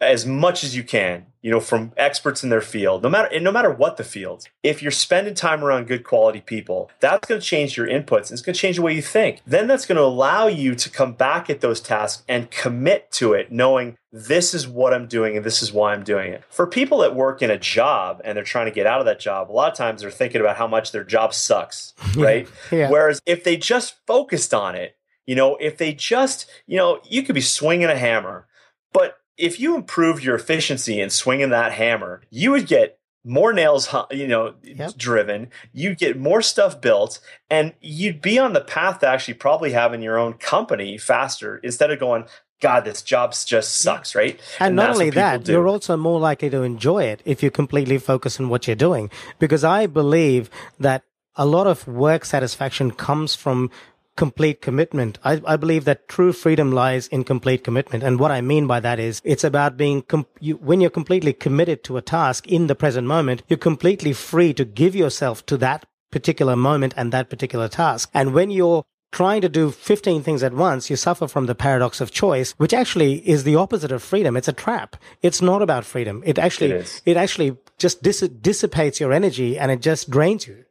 as 0.00 0.26
much 0.26 0.64
as 0.64 0.76
you 0.76 0.82
can, 0.82 1.26
you 1.40 1.50
know, 1.50 1.60
from 1.60 1.92
experts 1.96 2.42
in 2.42 2.50
their 2.50 2.60
field, 2.60 3.02
no 3.02 3.08
matter 3.08 3.28
and 3.32 3.44
no 3.44 3.52
matter 3.52 3.70
what 3.70 3.96
the 3.96 4.04
field. 4.04 4.48
If 4.62 4.82
you're 4.82 4.90
spending 4.90 5.34
time 5.34 5.64
around 5.64 5.86
good 5.86 6.04
quality 6.04 6.40
people, 6.40 6.90
that's 7.00 7.28
going 7.28 7.40
to 7.40 7.46
change 7.46 7.76
your 7.76 7.86
inputs. 7.86 8.32
It's 8.32 8.42
going 8.42 8.54
to 8.54 8.60
change 8.60 8.76
the 8.76 8.82
way 8.82 8.94
you 8.94 9.02
think. 9.02 9.40
Then 9.46 9.66
that's 9.66 9.86
going 9.86 9.96
to 9.96 10.02
allow 10.02 10.46
you 10.46 10.74
to 10.74 10.90
come 10.90 11.12
back 11.12 11.48
at 11.48 11.60
those 11.60 11.80
tasks 11.80 12.22
and 12.28 12.50
commit 12.50 13.10
to 13.12 13.32
it, 13.32 13.52
knowing 13.52 13.96
this 14.12 14.54
is 14.54 14.68
what 14.68 14.94
I'm 14.94 15.06
doing 15.06 15.36
and 15.36 15.44
this 15.44 15.62
is 15.62 15.72
why 15.72 15.92
I'm 15.92 16.04
doing 16.04 16.32
it. 16.32 16.44
For 16.48 16.66
people 16.66 16.98
that 16.98 17.14
work 17.14 17.42
in 17.42 17.50
a 17.50 17.58
job 17.58 18.20
and 18.24 18.36
they're 18.36 18.44
trying 18.44 18.66
to 18.66 18.72
get 18.72 18.86
out 18.86 19.00
of 19.00 19.06
that 19.06 19.20
job, 19.20 19.50
a 19.50 19.52
lot 19.52 19.70
of 19.70 19.76
times 19.76 20.02
they're 20.02 20.10
thinking 20.10 20.40
about 20.40 20.56
how 20.56 20.66
much 20.66 20.92
their 20.92 21.04
job 21.04 21.34
sucks, 21.34 21.94
right? 22.16 22.48
yeah. 22.70 22.90
Whereas 22.90 23.20
if 23.26 23.44
they 23.44 23.56
just 23.56 23.96
focused 24.06 24.52
on 24.52 24.74
it, 24.74 24.96
you 25.26 25.34
know, 25.34 25.56
if 25.56 25.78
they 25.78 25.94
just, 25.94 26.50
you 26.66 26.76
know, 26.76 27.00
you 27.04 27.22
could 27.22 27.34
be 27.34 27.40
swinging 27.40 27.88
a 27.88 27.96
hammer, 27.96 28.46
but 28.92 29.18
if 29.36 29.58
you 29.58 29.74
improved 29.74 30.22
your 30.22 30.36
efficiency 30.36 31.00
in 31.00 31.10
swinging 31.10 31.50
that 31.50 31.72
hammer, 31.72 32.22
you 32.30 32.50
would 32.52 32.66
get 32.66 32.98
more 33.24 33.52
nails, 33.52 33.88
you 34.10 34.28
know, 34.28 34.54
yep. 34.62 34.96
driven. 34.96 35.48
You'd 35.72 35.98
get 35.98 36.18
more 36.18 36.42
stuff 36.42 36.80
built, 36.80 37.20
and 37.48 37.72
you'd 37.80 38.20
be 38.20 38.38
on 38.38 38.52
the 38.52 38.60
path 38.60 39.00
to 39.00 39.08
actually 39.08 39.34
probably 39.34 39.72
having 39.72 40.02
your 40.02 40.18
own 40.18 40.34
company 40.34 40.98
faster 40.98 41.58
instead 41.58 41.90
of 41.90 41.98
going. 41.98 42.26
God, 42.60 42.84
this 42.84 43.02
job 43.02 43.34
just 43.44 43.78
sucks, 43.78 44.14
right? 44.14 44.40
And, 44.58 44.68
and 44.68 44.76
not 44.76 44.90
only 44.90 45.10
that, 45.10 45.46
you're 45.48 45.66
also 45.66 45.96
more 45.98 46.18
likely 46.20 46.48
to 46.50 46.62
enjoy 46.62 47.04
it 47.04 47.20
if 47.24 47.42
you 47.42 47.50
completely 47.50 47.98
focus 47.98 48.40
on 48.40 48.48
what 48.48 48.66
you're 48.66 48.76
doing. 48.76 49.10
Because 49.38 49.64
I 49.64 49.86
believe 49.86 50.48
that 50.78 51.02
a 51.36 51.44
lot 51.44 51.66
of 51.66 51.86
work 51.86 52.24
satisfaction 52.24 52.90
comes 52.92 53.34
from 53.34 53.70
complete 54.16 54.62
commitment. 54.62 55.18
I, 55.24 55.40
I, 55.46 55.56
believe 55.56 55.84
that 55.84 56.08
true 56.08 56.32
freedom 56.32 56.70
lies 56.72 57.08
in 57.08 57.24
complete 57.24 57.64
commitment. 57.64 58.04
And 58.04 58.20
what 58.20 58.30
I 58.30 58.40
mean 58.40 58.66
by 58.66 58.80
that 58.80 59.00
is 59.00 59.20
it's 59.24 59.44
about 59.44 59.76
being, 59.76 60.02
com- 60.02 60.26
you, 60.40 60.56
when 60.56 60.80
you're 60.80 60.90
completely 60.90 61.32
committed 61.32 61.82
to 61.84 61.96
a 61.96 62.02
task 62.02 62.46
in 62.46 62.66
the 62.68 62.74
present 62.74 63.06
moment, 63.06 63.42
you're 63.48 63.58
completely 63.58 64.12
free 64.12 64.54
to 64.54 64.64
give 64.64 64.94
yourself 64.94 65.44
to 65.46 65.56
that 65.58 65.86
particular 66.10 66.54
moment 66.54 66.94
and 66.96 67.12
that 67.12 67.28
particular 67.28 67.68
task. 67.68 68.08
And 68.14 68.32
when 68.32 68.50
you're 68.50 68.84
trying 69.10 69.40
to 69.40 69.48
do 69.48 69.70
15 69.70 70.22
things 70.22 70.42
at 70.42 70.52
once, 70.52 70.90
you 70.90 70.96
suffer 70.96 71.28
from 71.28 71.46
the 71.46 71.54
paradox 71.54 72.00
of 72.00 72.10
choice, 72.10 72.52
which 72.52 72.74
actually 72.74 73.28
is 73.28 73.44
the 73.44 73.54
opposite 73.56 73.92
of 73.92 74.02
freedom. 74.02 74.36
It's 74.36 74.48
a 74.48 74.52
trap. 74.52 74.96
It's 75.22 75.40
not 75.40 75.62
about 75.62 75.84
freedom. 75.84 76.22
It 76.26 76.38
actually, 76.38 76.72
it, 76.72 77.02
it 77.06 77.16
actually 77.16 77.56
just 77.78 78.02
dis- 78.02 78.28
dissipates 78.40 79.00
your 79.00 79.12
energy 79.12 79.56
and 79.58 79.70
it 79.70 79.80
just 79.80 80.10
drains 80.10 80.46
you. 80.46 80.63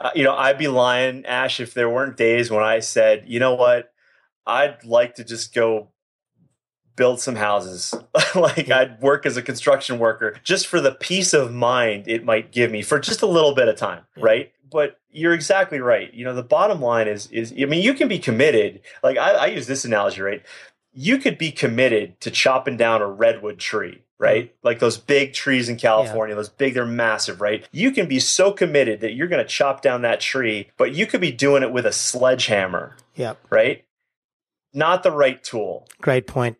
Uh, 0.00 0.10
you 0.14 0.22
know, 0.22 0.34
I'd 0.34 0.58
be 0.58 0.68
lying, 0.68 1.26
Ash, 1.26 1.60
if 1.60 1.74
there 1.74 1.90
weren't 1.90 2.16
days 2.16 2.50
when 2.50 2.62
I 2.62 2.80
said, 2.80 3.24
you 3.26 3.40
know 3.40 3.54
what, 3.54 3.92
I'd 4.46 4.84
like 4.84 5.16
to 5.16 5.24
just 5.24 5.52
go 5.54 5.88
build 6.98 7.20
some 7.20 7.36
houses. 7.36 7.94
like 8.34 8.70
I'd 8.70 9.00
work 9.00 9.24
as 9.24 9.36
a 9.36 9.42
construction 9.42 9.98
worker 9.98 10.34
just 10.42 10.66
for 10.66 10.80
the 10.80 10.92
peace 10.92 11.32
of 11.32 11.54
mind 11.54 12.08
it 12.08 12.24
might 12.24 12.52
give 12.52 12.70
me 12.70 12.82
for 12.82 12.98
just 12.98 13.22
a 13.22 13.26
little 13.26 13.54
bit 13.54 13.68
of 13.68 13.76
time, 13.76 14.02
right? 14.16 14.52
But 14.70 15.00
you're 15.10 15.32
exactly 15.32 15.80
right. 15.80 16.12
You 16.12 16.24
know, 16.24 16.34
the 16.34 16.42
bottom 16.42 16.82
line 16.82 17.08
is 17.08 17.28
is 17.28 17.52
I 17.52 17.64
mean, 17.64 17.82
you 17.82 17.94
can 17.94 18.08
be 18.08 18.18
committed. 18.18 18.80
Like 19.02 19.16
I, 19.16 19.30
I 19.32 19.46
use 19.46 19.66
this 19.66 19.84
analogy, 19.84 20.20
right? 20.20 20.42
You 20.92 21.18
could 21.18 21.38
be 21.38 21.52
committed 21.52 22.20
to 22.20 22.30
chopping 22.30 22.76
down 22.76 23.00
a 23.00 23.06
redwood 23.06 23.58
tree 23.58 24.02
right? 24.18 24.54
Like 24.62 24.80
those 24.80 24.96
big 24.96 25.32
trees 25.32 25.68
in 25.68 25.76
California, 25.76 26.34
yeah. 26.34 26.36
those 26.36 26.48
big, 26.48 26.74
they're 26.74 26.84
massive, 26.84 27.40
right? 27.40 27.66
You 27.70 27.90
can 27.90 28.08
be 28.08 28.18
so 28.18 28.52
committed 28.52 29.00
that 29.00 29.12
you're 29.12 29.28
going 29.28 29.42
to 29.42 29.48
chop 29.48 29.80
down 29.80 30.02
that 30.02 30.20
tree, 30.20 30.70
but 30.76 30.94
you 30.94 31.06
could 31.06 31.20
be 31.20 31.32
doing 31.32 31.62
it 31.62 31.72
with 31.72 31.86
a 31.86 31.92
sledgehammer. 31.92 32.96
Yep. 33.14 33.38
Right? 33.50 33.84
Not 34.74 35.02
the 35.02 35.12
right 35.12 35.42
tool. 35.42 35.86
Great 36.00 36.26
point. 36.26 36.56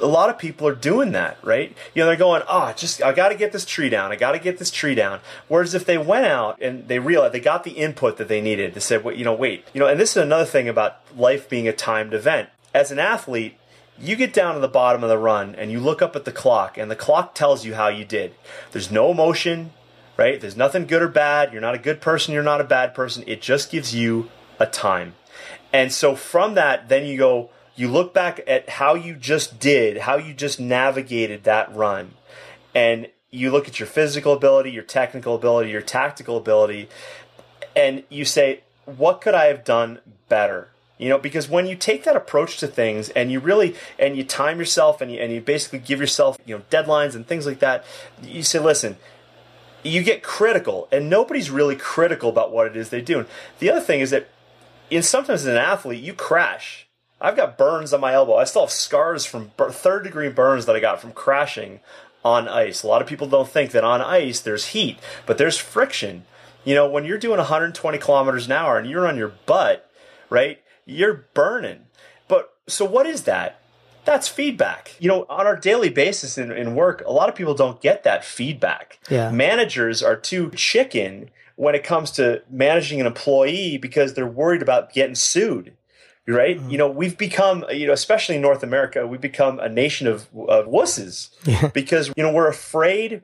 A 0.00 0.06
lot 0.06 0.30
of 0.30 0.38
people 0.38 0.68
are 0.68 0.74
doing 0.74 1.10
that, 1.12 1.36
right? 1.42 1.76
You 1.92 2.02
know, 2.02 2.06
they're 2.06 2.16
going, 2.16 2.42
oh, 2.48 2.72
just, 2.76 3.02
I 3.02 3.12
got 3.12 3.30
to 3.30 3.34
get 3.34 3.50
this 3.50 3.64
tree 3.64 3.88
down. 3.88 4.12
I 4.12 4.16
got 4.16 4.32
to 4.32 4.38
get 4.38 4.58
this 4.58 4.70
tree 4.70 4.94
down. 4.94 5.18
Whereas 5.48 5.74
if 5.74 5.84
they 5.84 5.98
went 5.98 6.26
out 6.26 6.62
and 6.62 6.86
they 6.86 7.00
realized 7.00 7.34
they 7.34 7.40
got 7.40 7.64
the 7.64 7.72
input 7.72 8.18
that 8.18 8.28
they 8.28 8.40
needed, 8.40 8.74
they 8.74 8.80
said, 8.80 9.02
well, 9.02 9.16
you 9.16 9.24
know, 9.24 9.34
wait, 9.34 9.64
you 9.72 9.80
know, 9.80 9.88
and 9.88 9.98
this 9.98 10.12
is 10.12 10.22
another 10.22 10.44
thing 10.44 10.68
about 10.68 11.00
life 11.16 11.48
being 11.48 11.66
a 11.66 11.72
timed 11.72 12.14
event. 12.14 12.50
As 12.72 12.92
an 12.92 13.00
athlete, 13.00 13.57
you 14.00 14.16
get 14.16 14.32
down 14.32 14.54
to 14.54 14.60
the 14.60 14.68
bottom 14.68 15.02
of 15.02 15.08
the 15.08 15.18
run 15.18 15.54
and 15.54 15.70
you 15.72 15.80
look 15.80 16.02
up 16.02 16.14
at 16.14 16.24
the 16.24 16.32
clock 16.32 16.78
and 16.78 16.90
the 16.90 16.96
clock 16.96 17.34
tells 17.34 17.64
you 17.64 17.74
how 17.74 17.88
you 17.88 18.04
did. 18.04 18.34
There's 18.72 18.90
no 18.90 19.10
emotion, 19.10 19.72
right? 20.16 20.40
There's 20.40 20.56
nothing 20.56 20.86
good 20.86 21.02
or 21.02 21.08
bad. 21.08 21.52
You're 21.52 21.62
not 21.62 21.74
a 21.74 21.78
good 21.78 22.00
person, 22.00 22.34
you're 22.34 22.42
not 22.42 22.60
a 22.60 22.64
bad 22.64 22.94
person. 22.94 23.24
It 23.26 23.42
just 23.42 23.70
gives 23.70 23.94
you 23.94 24.30
a 24.58 24.66
time. 24.66 25.14
And 25.72 25.92
so 25.92 26.14
from 26.14 26.54
that, 26.54 26.88
then 26.88 27.06
you 27.06 27.18
go, 27.18 27.50
you 27.76 27.88
look 27.88 28.12
back 28.12 28.40
at 28.46 28.68
how 28.68 28.94
you 28.94 29.14
just 29.14 29.60
did, 29.60 29.98
how 29.98 30.16
you 30.16 30.34
just 30.34 30.58
navigated 30.58 31.44
that 31.44 31.74
run. 31.74 32.14
And 32.74 33.08
you 33.30 33.50
look 33.50 33.68
at 33.68 33.78
your 33.78 33.86
physical 33.86 34.32
ability, 34.32 34.70
your 34.70 34.82
technical 34.82 35.34
ability, 35.34 35.70
your 35.70 35.82
tactical 35.82 36.36
ability, 36.36 36.88
and 37.76 38.02
you 38.08 38.24
say, 38.24 38.62
what 38.84 39.20
could 39.20 39.34
I 39.34 39.46
have 39.46 39.64
done 39.64 40.00
better? 40.28 40.70
You 40.98 41.08
know, 41.08 41.18
because 41.18 41.48
when 41.48 41.66
you 41.66 41.76
take 41.76 42.04
that 42.04 42.16
approach 42.16 42.58
to 42.58 42.66
things 42.66 43.08
and 43.10 43.30
you 43.30 43.38
really 43.38 43.76
and 43.98 44.16
you 44.16 44.24
time 44.24 44.58
yourself 44.58 45.00
and 45.00 45.12
you 45.12 45.18
and 45.18 45.32
you 45.32 45.40
basically 45.40 45.78
give 45.78 46.00
yourself, 46.00 46.38
you 46.44 46.56
know, 46.56 46.64
deadlines 46.70 47.14
and 47.14 47.26
things 47.26 47.46
like 47.46 47.60
that, 47.60 47.84
you 48.22 48.42
say, 48.42 48.58
listen, 48.58 48.96
you 49.84 50.02
get 50.02 50.24
critical 50.24 50.88
and 50.90 51.08
nobody's 51.08 51.50
really 51.50 51.76
critical 51.76 52.28
about 52.28 52.50
what 52.50 52.66
it 52.66 52.76
is 52.76 52.88
they 52.88 53.00
do. 53.00 53.20
And 53.20 53.28
the 53.60 53.70
other 53.70 53.80
thing 53.80 54.00
is 54.00 54.10
that 54.10 54.28
in 54.90 55.02
sometimes 55.02 55.42
as 55.42 55.46
an 55.46 55.56
athlete, 55.56 56.02
you 56.02 56.14
crash. 56.14 56.86
I've 57.20 57.36
got 57.36 57.58
burns 57.58 57.92
on 57.92 58.00
my 58.00 58.12
elbow. 58.12 58.36
I 58.36 58.44
still 58.44 58.62
have 58.62 58.70
scars 58.70 59.24
from 59.24 59.50
third 59.56 60.04
degree 60.04 60.28
burns 60.28 60.66
that 60.66 60.76
I 60.76 60.80
got 60.80 61.00
from 61.00 61.12
crashing 61.12 61.80
on 62.24 62.48
ice. 62.48 62.82
A 62.82 62.86
lot 62.86 63.02
of 63.02 63.08
people 63.08 63.28
don't 63.28 63.48
think 63.48 63.72
that 63.72 63.84
on 63.84 64.00
ice 64.00 64.40
there's 64.40 64.66
heat, 64.66 64.98
but 65.26 65.38
there's 65.38 65.58
friction. 65.58 66.24
You 66.64 66.74
know, 66.74 66.88
when 66.88 67.04
you're 67.04 67.18
doing 67.18 67.38
120 67.38 67.98
kilometers 67.98 68.46
an 68.46 68.52
hour 68.52 68.78
and 68.78 68.88
you're 68.88 69.06
on 69.06 69.16
your 69.16 69.32
butt, 69.46 69.90
right? 70.30 70.60
You're 70.88 71.28
burning. 71.34 71.86
But 72.26 72.54
so 72.66 72.84
what 72.84 73.06
is 73.06 73.22
that? 73.24 73.60
That's 74.04 74.26
feedback. 74.26 74.96
You 74.98 75.08
know, 75.08 75.26
on 75.28 75.46
our 75.46 75.56
daily 75.56 75.90
basis 75.90 76.38
in, 76.38 76.50
in 76.50 76.74
work, 76.74 77.02
a 77.06 77.12
lot 77.12 77.28
of 77.28 77.34
people 77.34 77.54
don't 77.54 77.80
get 77.80 78.04
that 78.04 78.24
feedback. 78.24 78.98
Yeah. 79.10 79.30
Managers 79.30 80.02
are 80.02 80.16
too 80.16 80.50
chicken 80.52 81.30
when 81.56 81.74
it 81.74 81.84
comes 81.84 82.10
to 82.12 82.42
managing 82.50 83.00
an 83.00 83.06
employee 83.06 83.76
because 83.76 84.14
they're 84.14 84.26
worried 84.26 84.62
about 84.62 84.92
getting 84.92 85.14
sued 85.14 85.74
right? 86.28 86.58
Mm-hmm. 86.58 86.70
You 86.70 86.78
know, 86.78 86.90
we've 86.90 87.16
become, 87.16 87.64
you 87.70 87.86
know, 87.86 87.92
especially 87.92 88.36
in 88.36 88.42
North 88.42 88.62
America, 88.62 89.06
we've 89.06 89.20
become 89.20 89.58
a 89.60 89.68
nation 89.68 90.06
of, 90.06 90.28
of 90.48 90.66
wusses 90.66 91.30
yeah. 91.44 91.68
because, 91.74 92.12
you 92.16 92.22
know, 92.22 92.32
we're 92.32 92.48
afraid, 92.48 93.22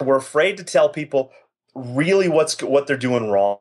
we're 0.00 0.16
afraid 0.16 0.56
to 0.58 0.64
tell 0.64 0.88
people 0.88 1.32
really 1.74 2.28
what's, 2.28 2.62
what 2.62 2.86
they're 2.86 2.96
doing 2.96 3.30
wrong. 3.30 3.58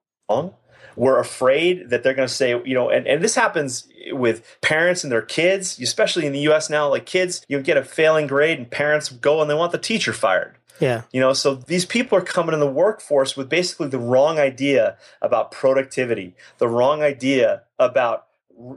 We're 1.00 1.18
afraid 1.18 1.92
that 1.92 2.04
they're 2.04 2.14
going 2.14 2.28
to 2.28 2.34
say, 2.34 2.50
you 2.66 2.74
know, 2.74 2.90
and, 2.90 3.08
and 3.08 3.24
this 3.24 3.34
happens 3.34 3.88
with 4.12 4.44
parents 4.60 5.06
and 5.06 5.10
their 5.10 5.22
kids, 5.22 5.80
especially 5.80 6.26
in 6.26 6.34
the 6.34 6.42
US 6.50 6.70
now. 6.70 6.90
Like 6.90 7.06
kids, 7.06 7.46
you 7.48 7.62
get 7.62 7.78
a 7.78 7.86
failing 7.86 8.28
grade 8.28 8.58
and 8.58 8.70
parents 8.70 9.08
go 9.08 9.40
and 9.40 9.50
they 9.50 9.54
want 9.54 9.72
the 9.72 9.78
teacher 9.78 10.12
fired. 10.12 10.58
Yeah. 10.82 11.04
You 11.14 11.22
know, 11.22 11.32
so 11.32 11.56
these 11.56 11.86
people 11.86 12.18
are 12.18 12.22
coming 12.22 12.54
in 12.54 12.60
the 12.60 12.70
workforce 12.70 13.38
with 13.38 13.48
basically 13.48 13.88
the 13.88 13.98
wrong 13.98 14.40
idea 14.40 14.98
about 15.22 15.52
productivity, 15.52 16.36
the 16.58 16.68
wrong 16.68 17.02
idea 17.02 17.64
about 17.80 18.26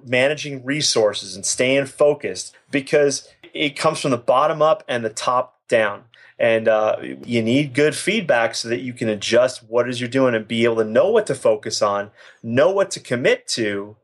managing 0.06 0.64
resources 0.64 1.34
and 1.34 1.44
staying 1.44 1.86
focused 1.86 2.54
because 2.70 3.28
it 3.52 3.70
comes 3.70 3.98
from 3.98 4.12
the 4.12 4.16
bottom 4.16 4.62
up 4.62 4.84
and 4.86 5.04
the 5.04 5.10
top 5.10 5.58
down 5.66 6.04
and 6.42 6.66
uh, 6.66 6.96
you 7.24 7.40
need 7.40 7.72
good 7.72 7.94
feedback 7.94 8.56
so 8.56 8.68
that 8.68 8.80
you 8.80 8.92
can 8.92 9.08
adjust 9.08 9.62
what 9.62 9.88
is 9.88 10.00
you're 10.00 10.10
doing 10.10 10.34
and 10.34 10.48
be 10.48 10.64
able 10.64 10.76
to 10.76 10.84
know 10.84 11.08
what 11.08 11.26
to 11.28 11.34
focus 11.36 11.80
on 11.80 12.10
know 12.42 12.70
what 12.70 12.90
to 12.90 13.00
commit 13.00 13.46
to 13.46 13.96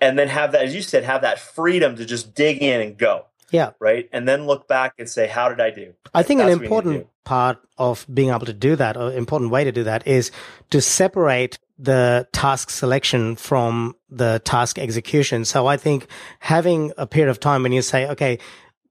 and 0.00 0.18
then 0.18 0.28
have 0.28 0.52
that 0.52 0.62
as 0.62 0.74
you 0.74 0.80
said 0.82 1.04
have 1.04 1.20
that 1.20 1.38
freedom 1.38 1.94
to 1.96 2.04
just 2.04 2.34
dig 2.34 2.62
in 2.62 2.80
and 2.80 2.96
go. 2.96 3.26
Yeah. 3.50 3.72
Right? 3.78 4.08
And 4.12 4.26
then 4.26 4.46
look 4.46 4.66
back 4.66 4.94
and 4.98 5.08
say 5.08 5.28
how 5.28 5.48
did 5.48 5.60
i 5.60 5.70
do? 5.70 5.92
I 6.12 6.22
think 6.22 6.38
That's 6.38 6.56
an 6.56 6.62
important 6.62 7.06
part 7.24 7.58
of 7.78 8.06
being 8.12 8.30
able 8.30 8.46
to 8.46 8.52
do 8.52 8.74
that 8.76 8.96
or 8.96 9.12
important 9.12 9.50
way 9.50 9.62
to 9.64 9.70
do 9.70 9.84
that 9.84 10.06
is 10.06 10.32
to 10.70 10.80
separate 10.80 11.58
the 11.78 12.26
task 12.32 12.70
selection 12.70 13.36
from 13.36 13.94
the 14.08 14.40
task 14.44 14.78
execution. 14.78 15.44
So 15.44 15.66
i 15.66 15.76
think 15.76 16.06
having 16.38 16.92
a 16.96 17.06
period 17.06 17.30
of 17.30 17.40
time 17.40 17.62
when 17.62 17.72
you 17.72 17.82
say 17.82 18.08
okay 18.08 18.38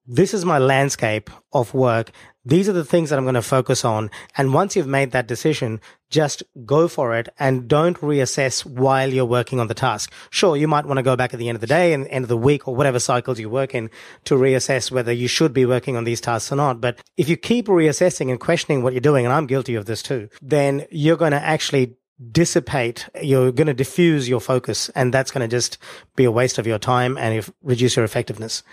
this 0.05 0.33
is 0.33 0.43
my 0.43 0.57
landscape 0.57 1.29
of 1.53 1.73
work. 1.73 2.11
These 2.45 2.67
are 2.67 2.73
the 2.73 2.83
things 2.83 3.09
that 3.09 3.17
I'm 3.17 3.23
going 3.23 3.35
to 3.35 3.41
focus 3.41 3.85
on. 3.85 4.11
And 4.35 4.53
once 4.53 4.75
you've 4.75 4.85
made 4.85 5.11
that 5.11 5.27
decision, 5.27 5.79
just 6.09 6.43
go 6.65 6.89
for 6.89 7.15
it 7.15 7.29
and 7.39 7.69
don't 7.69 7.97
reassess 7.99 8.65
while 8.65 9.13
you're 9.13 9.23
working 9.23 9.61
on 9.61 9.67
the 9.67 9.73
task. 9.73 10.11
Sure, 10.29 10.57
you 10.57 10.67
might 10.67 10.85
want 10.85 10.97
to 10.97 11.03
go 11.03 11.15
back 11.15 11.33
at 11.33 11.39
the 11.39 11.47
end 11.47 11.55
of 11.55 11.61
the 11.61 11.67
day 11.67 11.93
and 11.93 12.05
end 12.09 12.23
of 12.23 12.29
the 12.29 12.37
week 12.37 12.67
or 12.67 12.75
whatever 12.75 12.99
cycles 12.99 13.39
you 13.39 13.49
work 13.49 13.73
in 13.73 13.89
to 14.25 14.35
reassess 14.35 14.91
whether 14.91 15.13
you 15.13 15.29
should 15.29 15.53
be 15.53 15.65
working 15.65 15.95
on 15.95 16.03
these 16.03 16.19
tasks 16.19 16.51
or 16.51 16.57
not. 16.57 16.81
But 16.81 16.99
if 17.15 17.29
you 17.29 17.37
keep 17.37 17.67
reassessing 17.67 18.29
and 18.29 18.39
questioning 18.39 18.83
what 18.83 18.91
you're 18.91 18.99
doing, 18.99 19.25
and 19.25 19.33
I'm 19.33 19.47
guilty 19.47 19.75
of 19.75 19.85
this 19.85 20.03
too, 20.03 20.27
then 20.41 20.85
you're 20.91 21.17
going 21.17 21.31
to 21.31 21.41
actually 21.41 21.95
dissipate, 22.31 23.07
you're 23.21 23.53
going 23.53 23.67
to 23.67 23.73
diffuse 23.73 24.27
your 24.27 24.41
focus 24.41 24.89
and 24.89 25.13
that's 25.13 25.31
going 25.31 25.47
to 25.47 25.53
just 25.53 25.77
be 26.17 26.25
a 26.25 26.31
waste 26.31 26.57
of 26.57 26.67
your 26.67 26.77
time 26.77 27.17
and 27.17 27.49
reduce 27.61 27.95
your 27.95 28.05
effectiveness 28.05 28.63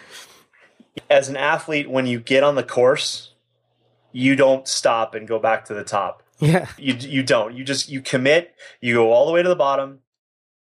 as 1.09 1.29
an 1.29 1.37
athlete, 1.37 1.91
when 1.91 2.07
you 2.07 2.21
get 2.21 2.43
on 2.43 2.55
the 2.55 2.63
course, 2.63 3.33
you 4.13 4.37
don't 4.37 4.67
stop 4.67 5.15
and 5.15 5.29
go 5.29 5.39
back 5.39 5.65
to 5.67 5.75
the 5.75 5.85
top. 5.85 6.23
Yeah. 6.39 6.69
You 6.79 6.95
you 6.95 7.23
don't. 7.23 7.55
You 7.55 7.65
just 7.65 7.89
you 7.89 8.01
commit, 8.01 8.55
you 8.81 8.95
go 8.95 9.13
all 9.13 9.27
the 9.27 9.33
way 9.33 9.43
to 9.43 9.49
the 9.49 9.57
bottom, 9.57 10.01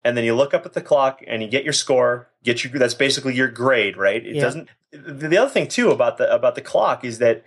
and 0.04 0.18
then 0.18 0.26
you 0.26 0.36
look 0.36 0.54
up 0.54 0.66
at 0.66 0.74
the 0.74 0.82
clock 0.82 1.22
and 1.26 1.42
you 1.42 1.48
get 1.48 1.64
your 1.64 1.74
score, 1.74 2.30
get 2.44 2.64
your 2.64 2.74
that's 2.74 2.94
basically 2.94 3.34
your 3.34 3.48
grade, 3.48 3.98
right? 3.98 4.26
It 4.26 4.36
yeah. 4.36 4.42
doesn't 4.42 4.70
the 4.92 5.38
other 5.38 5.50
thing 5.50 5.68
too 5.68 5.92
about 5.92 6.18
the 6.18 6.34
about 6.34 6.56
the 6.56 6.62
clock 6.62 7.06
is 7.06 7.20
that 7.20 7.44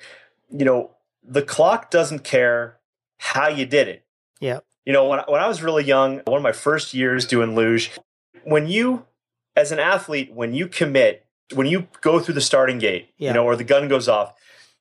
you 0.50 0.64
know, 0.64 0.90
the 1.22 1.42
clock 1.42 1.90
doesn't 1.90 2.24
care 2.24 2.78
how 3.18 3.48
you 3.48 3.64
did 3.66 3.88
it. 3.88 4.04
Yeah. 4.40 4.60
You 4.84 4.92
know, 4.92 5.08
when 5.08 5.20
when 5.28 5.40
I 5.40 5.48
was 5.48 5.62
really 5.62 5.84
young, 5.84 6.20
one 6.26 6.36
of 6.36 6.42
my 6.42 6.52
first 6.52 6.94
years 6.94 7.24
doing 7.26 7.54
luge, 7.54 7.90
when 8.44 8.66
you 8.66 9.06
as 9.56 9.72
an 9.72 9.78
athlete, 9.78 10.32
when 10.32 10.54
you 10.54 10.66
commit, 10.66 11.21
when 11.54 11.66
you 11.66 11.88
go 12.00 12.18
through 12.20 12.34
the 12.34 12.40
starting 12.40 12.78
gate, 12.78 13.10
yeah. 13.18 13.28
you 13.30 13.34
know, 13.34 13.44
or 13.44 13.56
the 13.56 13.64
gun 13.64 13.88
goes 13.88 14.08
off, 14.08 14.34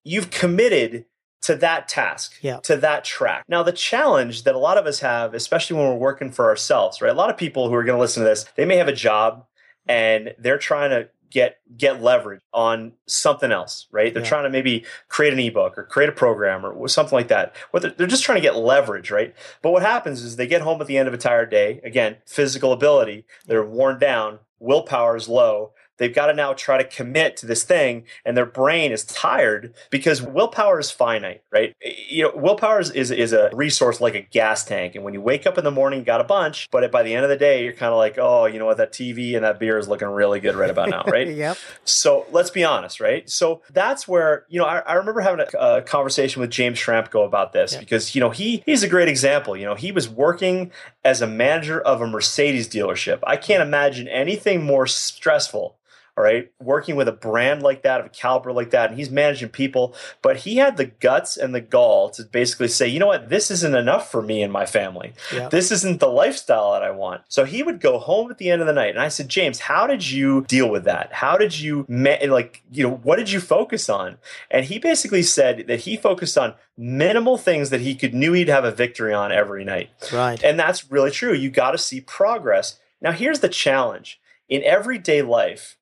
you've 0.03 0.29
committed 0.31 1.05
to 1.43 1.55
that 1.55 1.87
task, 1.87 2.33
yeah. 2.41 2.59
to 2.59 2.77
that 2.77 3.03
track. 3.03 3.45
Now, 3.47 3.63
the 3.63 3.71
challenge 3.71 4.43
that 4.43 4.53
a 4.53 4.59
lot 4.59 4.77
of 4.77 4.85
us 4.85 4.99
have, 4.99 5.33
especially 5.33 5.77
when 5.77 5.87
we're 5.87 5.95
working 5.95 6.31
for 6.31 6.45
ourselves, 6.49 7.01
right? 7.01 7.11
A 7.11 7.15
lot 7.15 7.29
of 7.31 7.37
people 7.37 7.67
who 7.67 7.73
are 7.75 7.83
going 7.83 7.97
to 7.97 8.01
listen 8.01 8.21
to 8.23 8.29
this, 8.29 8.45
they 8.55 8.65
may 8.65 8.77
have 8.77 8.87
a 8.87 8.93
job 8.93 9.45
and 9.87 10.35
they're 10.37 10.59
trying 10.59 10.91
to 10.91 11.09
get 11.31 11.59
get 11.75 12.03
leverage 12.03 12.41
on 12.53 12.91
something 13.07 13.51
else, 13.51 13.87
right? 13.89 14.13
They're 14.13 14.21
Yeah. 14.21 14.29
trying 14.29 14.43
to 14.43 14.49
maybe 14.49 14.85
create 15.07 15.33
an 15.33 15.39
ebook 15.39 15.77
or 15.77 15.83
create 15.83 16.09
a 16.09 16.11
program 16.11 16.65
or 16.65 16.87
something 16.89 17.15
like 17.15 17.29
that. 17.29 17.55
What 17.71 17.81
they're, 17.81 17.91
they're 17.91 18.05
just 18.05 18.23
trying 18.23 18.35
to 18.35 18.41
get 18.41 18.57
leverage, 18.57 19.09
right? 19.09 19.33
But 19.61 19.71
what 19.71 19.81
happens 19.81 20.21
is 20.21 20.35
they 20.35 20.45
get 20.45 20.61
home 20.61 20.81
at 20.81 20.87
the 20.87 20.97
end 20.97 21.07
of 21.07 21.13
a 21.13 21.17
tired 21.17 21.49
day. 21.49 21.79
Again, 21.83 22.17
physical 22.27 22.73
ability, 22.73 23.25
they're 23.47 23.63
worn 23.65 23.97
down, 23.97 24.39
willpower 24.59 25.15
is 25.15 25.29
low. 25.29 25.71
They've 26.01 26.13
got 26.13 26.25
to 26.27 26.33
now 26.33 26.53
try 26.53 26.79
to 26.79 26.83
commit 26.83 27.37
to 27.37 27.45
this 27.45 27.61
thing, 27.61 28.05
and 28.25 28.35
their 28.35 28.47
brain 28.47 28.91
is 28.91 29.03
tired 29.05 29.75
because 29.91 30.19
willpower 30.19 30.79
is 30.79 30.89
finite, 30.89 31.43
right? 31.51 31.75
You 32.09 32.23
know, 32.23 32.31
willpower 32.33 32.79
is, 32.79 32.89
is, 32.89 33.11
is 33.11 33.33
a 33.33 33.51
resource 33.53 34.01
like 34.01 34.15
a 34.15 34.21
gas 34.21 34.65
tank. 34.65 34.95
And 34.95 35.03
when 35.03 35.13
you 35.13 35.21
wake 35.21 35.45
up 35.45 35.59
in 35.59 35.63
the 35.63 35.69
morning, 35.69 35.99
you 35.99 36.05
got 36.05 36.19
a 36.19 36.23
bunch, 36.23 36.67
but 36.71 36.91
by 36.91 37.03
the 37.03 37.13
end 37.13 37.23
of 37.23 37.29
the 37.29 37.37
day, 37.37 37.63
you're 37.63 37.73
kind 37.73 37.91
of 37.91 37.99
like, 37.99 38.17
oh, 38.17 38.47
you 38.47 38.57
know 38.57 38.65
what, 38.65 38.77
that 38.77 38.91
TV 38.91 39.35
and 39.35 39.45
that 39.45 39.59
beer 39.59 39.77
is 39.77 39.87
looking 39.87 40.07
really 40.07 40.39
good 40.39 40.55
right 40.55 40.71
about 40.71 40.89
now, 40.89 41.03
right? 41.05 41.27
yep. 41.35 41.55
So 41.85 42.25
let's 42.31 42.49
be 42.49 42.63
honest, 42.63 42.99
right? 42.99 43.29
So 43.29 43.61
that's 43.71 44.07
where 44.07 44.47
you 44.49 44.59
know 44.59 44.65
I, 44.65 44.79
I 44.79 44.93
remember 44.93 45.21
having 45.21 45.45
a, 45.53 45.57
a 45.77 45.81
conversation 45.83 46.41
with 46.41 46.49
James 46.49 46.79
Schramko 46.79 47.23
about 47.23 47.53
this 47.53 47.73
Yeah. 47.73 47.79
because 47.79 48.15
you 48.15 48.21
know 48.21 48.31
he 48.31 48.63
he's 48.65 48.81
a 48.81 48.89
great 48.89 49.07
example. 49.07 49.55
You 49.55 49.65
know 49.65 49.75
he 49.75 49.91
was 49.91 50.09
working 50.09 50.71
as 51.05 51.21
a 51.21 51.27
manager 51.27 51.79
of 51.79 52.01
a 52.01 52.07
Mercedes 52.07 52.67
dealership. 52.67 53.19
I 53.27 53.37
can't 53.37 53.61
imagine 53.61 54.07
anything 54.07 54.63
more 54.63 54.87
stressful. 54.87 55.77
All 56.21 56.25
right, 56.27 56.51
working 56.61 56.95
with 56.95 57.07
a 57.07 57.11
brand 57.11 57.63
like 57.63 57.81
that, 57.81 57.99
of 57.99 58.05
a 58.05 58.09
caliber 58.09 58.53
like 58.53 58.69
that, 58.69 58.91
and 58.91 58.99
he's 58.99 59.09
managing 59.09 59.49
people, 59.49 59.95
but 60.21 60.37
he 60.37 60.57
had 60.57 60.77
the 60.77 60.85
guts 60.85 61.35
and 61.35 61.55
the 61.55 61.61
gall 61.61 62.11
to 62.11 62.23
basically 62.25 62.67
say, 62.67 62.87
you 62.87 62.99
know 62.99 63.07
what, 63.07 63.29
this 63.29 63.49
isn't 63.49 63.73
enough 63.73 64.11
for 64.11 64.21
me 64.21 64.43
and 64.43 64.53
my 64.53 64.67
family 64.67 65.13
Yeah. 65.33 65.49
this 65.49 65.71
isn't 65.71 65.99
the 65.99 66.09
lifestyle 66.09 66.73
that 66.73 66.83
I 66.83 66.91
want. 66.91 67.23
So 67.27 67.43
he 67.45 67.63
would 67.63 67.79
go 67.81 67.97
home 67.97 68.29
at 68.29 68.37
the 68.37 68.51
end 68.51 68.61
of 68.61 68.67
the 68.67 68.73
night, 68.73 68.91
and 68.91 68.99
I 68.99 69.07
said, 69.07 69.29
James, 69.29 69.61
how 69.61 69.87
did 69.87 70.07
you 70.11 70.45
deal 70.47 70.69
with 70.69 70.83
that? 70.83 71.11
How 71.11 71.37
did 71.37 71.59
you 71.59 71.87
ma- 71.89 72.17
like 72.27 72.61
you 72.71 72.83
know 72.87 72.93
what 73.01 73.15
did 73.15 73.31
you 73.31 73.39
focus 73.39 73.89
on? 73.89 74.17
And 74.51 74.65
he 74.67 74.77
basically 74.77 75.23
said 75.23 75.65
that 75.69 75.79
he 75.81 75.97
focused 75.97 76.37
on 76.37 76.53
minimal 76.77 77.39
things 77.39 77.71
that 77.71 77.81
he 77.81 77.95
could 77.95 78.13
knew 78.13 78.33
he'd 78.33 78.47
have 78.47 78.63
a 78.63 78.69
victory 78.71 79.11
on 79.13 79.31
every 79.31 79.63
night, 79.65 79.89
Right. 80.13 80.39
and 80.43 80.59
that's 80.59 80.91
really 80.91 81.09
true. 81.09 81.33
You 81.33 81.49
got 81.49 81.71
to 81.71 81.79
see 81.79 81.99
progress. 81.99 82.79
Now 83.01 83.11
here's 83.11 83.39
the 83.39 83.49
challenge 83.49 84.21
in 84.47 84.61
everyday 84.63 85.23
life. 85.23 85.77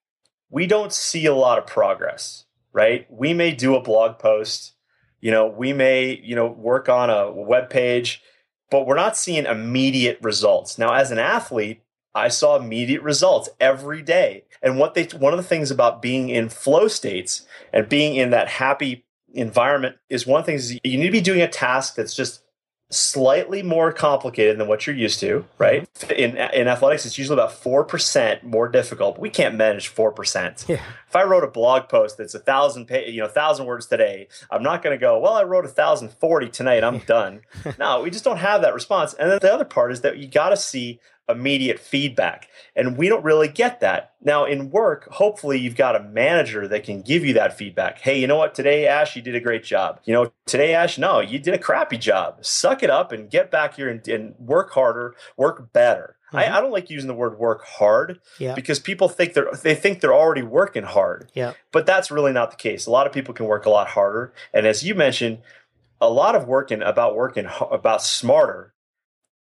We 0.50 0.66
don't 0.66 0.92
see 0.92 1.26
a 1.26 1.34
lot 1.34 1.58
of 1.58 1.66
progress, 1.66 2.44
right? 2.72 3.06
We 3.10 3.32
may 3.32 3.52
do 3.52 3.76
a 3.76 3.82
blog 3.82 4.18
post, 4.18 4.74
you 5.20 5.30
know, 5.30 5.46
we 5.46 5.72
may, 5.72 6.20
you 6.22 6.34
know, 6.34 6.46
work 6.46 6.88
on 6.88 7.10
a 7.10 7.30
web 7.30 7.70
page, 7.70 8.22
but 8.70 8.86
we're 8.86 8.96
not 8.96 9.16
seeing 9.16 9.46
immediate 9.46 10.18
results. 10.22 10.78
Now, 10.78 10.94
as 10.94 11.10
an 11.10 11.18
athlete, 11.18 11.82
I 12.14 12.28
saw 12.28 12.56
immediate 12.56 13.02
results 13.02 13.48
every 13.60 14.02
day. 14.02 14.44
And 14.62 14.78
what 14.78 14.94
they 14.94 15.04
one 15.04 15.32
of 15.32 15.36
the 15.36 15.44
things 15.44 15.70
about 15.70 16.02
being 16.02 16.28
in 16.28 16.48
flow 16.48 16.88
states 16.88 17.46
and 17.72 17.88
being 17.88 18.16
in 18.16 18.30
that 18.30 18.48
happy 18.48 19.04
environment 19.32 19.96
is 20.08 20.26
one 20.26 20.42
thing 20.42 20.56
is 20.56 20.72
you 20.82 20.98
need 20.98 21.06
to 21.06 21.12
be 21.12 21.20
doing 21.20 21.40
a 21.40 21.48
task 21.48 21.94
that's 21.94 22.14
just 22.14 22.42
slightly 22.90 23.62
more 23.62 23.92
complicated 23.92 24.58
than 24.58 24.66
what 24.66 24.86
you're 24.86 24.96
used 24.96 25.20
to, 25.20 25.44
right? 25.58 25.88
Mm-hmm. 25.94 26.12
In 26.12 26.36
in 26.36 26.68
athletics, 26.68 27.06
it's 27.06 27.16
usually 27.16 27.34
about 27.34 27.52
four 27.52 27.84
percent 27.84 28.44
more 28.44 28.68
difficult. 28.68 29.14
But 29.14 29.22
we 29.22 29.30
can't 29.30 29.54
manage 29.54 29.88
four 29.88 30.12
percent. 30.12 30.64
Yeah. 30.68 30.82
If 31.08 31.16
I 31.16 31.24
wrote 31.24 31.44
a 31.44 31.48
blog 31.48 31.88
post 31.88 32.18
that's 32.18 32.34
a 32.34 32.38
thousand, 32.38 32.86
pa- 32.86 33.06
you 33.06 33.20
know, 33.20 33.28
thousand 33.28 33.66
words 33.66 33.86
today, 33.86 34.28
I'm 34.50 34.62
not 34.62 34.82
going 34.82 34.96
to 34.96 35.00
go. 35.00 35.18
Well, 35.18 35.34
I 35.34 35.44
wrote 35.44 35.64
a 35.64 35.68
thousand 35.68 36.12
forty 36.12 36.48
tonight. 36.48 36.84
I'm 36.84 36.98
done. 36.98 37.42
no, 37.78 38.02
we 38.02 38.10
just 38.10 38.24
don't 38.24 38.38
have 38.38 38.62
that 38.62 38.74
response. 38.74 39.14
And 39.14 39.30
then 39.30 39.38
the 39.40 39.52
other 39.52 39.64
part 39.64 39.92
is 39.92 40.02
that 40.02 40.18
you 40.18 40.28
got 40.28 40.50
to 40.50 40.56
see 40.56 41.00
immediate 41.30 41.78
feedback, 41.78 42.48
and 42.74 42.96
we 42.96 43.08
don't 43.08 43.24
really 43.24 43.48
get 43.48 43.80
that 43.80 44.12
now 44.22 44.44
in 44.44 44.70
work. 44.70 45.08
Hopefully, 45.12 45.58
you've 45.58 45.76
got 45.76 45.96
a 45.96 46.02
manager 46.02 46.66
that 46.68 46.84
can 46.84 47.02
give 47.02 47.24
you 47.24 47.34
that 47.34 47.56
feedback. 47.56 47.98
Hey, 48.00 48.20
you 48.20 48.26
know 48.26 48.36
what? 48.36 48.54
Today, 48.54 48.86
Ash, 48.86 49.16
you 49.16 49.22
did 49.22 49.34
a 49.34 49.40
great 49.40 49.64
job. 49.64 50.00
You 50.04 50.14
know, 50.14 50.32
today, 50.46 50.74
Ash, 50.74 50.98
no, 50.98 51.20
you 51.20 51.38
did 51.38 51.54
a 51.54 51.58
crappy 51.58 51.98
job. 51.98 52.44
Suck 52.44 52.82
it 52.82 52.90
up 52.90 53.12
and 53.12 53.30
get 53.30 53.50
back 53.50 53.76
here 53.76 53.88
and, 53.88 54.06
and 54.08 54.34
work 54.38 54.72
harder, 54.72 55.14
work 55.36 55.72
better. 55.72 56.16
I, 56.32 56.44
mm-hmm. 56.44 56.54
I 56.54 56.60
don't 56.60 56.70
like 56.70 56.90
using 56.90 57.08
the 57.08 57.14
word 57.14 57.38
work 57.38 57.64
hard 57.64 58.20
Yeah. 58.38 58.54
because 58.54 58.78
people 58.78 59.08
think 59.08 59.34
they're 59.34 59.50
they 59.62 59.74
think 59.74 60.00
they're 60.00 60.14
already 60.14 60.42
working 60.42 60.84
hard 60.84 61.30
Yeah. 61.34 61.54
but 61.72 61.86
that's 61.86 62.10
really 62.10 62.32
not 62.32 62.50
the 62.50 62.56
case. 62.56 62.86
A 62.86 62.90
lot 62.90 63.06
of 63.06 63.12
people 63.12 63.34
can 63.34 63.46
work 63.46 63.66
a 63.66 63.70
lot 63.70 63.88
harder, 63.88 64.32
and 64.54 64.66
as 64.66 64.84
you 64.84 64.94
mentioned, 64.94 65.38
a 66.00 66.08
lot 66.08 66.34
of 66.34 66.46
working 66.46 66.82
about 66.82 67.16
working 67.16 67.46
about 67.70 68.02
smarter 68.02 68.72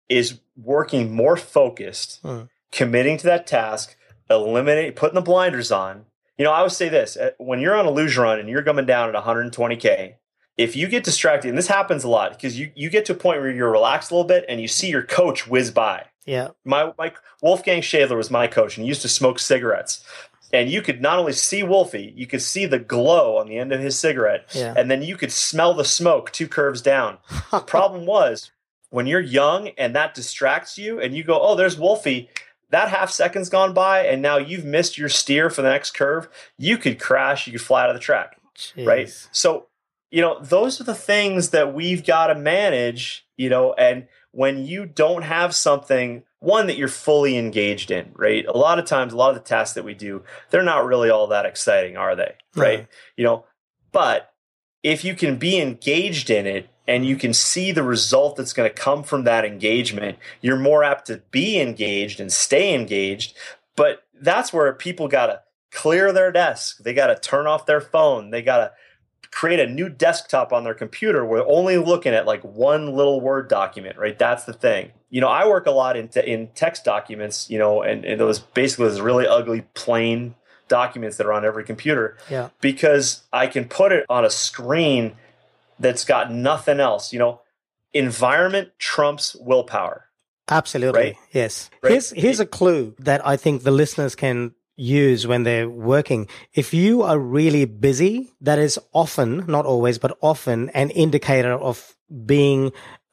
is 0.08 0.40
working 0.56 1.14
more 1.14 1.36
focused, 1.36 2.20
Hmm. 2.22 2.42
committing 2.72 3.16
to 3.18 3.24
that 3.26 3.46
task, 3.46 3.96
eliminate 4.30 4.96
putting 4.96 5.14
the 5.14 5.20
blinders 5.20 5.70
on. 5.72 6.06
You 6.38 6.44
know, 6.44 6.52
I 6.52 6.62
would 6.62 6.72
say 6.72 6.88
this: 6.88 7.16
uh, 7.16 7.30
when 7.38 7.60
you're 7.60 7.76
on 7.76 7.86
a 7.86 7.90
luge 7.90 8.16
run 8.16 8.38
and 8.40 8.48
you're 8.48 8.62
coming 8.62 8.86
down 8.86 9.08
at 9.14 9.22
120k, 9.24 10.14
if 10.56 10.76
you 10.76 10.88
get 10.88 11.04
distracted, 11.04 11.48
and 11.48 11.58
this 11.58 11.68
happens 11.68 12.04
a 12.04 12.08
lot 12.08 12.32
because 12.32 12.58
you 12.58 12.70
you 12.74 12.90
get 12.90 13.04
to 13.06 13.12
a 13.12 13.16
point 13.16 13.40
where 13.40 13.50
you're 13.50 13.70
relaxed 13.70 14.10
a 14.10 14.14
little 14.14 14.26
bit 14.28 14.44
and 14.48 14.60
you 14.60 14.68
see 14.68 14.88
your 14.88 15.02
coach 15.02 15.46
whiz 15.46 15.70
by 15.70 16.06
Yeah. 16.26 16.48
my, 16.64 16.92
my 16.98 17.12
Wolfgang 17.42 17.82
Schadler 17.82 18.16
was 18.16 18.30
my 18.30 18.46
coach, 18.46 18.76
and 18.76 18.84
he 18.84 18.88
used 18.88 19.02
to 19.02 19.08
smoke 19.08 19.38
cigarettes. 19.38 20.04
And 20.52 20.70
you 20.70 20.82
could 20.82 21.00
not 21.02 21.18
only 21.18 21.32
see 21.32 21.64
Wolfie, 21.64 22.12
you 22.16 22.28
could 22.28 22.42
see 22.42 22.64
the 22.66 22.78
glow 22.78 23.38
on 23.38 23.48
the 23.48 23.58
end 23.58 23.72
of 23.72 23.80
his 23.80 23.98
cigarette, 23.98 24.44
Yeah. 24.54 24.72
and 24.76 24.88
then 24.90 25.02
you 25.02 25.16
could 25.16 25.32
smell 25.32 25.74
the 25.74 25.84
smoke 25.84 26.30
two 26.30 26.46
curves 26.46 26.80
down. 26.80 27.18
the 27.50 27.58
problem 27.60 28.06
was 28.06 28.52
when 28.94 29.06
you're 29.06 29.20
young 29.20 29.68
and 29.76 29.94
that 29.94 30.14
distracts 30.14 30.78
you, 30.78 31.00
and 31.00 31.16
you 31.16 31.24
go, 31.24 31.40
"Oh, 31.40 31.54
there's 31.54 31.78
Wolfie." 31.78 32.30
That 32.70 32.88
half 32.88 33.10
second's 33.10 33.50
gone 33.50 33.72
by, 33.72 34.06
and 34.06 34.20
now 34.22 34.38
you've 34.38 34.64
missed 34.64 34.98
your 34.98 35.08
steer 35.08 35.50
for 35.50 35.62
the 35.62 35.68
next 35.68 35.92
curve. 35.92 36.28
You 36.58 36.76
could 36.78 36.98
crash. 36.98 37.46
You 37.46 37.52
could 37.52 37.60
fly 37.60 37.84
out 37.84 37.90
of 37.90 37.94
the 37.94 38.00
track 38.00 38.38
right? 38.76 39.28
So, 39.32 39.66
you 40.10 40.20
know, 40.20 40.38
those 40.40 40.80
are 40.80 40.84
the 40.84 40.94
things 40.94 41.50
that 41.50 41.74
we've 41.74 42.04
got 42.04 42.28
to 42.28 42.34
manage, 42.34 43.26
you 43.36 43.48
know, 43.48 43.72
and 43.74 44.06
when 44.32 44.64
you 44.64 44.86
don't 44.86 45.22
have 45.22 45.54
something, 45.54 46.24
one 46.40 46.66
that 46.66 46.76
you're 46.76 46.88
fully 46.88 47.36
engaged 47.36 47.90
in, 47.90 48.12
right? 48.14 48.44
A 48.46 48.56
lot 48.56 48.78
of 48.78 48.84
times, 48.84 49.12
a 49.12 49.16
lot 49.16 49.30
of 49.30 49.36
the 49.36 49.48
tasks 49.48 49.74
that 49.74 49.84
we 49.84 49.94
do, 49.94 50.22
they're 50.50 50.62
not 50.62 50.86
really 50.86 51.10
all 51.10 51.28
that 51.28 51.46
exciting, 51.46 51.96
are 51.96 52.16
they? 52.16 52.34
Right? 52.54 52.80
No. 52.80 52.86
You 53.16 53.24
know, 53.24 53.44
but 53.92 54.32
if 54.82 55.04
you 55.04 55.14
can 55.14 55.36
be 55.36 55.60
engaged 55.60 56.30
in 56.30 56.46
it 56.46 56.68
and 56.86 57.06
you 57.06 57.16
can 57.16 57.32
see 57.32 57.72
the 57.72 57.82
result 57.82 58.36
that's 58.36 58.52
going 58.52 58.68
to 58.68 58.74
come 58.74 59.02
from 59.02 59.24
that 59.24 59.44
engagement, 59.44 60.18
you're 60.40 60.58
more 60.58 60.84
apt 60.84 61.06
to 61.06 61.22
be 61.30 61.60
engaged 61.60 62.20
and 62.20 62.32
stay 62.32 62.74
engaged. 62.74 63.34
But 63.76 64.04
that's 64.20 64.52
where 64.52 64.72
people 64.72 65.08
got 65.08 65.26
to 65.26 65.40
clear 65.72 66.12
their 66.12 66.30
desk. 66.30 66.78
They 66.78 66.94
got 66.94 67.08
to 67.08 67.16
turn 67.16 67.46
off 67.46 67.66
their 67.66 67.80
phone. 67.80 68.30
They 68.30 68.42
got 68.42 68.58
to 68.58 68.72
create 69.30 69.58
a 69.58 69.66
new 69.66 69.88
desktop 69.88 70.52
on 70.52 70.62
their 70.62 70.74
computer 70.74 71.24
where 71.24 71.40
they're 71.40 71.48
only 71.48 71.76
looking 71.76 72.14
at 72.14 72.26
like 72.26 72.42
one 72.44 72.94
little 72.94 73.20
Word 73.20 73.48
document, 73.48 73.98
right? 73.98 74.16
That's 74.16 74.44
the 74.44 74.52
thing. 74.52 74.92
You 75.10 75.20
know, 75.20 75.28
I 75.28 75.48
work 75.48 75.66
a 75.66 75.72
lot 75.72 75.96
in, 75.96 76.08
te- 76.08 76.20
in 76.20 76.48
text 76.54 76.84
documents, 76.84 77.50
you 77.50 77.58
know, 77.58 77.82
and, 77.82 78.04
and 78.04 78.20
those 78.20 78.38
basically 78.38 78.88
those 78.88 79.00
really 79.00 79.26
ugly, 79.26 79.62
plain 79.74 80.36
documents 80.68 81.16
that 81.16 81.26
are 81.26 81.32
on 81.32 81.44
every 81.44 81.64
computer 81.64 82.16
Yeah. 82.30 82.48
because 82.60 83.22
I 83.32 83.48
can 83.48 83.64
put 83.66 83.92
it 83.92 84.06
on 84.08 84.24
a 84.24 84.30
screen 84.30 85.14
that's 85.78 86.04
got 86.04 86.32
nothing 86.32 86.80
else. 86.80 87.12
You 87.12 87.18
know, 87.18 87.40
environment 87.92 88.70
trumps 88.78 89.36
willpower. 89.38 90.06
Absolutely. 90.48 91.00
Right? 91.00 91.16
Yes. 91.32 91.70
Right. 91.82 91.92
Here's 91.92 92.10
here's 92.10 92.40
a 92.40 92.46
clue 92.46 92.94
that 92.98 93.26
I 93.26 93.36
think 93.36 93.62
the 93.62 93.70
listeners 93.70 94.14
can 94.14 94.54
use 94.76 95.26
when 95.26 95.44
they're 95.44 95.70
working. 95.70 96.28
If 96.52 96.74
you 96.74 97.02
are 97.02 97.18
really 97.18 97.64
busy, 97.64 98.32
that 98.40 98.58
is 98.58 98.78
often, 98.92 99.44
not 99.46 99.66
always, 99.66 99.98
but 99.98 100.16
often 100.20 100.68
an 100.70 100.90
indicator 100.90 101.52
of 101.52 101.96
being 102.26 102.72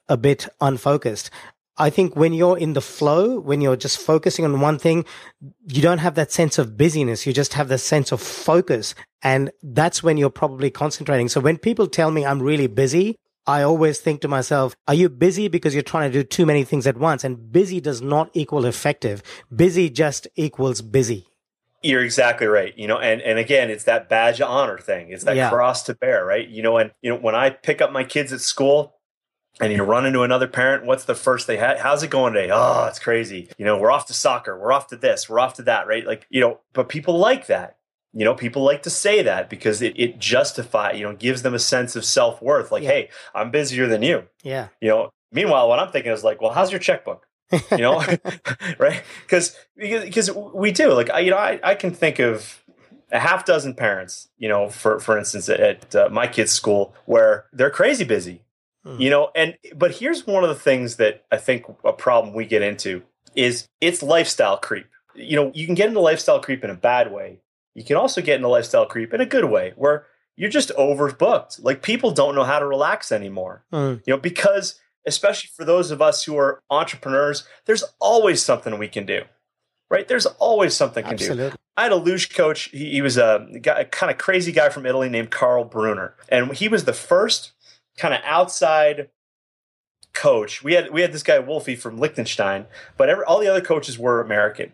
a 0.09 0.18
bit 0.18 0.47
unfocused. 0.59 1.30
I 1.82 1.90
think 1.90 2.16
when 2.16 2.32
you're 2.32 2.60
in 2.60 2.74
the 2.74 2.82
flow, 2.82 3.40
when 3.40 3.60
you're 3.60 3.76
just 3.76 3.98
focusing 4.00 4.46
on 4.46 4.62
one 4.62 4.78
thing, 4.78 5.04
you 5.68 5.82
don't 5.82 5.98
have 5.98 6.14
that 6.14 6.32
sense 6.32 6.60
of 6.60 6.78
busyness. 6.78 7.26
You 7.26 7.34
just 7.34 7.54
have 7.54 7.70
the 7.70 7.80
sense 7.80 8.12
of 8.12 8.22
focus. 8.22 8.94
And 9.24 9.50
that's 9.64 10.04
when 10.04 10.16
you're 10.16 10.30
probably 10.30 10.70
concentrating. 10.70 11.28
So 11.28 11.40
when 11.40 11.58
people 11.58 11.88
tell 11.88 12.12
me 12.12 12.24
I'm 12.24 12.40
really 12.40 12.68
busy, 12.68 13.16
I 13.48 13.64
always 13.64 14.00
think 14.00 14.22
to 14.22 14.28
myself, 14.28 14.76
are 14.88 14.94
you 14.94 15.10
busy 15.10 15.48
because 15.48 15.74
you're 15.74 15.82
trying 15.82 16.12
to 16.12 16.20
do 16.20 16.24
too 16.24 16.46
many 16.46 16.64
things 16.64 16.86
at 16.86 16.98
once? 16.98 17.24
And 17.24 17.52
busy 17.52 17.82
does 17.82 18.00
not 18.00 18.30
equal 18.34 18.66
effective. 18.68 19.24
Busy 19.54 19.90
just 19.90 20.28
equals 20.36 20.84
busy. 20.84 21.26
You're 21.82 22.04
exactly 22.04 22.46
right. 22.46 22.78
You 22.78 22.86
know, 22.86 23.00
and 23.00 23.24
and 23.24 23.40
again, 23.40 23.72
it's 23.72 23.86
that 23.86 24.08
badge 24.08 24.40
of 24.40 24.50
honor 24.52 24.78
thing. 24.78 25.10
It's 25.10 25.24
that 25.24 25.36
Yeah. 25.36 25.50
cross 25.50 25.82
to 25.84 25.96
bear, 25.96 26.24
right? 26.24 26.48
You 26.48 26.62
know, 26.62 26.78
and 26.78 26.92
you 27.02 27.10
know 27.10 27.18
when 27.18 27.34
I 27.34 27.50
pick 27.50 27.82
up 27.82 27.92
my 27.92 28.04
kids 28.04 28.32
at 28.32 28.42
school. 28.42 28.94
And 29.62 29.72
you 29.72 29.84
run 29.84 30.05
into 30.05 30.24
another 30.24 30.47
parent. 30.47 30.86
What's 30.86 31.05
the 31.05 31.16
first 31.16 31.47
they 31.47 31.57
had? 31.57 31.80
How's 31.80 32.03
it 32.03 32.09
going 32.09 32.34
today? 32.34 32.49
Oh, 32.51 32.86
it's 32.88 32.99
crazy. 32.99 33.49
You 33.57 33.66
know, 33.66 33.78
we're 33.78 33.91
off 33.91 34.07
to 34.07 34.14
soccer. 34.14 34.57
We're 34.59 34.72
off 34.72 34.88
to 34.88 34.95
this. 34.97 35.30
We're 35.30 35.39
off 35.39 35.53
to 35.55 35.64
that. 35.64 35.88
Right? 35.88 36.05
Like 36.05 36.26
you 36.30 36.41
know, 36.41 36.59
but 36.74 36.89
people 36.89 37.18
like 37.18 37.47
that. 37.47 37.78
You 38.14 38.26
know, 38.26 38.34
people 38.36 38.64
like 38.64 38.84
to 38.84 38.89
say 38.89 39.22
that 39.22 39.49
because 39.49 39.82
it, 39.82 39.93
it 39.97 40.20
justify. 40.20 40.91
You 40.91 41.03
know, 41.03 41.14
gives 41.16 41.43
them 41.43 41.53
a 41.53 41.59
sense 41.59 41.95
of 41.95 42.03
self 42.03 42.41
worth. 42.41 42.72
Like, 42.72 42.84
Yeah. 42.84 42.89
hey, 42.89 43.09
I'm 43.36 43.51
busier 43.51 43.88
than 43.88 44.01
you. 44.03 44.24
Yeah. 44.43 44.68
You 44.82 44.89
know. 44.89 45.09
Meanwhile, 45.32 45.70
what 45.70 45.80
I'm 45.80 45.91
thinking 45.91 46.12
is 46.12 46.24
like, 46.26 46.41
well, 46.41 46.51
how's 46.51 46.72
your 46.72 46.80
checkbook? 46.80 47.26
you 47.72 47.78
know 47.80 48.01
right 48.80 49.03
because 49.24 49.57
because 49.76 50.32
we 50.32 50.72
do 50.72 50.93
like 50.93 51.09
I, 51.09 51.20
you 51.20 51.32
know 51.32 51.38
I, 51.38 51.59
I 51.62 51.76
can 51.76 51.91
think 51.91 52.20
of 52.20 52.64
a 53.12 53.20
half 53.20 53.43
dozen 53.45 53.74
parents, 53.74 54.30
you 54.38 54.47
know, 54.47 54.70
for 54.70 54.99
for 55.01 55.18
instance, 55.18 55.49
at 55.49 55.93
uh, 55.93 56.07
my 56.09 56.28
kids' 56.28 56.53
school, 56.53 56.95
where 57.05 57.45
they're 57.51 57.70
crazy 57.70 58.05
busy, 58.05 58.43
mm. 58.86 59.00
you 59.00 59.10
know. 59.10 59.30
And 59.36 59.58
but 59.76 59.92
here's 59.92 60.28
one 60.28 60.44
of 60.44 60.50
the 60.50 60.56
things 60.56 60.98
that 60.98 61.26
I 61.32 61.38
think 61.38 61.66
a 61.84 61.94
problem 61.94 62.34
we 62.34 62.46
get 62.46 62.62
into 62.62 63.04
is 63.36 63.68
it's 63.80 64.04
lifestyle 64.04 64.58
creep. 64.58 64.88
You 65.16 65.36
know, 65.36 65.52
you 65.54 65.66
can 65.66 65.76
get 65.76 65.88
into 65.88 66.00
lifestyle 66.00 66.40
creep 66.40 66.64
in 66.64 66.70
a 66.70 66.76
bad 66.76 67.12
way. 67.12 67.40
You 67.74 67.84
can 67.84 67.96
also 67.96 68.22
get 68.22 68.36
into 68.36 68.48
lifestyle 68.48 68.86
creep 68.86 69.14
in 69.14 69.22
a 69.22 69.26
good 69.26 69.46
way, 69.46 69.74
where 69.76 70.06
you're 70.36 70.50
just 70.50 70.72
overbooked. 70.78 71.64
Like 71.64 71.82
people 71.82 72.12
don't 72.12 72.36
know 72.36 72.44
how 72.44 72.60
to 72.60 72.68
relax 72.68 73.12
anymore. 73.12 73.64
Mm. 73.72 74.02
You 74.06 74.14
know, 74.14 74.20
because 74.20 74.80
especially 75.06 75.50
for 75.56 75.66
those 75.66 75.92
of 75.92 76.02
us 76.02 76.24
who 76.24 76.38
are 76.38 76.62
entrepreneurs, 76.70 77.48
there's 77.66 77.84
always 78.00 78.44
something 78.44 78.78
we 78.78 78.88
can 78.88 79.06
do 79.06 79.24
right? 79.92 80.08
There's 80.08 80.26
always 80.26 80.74
something 80.74 81.04
can 81.04 81.14
Absolutely. 81.14 81.50
do. 81.50 81.56
I 81.78 81.84
had 81.84 81.92
a 81.92 81.98
luge 81.98 82.34
coach. 82.34 82.70
He, 82.72 82.92
he 82.92 83.02
was 83.02 83.18
a, 83.18 83.46
guy, 83.62 83.82
a 83.82 83.86
kind 83.86 84.10
of 84.10 84.18
crazy 84.18 84.52
guy 84.52 84.70
from 84.70 84.86
Italy 84.86 85.10
named 85.10 85.30
Carl 85.30 85.66
Brunner, 85.66 86.16
and 86.30 86.54
he 86.54 86.68
was 86.68 86.86
the 86.86 86.94
first 86.94 87.52
kind 87.98 88.14
of 88.14 88.22
outside 88.24 89.10
coach. 90.14 90.64
We 90.64 90.74
had 90.74 90.92
we 90.92 91.02
had 91.02 91.14
this 91.14 91.24
guy 91.24 91.39
Wolfie 91.39 91.76
from 91.76 91.98
Liechtenstein, 91.98 92.66
but 92.98 93.10
every, 93.10 93.24
all 93.24 93.39
the 93.39 93.48
other 93.48 93.62
coaches 93.62 93.98
were 93.98 94.22
American, 94.22 94.74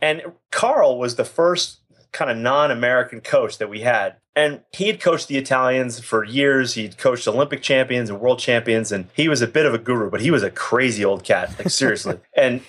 and 0.00 0.22
Carl 0.50 0.98
was 0.98 1.16
the 1.16 1.24
first 1.24 1.78
kind 2.12 2.30
of 2.30 2.36
non-American 2.36 3.20
coach 3.20 3.58
that 3.58 3.70
we 3.70 3.80
had. 3.80 4.16
And 4.34 4.60
he 4.72 4.86
had 4.86 5.00
coached 5.00 5.28
the 5.28 5.36
Italians 5.36 6.00
for 6.00 6.24
years. 6.24 6.74
He'd 6.74 6.96
coached 6.98 7.26
Olympic 7.26 7.62
champions 7.62 8.08
and 8.08 8.20
world 8.20 8.38
champions, 8.38 8.92
and 8.92 9.08
he 9.14 9.28
was 9.28 9.42
a 9.42 9.46
bit 9.46 9.66
of 9.66 9.74
a 9.74 9.78
guru, 9.78 10.10
but 10.10 10.20
he 10.20 10.30
was 10.30 10.42
a 10.42 10.50
crazy 10.50 11.04
old 11.04 11.24
cat, 11.24 11.54
like 11.58 11.70
seriously. 11.70 12.18
and 12.36 12.62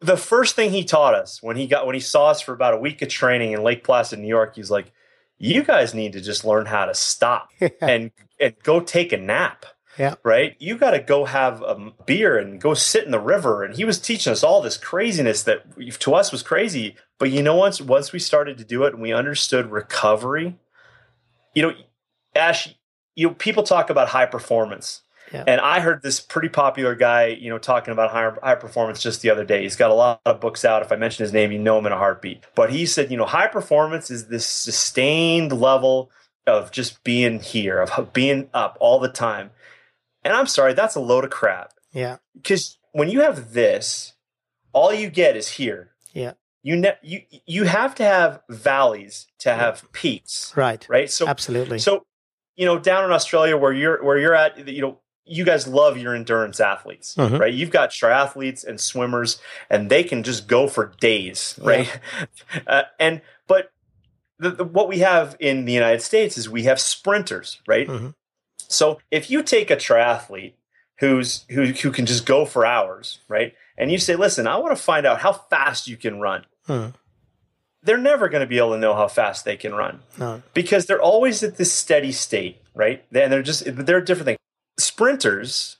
the 0.00 0.16
first 0.16 0.54
thing 0.54 0.70
he 0.70 0.84
taught 0.84 1.14
us 1.14 1.42
when 1.42 1.56
he 1.56 1.66
got 1.66 1.86
when 1.86 1.94
he 1.94 2.00
saw 2.00 2.28
us 2.28 2.40
for 2.40 2.52
about 2.52 2.74
a 2.74 2.78
week 2.78 3.02
of 3.02 3.08
training 3.08 3.52
in 3.52 3.62
Lake 3.62 3.84
Placid, 3.84 4.18
New 4.18 4.28
York, 4.28 4.54
he's 4.56 4.70
like, 4.70 4.92
"You 5.38 5.62
guys 5.62 5.94
need 5.94 6.12
to 6.12 6.20
just 6.20 6.44
learn 6.44 6.66
how 6.66 6.86
to 6.86 6.94
stop 6.94 7.50
and 7.80 8.10
and 8.40 8.54
go 8.62 8.80
take 8.80 9.12
a 9.12 9.16
nap." 9.16 9.66
Yeah. 9.98 10.14
Right? 10.22 10.54
You 10.60 10.78
got 10.78 10.92
to 10.92 11.00
go 11.00 11.24
have 11.24 11.60
a 11.60 11.92
beer 12.06 12.38
and 12.38 12.60
go 12.60 12.72
sit 12.72 13.04
in 13.04 13.10
the 13.10 13.18
river. 13.18 13.64
And 13.64 13.74
he 13.74 13.84
was 13.84 13.98
teaching 13.98 14.30
us 14.30 14.44
all 14.44 14.62
this 14.62 14.76
craziness 14.76 15.42
that 15.42 15.64
to 16.00 16.14
us 16.14 16.30
was 16.30 16.44
crazy. 16.44 16.94
But 17.18 17.32
you 17.32 17.42
know, 17.42 17.56
once 17.56 17.80
once 17.80 18.12
we 18.12 18.20
started 18.20 18.58
to 18.58 18.64
do 18.64 18.84
it 18.84 18.94
and 18.94 19.02
we 19.02 19.12
understood 19.12 19.72
recovery, 19.72 20.56
you 21.52 21.62
know, 21.62 21.72
Ash, 22.36 22.72
you 23.16 23.26
know, 23.26 23.34
people 23.34 23.64
talk 23.64 23.90
about 23.90 24.08
high 24.08 24.26
performance. 24.26 25.02
Yeah. 25.32 25.44
And 25.46 25.60
I 25.60 25.80
heard 25.80 26.02
this 26.02 26.20
pretty 26.20 26.48
popular 26.48 26.94
guy, 26.94 27.26
you 27.26 27.50
know, 27.50 27.58
talking 27.58 27.92
about 27.92 28.10
high, 28.10 28.30
high 28.42 28.54
performance 28.54 29.02
just 29.02 29.22
the 29.22 29.30
other 29.30 29.44
day. 29.44 29.62
He's 29.62 29.76
got 29.76 29.90
a 29.90 29.94
lot 29.94 30.20
of 30.24 30.40
books 30.40 30.64
out. 30.64 30.82
If 30.82 30.92
I 30.92 30.96
mention 30.96 31.24
his 31.24 31.32
name, 31.32 31.52
you 31.52 31.58
know 31.58 31.78
him 31.78 31.86
in 31.86 31.92
a 31.92 31.98
heartbeat. 31.98 32.44
But 32.54 32.70
he 32.70 32.86
said, 32.86 33.10
you 33.10 33.16
know, 33.16 33.26
high 33.26 33.46
performance 33.46 34.10
is 34.10 34.28
this 34.28 34.46
sustained 34.46 35.52
level 35.52 36.10
of 36.46 36.72
just 36.72 37.04
being 37.04 37.40
here, 37.40 37.80
of 37.80 38.12
being 38.12 38.48
up 38.54 38.76
all 38.80 38.98
the 38.98 39.08
time. 39.08 39.50
And 40.24 40.34
I'm 40.34 40.46
sorry, 40.46 40.72
that's 40.72 40.94
a 40.94 41.00
load 41.00 41.24
of 41.24 41.30
crap. 41.30 41.74
Yeah. 41.92 42.18
Because 42.34 42.78
when 42.92 43.08
you 43.08 43.20
have 43.20 43.52
this, 43.52 44.14
all 44.72 44.92
you 44.92 45.10
get 45.10 45.36
is 45.36 45.48
here. 45.48 45.90
Yeah. 46.12 46.32
You 46.62 46.76
ne- 46.76 46.98
you 47.02 47.22
you 47.46 47.64
have 47.64 47.94
to 47.96 48.04
have 48.04 48.42
valleys 48.48 49.26
to 49.38 49.54
have 49.54 49.90
peaks. 49.92 50.52
Right. 50.56 50.84
Right. 50.88 51.10
So 51.10 51.26
absolutely. 51.26 51.78
So 51.78 52.04
you 52.56 52.66
know, 52.66 52.78
down 52.78 53.04
in 53.04 53.12
Australia 53.12 53.56
where 53.56 53.72
you're 53.72 54.02
where 54.04 54.18
you're 54.18 54.34
at, 54.34 54.68
you 54.68 54.82
know, 54.82 54.98
you 55.28 55.44
guys 55.44 55.66
love 55.66 55.96
your 55.96 56.14
endurance 56.14 56.60
athletes, 56.60 57.14
mm-hmm. 57.16 57.36
right? 57.36 57.52
You've 57.52 57.70
got 57.70 57.90
triathletes 57.90 58.66
and 58.66 58.80
swimmers, 58.80 59.40
and 59.70 59.90
they 59.90 60.02
can 60.02 60.22
just 60.22 60.48
go 60.48 60.66
for 60.66 60.92
days, 61.00 61.58
right? 61.62 61.86
Yeah. 61.86 62.26
Uh, 62.66 62.82
and 62.98 63.20
but 63.46 63.72
the, 64.38 64.50
the, 64.50 64.64
what 64.64 64.88
we 64.88 64.98
have 64.98 65.36
in 65.38 65.64
the 65.64 65.72
United 65.72 66.00
States 66.00 66.36
is 66.38 66.48
we 66.48 66.64
have 66.64 66.80
sprinters, 66.80 67.60
right? 67.66 67.86
Mm-hmm. 67.86 68.08
So 68.68 69.00
if 69.10 69.30
you 69.30 69.42
take 69.42 69.70
a 69.70 69.76
triathlete 69.76 70.54
who's 70.98 71.44
who 71.50 71.66
who 71.66 71.90
can 71.90 72.06
just 72.06 72.26
go 72.26 72.44
for 72.44 72.66
hours, 72.66 73.20
right? 73.28 73.54
And 73.76 73.90
you 73.90 73.98
say, 73.98 74.16
"Listen, 74.16 74.46
I 74.46 74.56
want 74.56 74.76
to 74.76 74.82
find 74.82 75.06
out 75.06 75.20
how 75.20 75.32
fast 75.32 75.88
you 75.88 75.96
can 75.96 76.20
run." 76.20 76.44
Mm. 76.68 76.94
They're 77.82 77.96
never 77.96 78.28
going 78.28 78.40
to 78.40 78.46
be 78.46 78.58
able 78.58 78.72
to 78.72 78.78
know 78.78 78.94
how 78.94 79.08
fast 79.08 79.44
they 79.44 79.56
can 79.56 79.72
run 79.72 80.00
no. 80.18 80.42
because 80.52 80.86
they're 80.86 81.00
always 81.00 81.42
at 81.44 81.56
this 81.56 81.72
steady 81.72 82.10
state, 82.10 82.60
right? 82.74 83.04
And 83.12 83.32
they're 83.32 83.42
just 83.42 83.64
they're 83.64 84.00
different 84.00 84.26
things 84.26 84.38
sprinters 84.78 85.78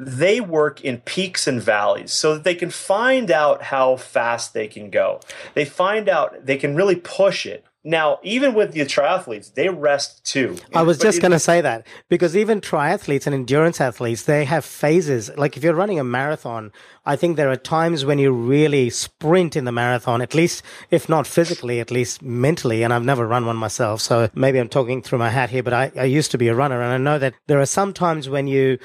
they 0.00 0.40
work 0.40 0.80
in 0.82 0.98
peaks 0.98 1.48
and 1.48 1.60
valleys 1.60 2.12
so 2.12 2.34
that 2.34 2.44
they 2.44 2.54
can 2.54 2.70
find 2.70 3.32
out 3.32 3.62
how 3.62 3.96
fast 3.96 4.54
they 4.54 4.68
can 4.68 4.90
go. 4.90 5.20
They 5.54 5.64
find 5.64 6.08
out 6.08 6.46
they 6.46 6.56
can 6.56 6.76
really 6.76 6.94
push 6.94 7.44
it. 7.44 7.64
Now, 7.84 8.18
even 8.24 8.54
with 8.54 8.72
the 8.72 8.80
triathletes, 8.80 9.54
they 9.54 9.68
rest 9.68 10.24
too. 10.24 10.56
I 10.74 10.82
was 10.82 10.98
but 10.98 11.04
just 11.04 11.20
going 11.20 11.32
to 11.32 11.38
say 11.38 11.60
that 11.60 11.86
because 12.08 12.36
even 12.36 12.60
triathletes 12.60 13.26
and 13.26 13.34
endurance 13.34 13.80
athletes, 13.80 14.24
they 14.24 14.44
have 14.46 14.64
phases. 14.64 15.30
Like 15.36 15.56
if 15.56 15.62
you're 15.62 15.74
running 15.74 16.00
a 16.00 16.04
marathon, 16.04 16.72
I 17.06 17.14
think 17.14 17.36
there 17.36 17.50
are 17.50 17.56
times 17.56 18.04
when 18.04 18.18
you 18.18 18.32
really 18.32 18.90
sprint 18.90 19.54
in 19.54 19.64
the 19.64 19.72
marathon, 19.72 20.20
at 20.20 20.34
least 20.34 20.62
if 20.90 21.08
not 21.08 21.26
physically, 21.26 21.78
at 21.78 21.92
least 21.92 22.20
mentally. 22.20 22.82
And 22.82 22.92
I've 22.92 23.04
never 23.04 23.26
run 23.26 23.46
one 23.46 23.56
myself. 23.56 24.00
So 24.00 24.28
maybe 24.34 24.58
I'm 24.58 24.68
talking 24.68 25.00
through 25.00 25.20
my 25.20 25.30
hat 25.30 25.50
here, 25.50 25.62
but 25.62 25.72
I, 25.72 25.92
I 25.96 26.04
used 26.04 26.32
to 26.32 26.38
be 26.38 26.48
a 26.48 26.54
runner 26.54 26.82
and 26.82 26.92
I 26.92 26.98
know 26.98 27.18
that 27.18 27.34
there 27.46 27.60
are 27.60 27.66
some 27.66 27.92
times 27.92 28.28
when 28.28 28.48
you 28.48 28.78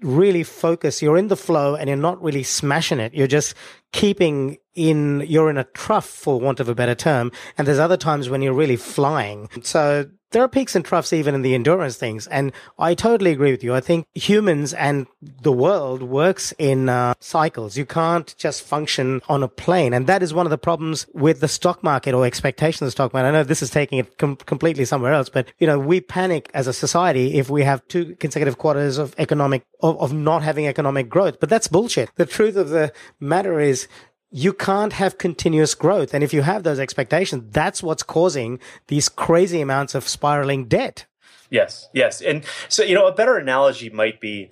really 0.00 0.42
focus. 0.42 1.02
You're 1.02 1.18
in 1.18 1.28
the 1.28 1.36
flow 1.36 1.74
and 1.74 1.88
you're 1.88 1.96
not 1.96 2.22
really 2.22 2.42
smashing 2.42 3.00
it. 3.00 3.14
You're 3.14 3.26
just 3.26 3.54
keeping 3.92 4.58
in, 4.74 5.24
you're 5.26 5.50
in 5.50 5.58
a 5.58 5.64
trough 5.64 6.06
for 6.06 6.38
want 6.40 6.60
of 6.60 6.68
a 6.68 6.74
better 6.74 6.94
term. 6.94 7.32
And 7.56 7.66
there's 7.66 7.78
other 7.78 7.96
times 7.96 8.28
when 8.28 8.42
you're 8.42 8.52
really 8.52 8.76
flying. 8.76 9.48
So 9.62 10.06
there 10.30 10.42
are 10.42 10.48
peaks 10.48 10.74
and 10.76 10.84
troughs 10.84 11.12
even 11.12 11.34
in 11.34 11.42
the 11.42 11.54
endurance 11.54 11.96
things. 11.96 12.26
And 12.26 12.52
I 12.78 12.94
totally 12.94 13.32
agree 13.32 13.50
with 13.50 13.64
you. 13.64 13.74
I 13.74 13.80
think 13.80 14.06
humans 14.14 14.74
and 14.74 15.06
the 15.20 15.52
world 15.52 16.02
works 16.02 16.52
in 16.58 16.88
uh, 16.88 17.14
cycles. 17.20 17.76
You 17.76 17.86
can't 17.86 18.34
just 18.36 18.62
function 18.62 19.22
on 19.28 19.42
a 19.42 19.48
plane. 19.48 19.94
And 19.94 20.06
that 20.06 20.22
is 20.22 20.34
one 20.34 20.46
of 20.46 20.50
the 20.50 20.58
problems 20.58 21.06
with 21.14 21.40
the 21.40 21.48
stock 21.48 21.82
market 21.82 22.14
or 22.14 22.26
expectations 22.26 22.82
of 22.82 22.86
the 22.86 22.92
stock 22.92 23.12
market. 23.12 23.28
I 23.28 23.32
know 23.32 23.44
this 23.44 23.62
is 23.62 23.70
taking 23.70 23.98
it 23.98 24.18
com- 24.18 24.36
completely 24.36 24.84
somewhere 24.84 25.12
else, 25.12 25.28
but 25.28 25.48
you 25.58 25.66
know, 25.66 25.78
we 25.78 26.00
panic 26.00 26.50
as 26.54 26.66
a 26.66 26.72
society 26.72 27.34
if 27.38 27.48
we 27.48 27.62
have 27.62 27.86
two 27.88 28.14
consecutive 28.16 28.58
quarters 28.58 28.98
of 28.98 29.14
economic, 29.18 29.64
of, 29.80 29.98
of 30.00 30.12
not 30.12 30.42
having 30.42 30.66
economic 30.66 31.08
growth. 31.08 31.40
But 31.40 31.48
that's 31.48 31.68
bullshit. 31.68 32.10
The 32.16 32.26
truth 32.26 32.56
of 32.56 32.68
the 32.70 32.92
matter 33.20 33.60
is 33.60 33.88
you 34.30 34.52
can't 34.52 34.92
have 34.92 35.18
continuous 35.18 35.74
growth. 35.74 36.12
And 36.12 36.22
if 36.22 36.32
you 36.32 36.42
have 36.42 36.62
those 36.62 36.78
expectations, 36.78 37.44
that's 37.50 37.82
what's 37.82 38.02
causing 38.02 38.58
these 38.88 39.08
crazy 39.08 39.60
amounts 39.60 39.94
of 39.94 40.06
spiraling 40.06 40.66
debt. 40.66 41.06
Yes, 41.50 41.88
yes. 41.94 42.20
And 42.20 42.44
so, 42.68 42.82
you 42.82 42.94
know, 42.94 43.06
a 43.06 43.12
better 43.12 43.36
analogy 43.36 43.88
might 43.88 44.20
be 44.20 44.50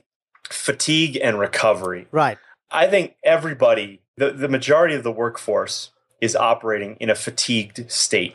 fatigue 0.49 1.19
and 1.23 1.39
recovery. 1.39 2.07
Right. 2.11 2.39
I 2.71 2.87
think 2.87 3.17
everybody, 3.23 4.01
the, 4.17 4.31
the 4.31 4.49
majority 4.49 4.95
of 4.95 5.03
the 5.03 5.13
workforce 5.13 5.91
is 6.21 6.35
operating 6.35 6.97
in 6.99 7.11
a 7.11 7.15
fatigued 7.15 7.91
state. 7.91 8.35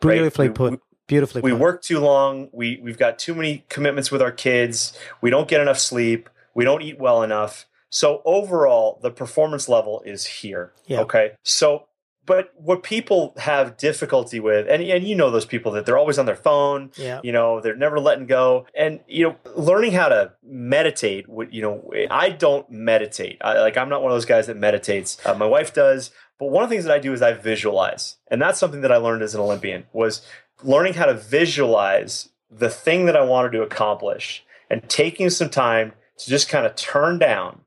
Beautifully 0.00 0.48
right? 0.48 0.54
put. 0.54 0.72
We, 0.72 0.78
Beautifully 1.06 1.42
we 1.42 1.50
put. 1.50 1.60
work 1.60 1.82
too 1.82 1.98
long. 1.98 2.48
We, 2.52 2.78
we've 2.82 2.98
got 2.98 3.18
too 3.18 3.34
many 3.34 3.64
commitments 3.68 4.10
with 4.10 4.22
our 4.22 4.32
kids. 4.32 4.98
We 5.20 5.30
don't 5.30 5.48
get 5.48 5.60
enough 5.60 5.78
sleep. 5.78 6.30
We 6.54 6.64
don't 6.64 6.82
eat 6.82 6.98
well 6.98 7.22
enough 7.22 7.66
so 7.94 8.22
overall, 8.24 8.98
the 9.02 9.10
performance 9.12 9.68
level 9.68 10.02
is 10.04 10.26
here. 10.26 10.72
Yeah. 10.86 11.02
Okay. 11.02 11.34
So, 11.44 11.86
but 12.26 12.52
what 12.56 12.82
people 12.82 13.34
have 13.36 13.76
difficulty 13.76 14.40
with, 14.40 14.66
and, 14.68 14.82
and 14.82 15.06
you 15.06 15.14
know 15.14 15.30
those 15.30 15.44
people 15.46 15.70
that 15.72 15.86
they're 15.86 15.96
always 15.96 16.18
on 16.18 16.26
their 16.26 16.34
phone, 16.34 16.90
yeah. 16.96 17.20
you 17.22 17.30
know, 17.30 17.60
they're 17.60 17.76
never 17.76 18.00
letting 18.00 18.26
go. 18.26 18.66
And, 18.74 18.98
you 19.06 19.28
know, 19.28 19.36
learning 19.54 19.92
how 19.92 20.08
to 20.08 20.32
meditate, 20.42 21.26
you 21.52 21.62
know, 21.62 21.88
I 22.10 22.30
don't 22.30 22.68
meditate. 22.68 23.38
I, 23.42 23.60
like, 23.60 23.76
I'm 23.76 23.88
not 23.88 24.02
one 24.02 24.10
of 24.10 24.16
those 24.16 24.24
guys 24.24 24.48
that 24.48 24.56
meditates. 24.56 25.24
Uh, 25.24 25.34
my 25.34 25.46
wife 25.46 25.72
does. 25.72 26.10
But 26.40 26.50
one 26.50 26.64
of 26.64 26.70
the 26.70 26.74
things 26.74 26.86
that 26.86 26.94
I 26.94 26.98
do 26.98 27.12
is 27.12 27.22
I 27.22 27.34
visualize. 27.34 28.16
And 28.26 28.42
that's 28.42 28.58
something 28.58 28.80
that 28.80 28.90
I 28.90 28.96
learned 28.96 29.22
as 29.22 29.36
an 29.36 29.40
Olympian 29.40 29.84
was 29.92 30.26
learning 30.64 30.94
how 30.94 31.06
to 31.06 31.14
visualize 31.14 32.30
the 32.50 32.70
thing 32.70 33.06
that 33.06 33.16
I 33.16 33.22
wanted 33.22 33.52
to 33.52 33.62
accomplish 33.62 34.44
and 34.68 34.88
taking 34.88 35.30
some 35.30 35.48
time 35.48 35.92
to 36.18 36.28
just 36.28 36.48
kind 36.48 36.66
of 36.66 36.74
turn 36.74 37.20
down 37.20 37.60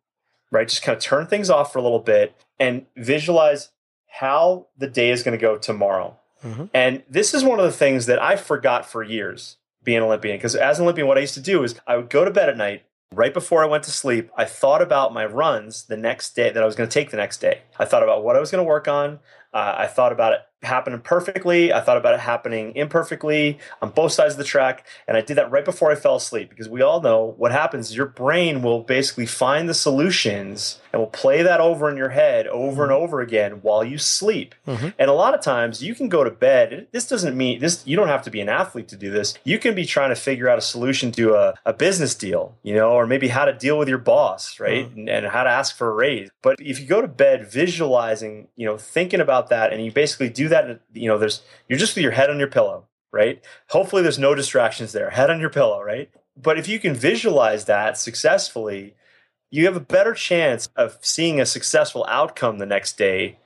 right? 0.52 0.68
Just 0.68 0.84
kind 0.84 0.96
of 0.96 1.02
turn 1.02 1.28
things 1.28 1.50
off 1.50 1.74
for 1.74 1.80
a 1.80 1.82
little 1.82 2.00
bit 2.00 2.36
and 2.60 2.86
visualize 2.96 3.70
how 4.08 4.68
the 4.78 4.88
day 4.88 5.10
is 5.12 5.24
going 5.24 5.38
to 5.38 5.42
go 5.42 5.58
tomorrow. 5.58 6.18
Mm-hmm. 6.44 6.66
And 6.74 7.04
this 7.10 7.34
is 7.34 7.44
one 7.44 7.60
of 7.60 7.66
the 7.66 7.72
things 7.72 8.06
that 8.06 8.22
I 8.22 8.36
forgot 8.36 8.86
for 8.86 9.04
years 9.04 9.58
being 9.84 9.98
an 9.98 10.04
Olympian. 10.04 10.38
Because 10.38 10.56
as 10.56 10.80
an 10.80 10.84
Olympian, 10.84 11.08
what 11.08 11.18
I 11.18 11.22
used 11.22 11.34
to 11.36 11.42
do 11.42 11.64
is 11.64 11.80
I 11.88 11.98
would 11.98 12.10
go 12.10 12.26
to 12.26 12.32
bed 12.32 12.50
at 12.50 12.58
night. 12.58 12.84
Right 13.14 13.34
before 13.34 13.64
I 13.64 13.68
went 13.68 13.86
to 13.86 13.92
sleep, 13.92 14.30
I 14.36 14.44
thought 14.44 14.82
about 14.82 15.14
my 15.14 15.26
runs 15.26 15.86
the 15.86 15.96
next 15.96 16.36
day 16.36 16.52
that 16.52 16.62
I 16.62 16.66
was 16.66 16.76
going 16.76 16.90
to 16.90 16.94
take 16.94 17.10
the 17.10 17.18
next 17.18 17.38
day. 17.38 17.62
I 17.80 17.86
thought 17.86 18.04
about 18.04 18.22
what 18.22 18.36
I 18.36 18.40
was 18.40 18.52
going 18.52 18.64
to 18.64 18.68
work 18.68 18.90
on. 18.90 19.20
Uh, 19.54 19.76
I 19.78 19.88
thought 19.88 20.12
about 20.12 20.34
it 20.34 20.42
happening 20.64 21.00
perfectly. 21.00 21.72
I 21.72 21.82
thought 21.82 21.98
about 21.98 22.14
it 22.14 22.20
happening 22.20 22.76
imperfectly 22.76 23.60
on 23.82 23.92
both 23.92 24.12
sides 24.12 24.34
of 24.34 24.38
the 24.38 24.44
track. 24.44 24.86
And 25.08 25.16
I 25.16 25.22
did 25.22 25.38
that 25.38 25.52
right 25.52 25.66
before 25.66 25.92
I 25.92 25.96
fell 25.96 26.16
asleep 26.16 26.50
because 26.50 26.70
we 26.70 26.82
all 26.82 27.02
know 27.02 27.36
what 27.38 27.52
happens 27.52 27.96
your 27.96 28.08
brain 28.08 28.62
will 28.62 28.82
basically 28.82 29.26
find 29.26 29.70
the 29.70 29.74
solutions 29.74 30.80
and 30.92 31.02
will 31.02 31.08
play 31.08 31.44
that 31.44 31.60
over 31.60 31.90
in 31.90 31.98
your 31.98 32.10
head 32.10 32.48
over 32.48 32.84
mm-hmm. 32.84 32.84
and 32.84 32.92
over 32.92 33.22
again 33.22 33.54
while 33.62 33.84
you 33.84 33.98
sleep. 33.98 34.56
Mm-hmm. 34.68 34.90
And 34.98 35.10
a 35.10 35.14
lot 35.14 35.34
of 35.34 35.42
times 35.42 35.84
you 35.84 35.94
can 35.96 36.10
go 36.10 36.24
to 36.24 36.32
bed. 36.32 36.88
This 36.92 37.08
doesn't 37.08 37.38
mean 37.38 37.60
this, 37.60 37.86
you 37.86 37.96
don't 37.96 38.08
have 38.08 38.24
to 38.24 38.32
be 38.32 38.42
an 38.42 38.50
athlete 38.50 38.88
to 38.90 38.96
do 38.96 39.12
this. 39.12 39.38
You 39.44 39.60
can 39.60 39.76
be 39.76 39.86
trying 39.86 40.10
to 40.10 40.16
figure 40.16 40.50
out 40.50 40.58
a 40.58 40.62
solution 40.62 41.12
to 41.14 41.36
a, 41.36 41.54
a 41.66 41.74
business 41.74 42.16
deal, 42.16 42.56
you 42.64 42.74
know, 42.74 42.92
or 42.92 43.06
maybe 43.06 43.28
how 43.28 43.46
to 43.46 43.54
deal 43.54 43.78
with 43.78 43.88
your 43.88 43.98
boss, 43.98 44.60
right? 44.60 44.86
Mm-hmm. 44.90 45.00
And, 45.00 45.10
and 45.10 45.28
how 45.28 45.44
to 45.44 45.50
ask 45.50 45.76
for 45.76 45.90
a 45.90 45.94
raise. 45.94 46.30
But 46.42 46.58
if 46.60 46.80
you 46.80 46.88
go 46.88 47.02
to 47.02 47.08
bed 47.08 47.50
visualizing, 47.52 48.48
you 48.56 48.66
know, 48.66 48.78
thinking 48.78 49.22
about 49.22 49.50
that 49.50 49.74
and 49.74 49.84
you 49.84 49.92
basically 49.92 50.30
do 50.30 50.47
that, 50.50 50.82
you 50.94 51.08
know, 51.08 51.18
there's, 51.18 51.42
you're 51.68 51.80
just 51.80 51.96
with 51.96 52.04
your 52.04 52.12
head 52.12 52.30
on 52.30 52.40
your 52.40 52.48
pillow, 52.48 52.86
right? 53.12 53.44
Hopefully 53.70 54.02
there's 54.02 54.20
no 54.20 54.36
distractions 54.36 54.92
there, 54.92 55.10
head 55.10 55.30
on 55.30 55.40
your 55.40 55.50
pillow, 55.50 55.82
right? 55.82 56.10
But 56.36 56.60
if 56.60 56.68
you 56.68 56.80
can 56.80 56.94
visualize 56.94 57.66
that 57.66 57.98
successfully, 57.98 58.96
you 59.50 59.66
have 59.66 59.76
a 59.76 59.82
better 59.82 60.14
chance 60.14 60.70
of 60.76 60.98
seeing 61.02 61.40
a 61.40 61.46
successful 61.46 62.06
outcome 62.10 62.58
the 62.58 62.66
next 62.66 62.98
day 62.98 63.40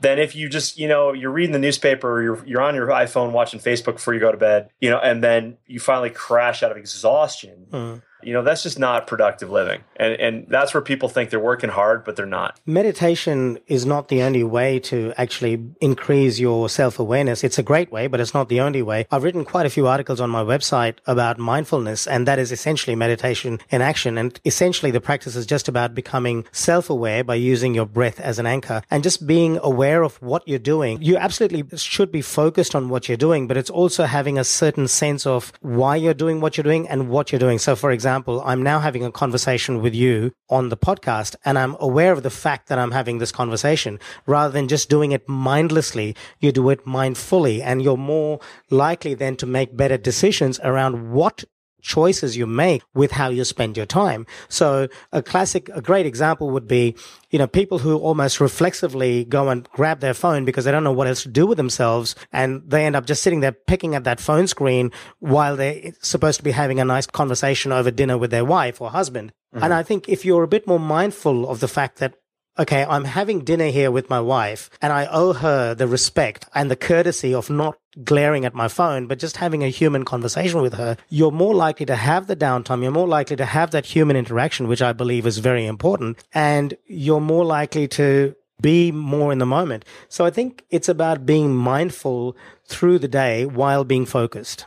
than 0.00 0.18
if 0.18 0.36
you 0.36 0.48
just, 0.48 0.78
you 0.78 0.86
know, 0.86 1.12
you're 1.12 1.32
reading 1.32 1.52
the 1.52 1.58
newspaper 1.58 2.10
or 2.10 2.22
you're, 2.22 2.46
you're 2.46 2.62
on 2.62 2.74
your 2.74 2.86
iPhone 2.86 3.32
watching 3.32 3.58
Facebook 3.58 3.94
before 3.94 4.14
you 4.14 4.20
go 4.20 4.30
to 4.30 4.38
bed, 4.38 4.70
you 4.80 4.88
know, 4.88 4.98
and 4.98 5.22
then 5.22 5.58
you 5.66 5.80
finally 5.80 6.10
crash 6.10 6.62
out 6.62 6.70
of 6.70 6.76
exhaustion. 6.76 7.66
Mm 7.70 8.02
you 8.28 8.34
know 8.34 8.42
that's 8.42 8.62
just 8.62 8.78
not 8.78 9.06
productive 9.06 9.50
living. 9.50 9.80
And 9.96 10.12
and 10.24 10.46
that's 10.48 10.74
where 10.74 10.82
people 10.82 11.08
think 11.08 11.30
they're 11.30 11.48
working 11.52 11.70
hard 11.70 12.04
but 12.04 12.14
they're 12.14 12.34
not. 12.40 12.60
Meditation 12.66 13.58
is 13.66 13.86
not 13.86 14.08
the 14.08 14.20
only 14.22 14.44
way 14.44 14.78
to 14.90 15.14
actually 15.16 15.54
increase 15.80 16.38
your 16.38 16.68
self-awareness. 16.68 17.42
It's 17.42 17.58
a 17.58 17.62
great 17.62 17.90
way 17.90 18.06
but 18.06 18.20
it's 18.20 18.34
not 18.34 18.50
the 18.50 18.60
only 18.60 18.82
way. 18.82 19.06
I've 19.10 19.24
written 19.24 19.46
quite 19.46 19.64
a 19.64 19.70
few 19.70 19.86
articles 19.86 20.20
on 20.20 20.28
my 20.28 20.44
website 20.44 20.96
about 21.06 21.38
mindfulness 21.38 22.06
and 22.06 22.28
that 22.28 22.38
is 22.38 22.52
essentially 22.52 22.94
meditation 22.94 23.60
in 23.70 23.80
action. 23.80 24.18
And 24.18 24.38
essentially 24.44 24.90
the 24.90 25.00
practice 25.00 25.34
is 25.34 25.46
just 25.46 25.66
about 25.66 25.94
becoming 25.94 26.44
self-aware 26.52 27.24
by 27.24 27.36
using 27.36 27.74
your 27.74 27.86
breath 27.86 28.20
as 28.20 28.38
an 28.38 28.46
anchor 28.46 28.82
and 28.90 29.02
just 29.02 29.26
being 29.26 29.58
aware 29.62 30.02
of 30.02 30.20
what 30.20 30.46
you're 30.46 30.58
doing. 30.74 31.00
You 31.00 31.16
absolutely 31.16 31.64
should 31.78 32.12
be 32.12 32.20
focused 32.20 32.74
on 32.74 32.90
what 32.90 33.08
you're 33.08 33.24
doing 33.28 33.48
but 33.48 33.56
it's 33.56 33.70
also 33.70 34.04
having 34.04 34.38
a 34.38 34.44
certain 34.44 34.86
sense 34.86 35.26
of 35.26 35.50
why 35.62 35.96
you're 35.96 36.20
doing 36.24 36.42
what 36.42 36.58
you're 36.58 36.70
doing 36.72 36.86
and 36.90 37.08
what 37.08 37.32
you're 37.32 37.38
doing. 37.38 37.58
So 37.58 37.74
for 37.74 37.90
example 37.90 38.17
example, 38.18 38.42
I'm 38.44 38.64
now 38.64 38.80
having 38.80 39.04
a 39.04 39.12
conversation 39.12 39.80
with 39.80 39.94
you 39.94 40.32
on 40.50 40.70
the 40.70 40.76
podcast 40.76 41.36
and 41.44 41.56
I'm 41.56 41.76
aware 41.78 42.12
of 42.12 42.24
the 42.24 42.30
fact 42.30 42.68
that 42.68 42.76
I'm 42.76 42.90
having 42.90 43.18
this 43.18 43.30
conversation 43.30 44.00
rather 44.26 44.52
than 44.52 44.66
just 44.66 44.90
doing 44.90 45.12
it 45.12 45.28
mindlessly. 45.28 46.16
You 46.40 46.50
do 46.50 46.68
it 46.70 46.84
mindfully 46.84 47.62
and 47.62 47.80
you're 47.80 47.96
more 47.96 48.40
likely 48.70 49.14
then 49.14 49.36
to 49.36 49.46
make 49.46 49.76
better 49.76 49.96
decisions 49.96 50.58
around 50.64 51.12
what 51.12 51.44
choices 51.80 52.36
you 52.36 52.46
make 52.46 52.82
with 52.94 53.12
how 53.12 53.28
you 53.28 53.44
spend 53.44 53.76
your 53.76 53.86
time. 53.86 54.26
So 54.48 54.88
a 55.12 55.22
classic, 55.22 55.68
a 55.74 55.80
great 55.80 56.06
example 56.06 56.50
would 56.50 56.66
be, 56.66 56.96
you 57.30 57.38
know, 57.38 57.46
people 57.46 57.78
who 57.78 57.96
almost 57.98 58.40
reflexively 58.40 59.24
go 59.24 59.48
and 59.48 59.68
grab 59.70 60.00
their 60.00 60.14
phone 60.14 60.44
because 60.44 60.64
they 60.64 60.72
don't 60.72 60.84
know 60.84 60.92
what 60.92 61.06
else 61.06 61.22
to 61.22 61.28
do 61.28 61.46
with 61.46 61.56
themselves. 61.56 62.14
And 62.32 62.62
they 62.66 62.84
end 62.84 62.96
up 62.96 63.06
just 63.06 63.22
sitting 63.22 63.40
there 63.40 63.52
picking 63.52 63.94
at 63.94 64.04
that 64.04 64.20
phone 64.20 64.46
screen 64.46 64.90
while 65.20 65.56
they're 65.56 65.92
supposed 66.02 66.38
to 66.38 66.44
be 66.44 66.50
having 66.50 66.80
a 66.80 66.84
nice 66.84 67.06
conversation 67.06 67.72
over 67.72 67.90
dinner 67.90 68.18
with 68.18 68.30
their 68.30 68.44
wife 68.44 68.80
or 68.80 68.90
husband. 68.90 69.32
Mm-hmm. 69.54 69.64
And 69.64 69.74
I 69.74 69.82
think 69.82 70.08
if 70.08 70.24
you're 70.24 70.42
a 70.42 70.48
bit 70.48 70.66
more 70.66 70.80
mindful 70.80 71.48
of 71.48 71.60
the 71.60 71.68
fact 71.68 71.98
that 71.98 72.14
okay, 72.58 72.84
I'm 72.84 73.04
having 73.04 73.44
dinner 73.44 73.68
here 73.68 73.90
with 73.90 74.10
my 74.10 74.20
wife 74.20 74.68
and 74.82 74.92
I 74.92 75.06
owe 75.10 75.32
her 75.32 75.74
the 75.74 75.86
respect 75.86 76.46
and 76.54 76.70
the 76.70 76.76
courtesy 76.76 77.34
of 77.34 77.48
not 77.50 77.78
glaring 78.04 78.44
at 78.44 78.54
my 78.54 78.68
phone, 78.68 79.06
but 79.06 79.18
just 79.18 79.36
having 79.36 79.62
a 79.62 79.68
human 79.68 80.04
conversation 80.04 80.60
with 80.60 80.74
her, 80.74 80.96
you're 81.08 81.30
more 81.30 81.54
likely 81.54 81.86
to 81.86 81.96
have 81.96 82.26
the 82.26 82.36
downtime. 82.36 82.82
You're 82.82 82.90
more 82.90 83.08
likely 83.08 83.36
to 83.36 83.44
have 83.44 83.70
that 83.70 83.86
human 83.86 84.16
interaction, 84.16 84.68
which 84.68 84.82
I 84.82 84.92
believe 84.92 85.26
is 85.26 85.38
very 85.38 85.66
important. 85.66 86.22
And 86.34 86.76
you're 86.86 87.20
more 87.20 87.44
likely 87.44 87.88
to 87.88 88.34
be 88.60 88.90
more 88.90 89.30
in 89.32 89.38
the 89.38 89.46
moment. 89.46 89.84
So 90.08 90.24
I 90.24 90.30
think 90.30 90.64
it's 90.70 90.88
about 90.88 91.26
being 91.26 91.54
mindful 91.54 92.36
through 92.66 92.98
the 92.98 93.08
day 93.08 93.46
while 93.46 93.84
being 93.84 94.06
focused. 94.06 94.66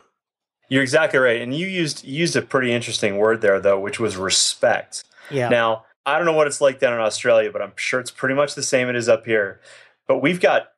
You're 0.70 0.84
exactly 0.84 1.20
right. 1.20 1.42
And 1.42 1.54
you 1.54 1.68
used 1.68 2.06
used 2.06 2.38
a 2.38 2.42
pretty 2.42 2.72
interesting 2.72 3.18
word 3.18 3.42
there 3.42 3.60
though, 3.60 3.80
which 3.80 4.00
was 4.00 4.16
respect. 4.16 5.04
Yeah. 5.30 5.50
Now, 5.50 5.84
I 6.06 6.18
don't 6.18 6.26
know 6.26 6.34
what 6.34 6.48
it's 6.48 6.62
like 6.62 6.80
down 6.80 6.94
in 6.94 7.00
Australia, 7.00 7.52
but 7.52 7.62
I'm 7.62 7.74
sure 7.76 8.00
it's 8.00 8.12
pretty 8.12 8.36
much 8.36 8.56
the 8.56 8.64
same 8.64 8.90
it 8.90 8.96
is 8.96 9.10
up 9.10 9.26
here. 9.26 9.62
But 10.08 10.20
we've 10.20 10.40
got 10.40 10.72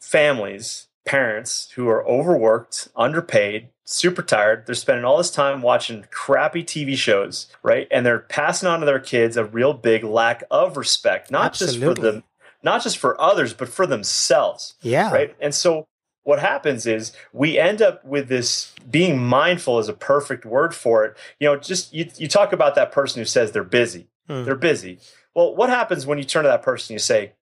families, 0.00 0.88
parents 1.04 1.70
who 1.74 1.88
are 1.88 2.06
overworked, 2.06 2.88
underpaid, 2.94 3.70
super 3.84 4.22
tired. 4.22 4.66
They're 4.66 4.74
spending 4.74 5.04
all 5.04 5.16
this 5.16 5.30
time 5.30 5.62
watching 5.62 6.04
crappy 6.10 6.62
TV 6.62 6.96
shows, 6.96 7.46
right? 7.62 7.88
And 7.90 8.04
they're 8.04 8.18
passing 8.18 8.68
on 8.68 8.80
to 8.80 8.86
their 8.86 9.00
kids 9.00 9.36
a 9.36 9.44
real 9.44 9.72
big 9.72 10.04
lack 10.04 10.44
of 10.50 10.76
respect, 10.76 11.30
not 11.30 11.46
Absolutely. 11.46 11.78
just 11.78 11.96
for 11.96 12.02
them, 12.02 12.24
not 12.62 12.82
just 12.82 12.98
for 12.98 13.18
others, 13.20 13.54
but 13.54 13.68
for 13.68 13.86
themselves. 13.86 14.74
Yeah. 14.82 15.10
Right. 15.10 15.34
And 15.40 15.54
so 15.54 15.86
what 16.24 16.40
happens 16.40 16.86
is 16.86 17.12
we 17.32 17.58
end 17.58 17.80
up 17.80 18.04
with 18.04 18.28
this 18.28 18.74
being 18.90 19.18
mindful 19.24 19.78
is 19.78 19.88
a 19.88 19.94
perfect 19.94 20.44
word 20.44 20.74
for 20.74 21.04
it. 21.04 21.16
You 21.38 21.48
know, 21.48 21.56
just 21.56 21.94
you, 21.94 22.10
you 22.16 22.28
talk 22.28 22.52
about 22.52 22.74
that 22.74 22.92
person 22.92 23.20
who 23.20 23.24
says 23.24 23.52
they're 23.52 23.64
busy 23.64 24.08
Hmm. 24.28 24.44
They're 24.44 24.56
busy. 24.56 24.98
Well, 25.34 25.54
what 25.54 25.70
happens 25.70 26.06
when 26.06 26.18
you 26.18 26.24
turn 26.24 26.44
to 26.44 26.48
that 26.48 26.62
person 26.62 26.92
and 26.92 26.96
you 26.96 27.04
say, 27.04 27.32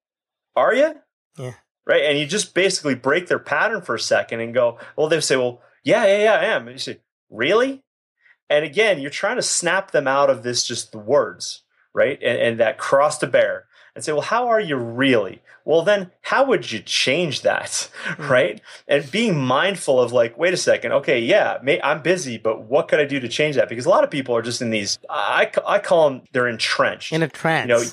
Are 0.56 0.74
you? 0.74 0.94
Yeah. 1.38 1.54
Right. 1.86 2.04
And 2.04 2.18
you 2.18 2.26
just 2.26 2.54
basically 2.54 2.94
break 2.94 3.28
their 3.28 3.38
pattern 3.38 3.82
for 3.82 3.94
a 3.94 4.00
second 4.00 4.40
and 4.40 4.54
go, 4.54 4.78
Well, 4.96 5.08
they 5.08 5.20
say, 5.20 5.36
Well, 5.36 5.60
yeah, 5.82 6.04
yeah, 6.06 6.24
yeah, 6.24 6.34
I 6.34 6.44
am. 6.46 6.62
And 6.62 6.72
you 6.74 6.78
say, 6.78 7.00
Really? 7.30 7.82
And 8.50 8.64
again, 8.64 9.00
you're 9.00 9.10
trying 9.10 9.36
to 9.36 9.42
snap 9.42 9.90
them 9.90 10.06
out 10.06 10.30
of 10.30 10.42
this 10.42 10.66
just 10.66 10.92
the 10.92 10.98
words, 10.98 11.62
right? 11.94 12.18
And, 12.22 12.38
and 12.38 12.60
that 12.60 12.78
cross 12.78 13.18
to 13.18 13.26
bear 13.26 13.66
and 13.94 14.04
say, 14.04 14.12
well, 14.12 14.22
how 14.22 14.48
are 14.48 14.60
you 14.60 14.76
really? 14.76 15.40
Well, 15.64 15.82
then 15.82 16.10
how 16.22 16.44
would 16.44 16.70
you 16.70 16.80
change 16.80 17.42
that? 17.42 17.90
Mm-hmm. 18.04 18.30
Right. 18.30 18.60
And 18.86 19.10
being 19.10 19.40
mindful 19.40 20.00
of 20.00 20.12
like, 20.12 20.36
wait 20.36 20.52
a 20.52 20.58
second. 20.58 20.92
Okay. 20.92 21.20
Yeah, 21.20 21.58
may, 21.62 21.80
I'm 21.80 22.02
busy, 22.02 22.36
but 22.38 22.62
what 22.62 22.88
could 22.88 23.00
I 23.00 23.04
do 23.06 23.18
to 23.20 23.28
change 23.28 23.56
that? 23.56 23.68
Because 23.68 23.86
a 23.86 23.88
lot 23.88 24.04
of 24.04 24.10
people 24.10 24.36
are 24.36 24.42
just 24.42 24.60
in 24.60 24.70
these, 24.70 24.98
I, 25.08 25.50
I 25.66 25.78
call 25.78 26.10
them, 26.10 26.22
they're 26.32 26.48
entrenched. 26.48 27.12
In 27.12 27.22
a 27.22 27.28
trance. 27.28 27.68
You 27.68 27.74
know, 27.74 27.84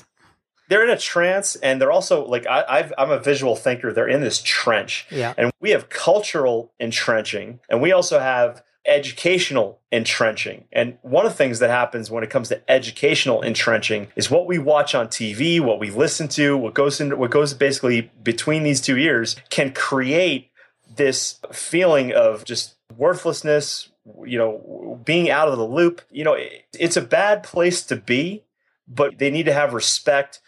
they're 0.68 0.84
in 0.84 0.90
a 0.90 0.98
trance 0.98 1.56
and 1.56 1.80
they're 1.80 1.92
also 1.92 2.24
like 2.26 2.46
I, 2.46 2.90
am 2.96 3.10
a 3.10 3.18
visual 3.18 3.56
thinker 3.56 3.92
they're 3.92 4.08
in 4.08 4.22
this 4.22 4.40
trench 4.42 5.06
yeah. 5.10 5.34
and 5.36 5.52
we 5.60 5.70
have 5.70 5.90
cultural 5.90 6.72
entrenching 6.80 7.60
and 7.68 7.82
we 7.82 7.92
also 7.92 8.18
have 8.18 8.62
educational 8.84 9.80
entrenching. 9.90 10.64
And 10.72 10.98
one 11.02 11.24
of 11.24 11.32
the 11.32 11.38
things 11.38 11.60
that 11.60 11.70
happens 11.70 12.10
when 12.10 12.24
it 12.24 12.30
comes 12.30 12.48
to 12.48 12.70
educational 12.70 13.42
entrenching 13.42 14.08
is 14.16 14.30
what 14.30 14.46
we 14.46 14.58
watch 14.58 14.94
on 14.94 15.08
TV, 15.08 15.60
what 15.60 15.78
we 15.78 15.90
listen 15.90 16.28
to, 16.28 16.56
what 16.56 16.74
goes 16.74 17.00
into 17.00 17.16
what 17.16 17.30
goes 17.30 17.54
basically 17.54 18.10
between 18.22 18.62
these 18.62 18.80
two 18.80 18.96
ears 18.96 19.36
can 19.50 19.72
create 19.72 20.50
this 20.96 21.38
feeling 21.52 22.12
of 22.12 22.44
just 22.44 22.74
worthlessness, 22.96 23.90
you 24.24 24.38
know, 24.38 25.00
being 25.04 25.30
out 25.30 25.48
of 25.48 25.58
the 25.58 25.66
loop. 25.66 26.02
You 26.10 26.24
know, 26.24 26.36
it's 26.78 26.96
a 26.96 27.02
bad 27.02 27.42
place 27.42 27.82
to 27.84 27.96
be, 27.96 28.44
but 28.88 29.18
they 29.18 29.30
need 29.30 29.46
to 29.46 29.52
have 29.52 29.74
respect 29.74 30.40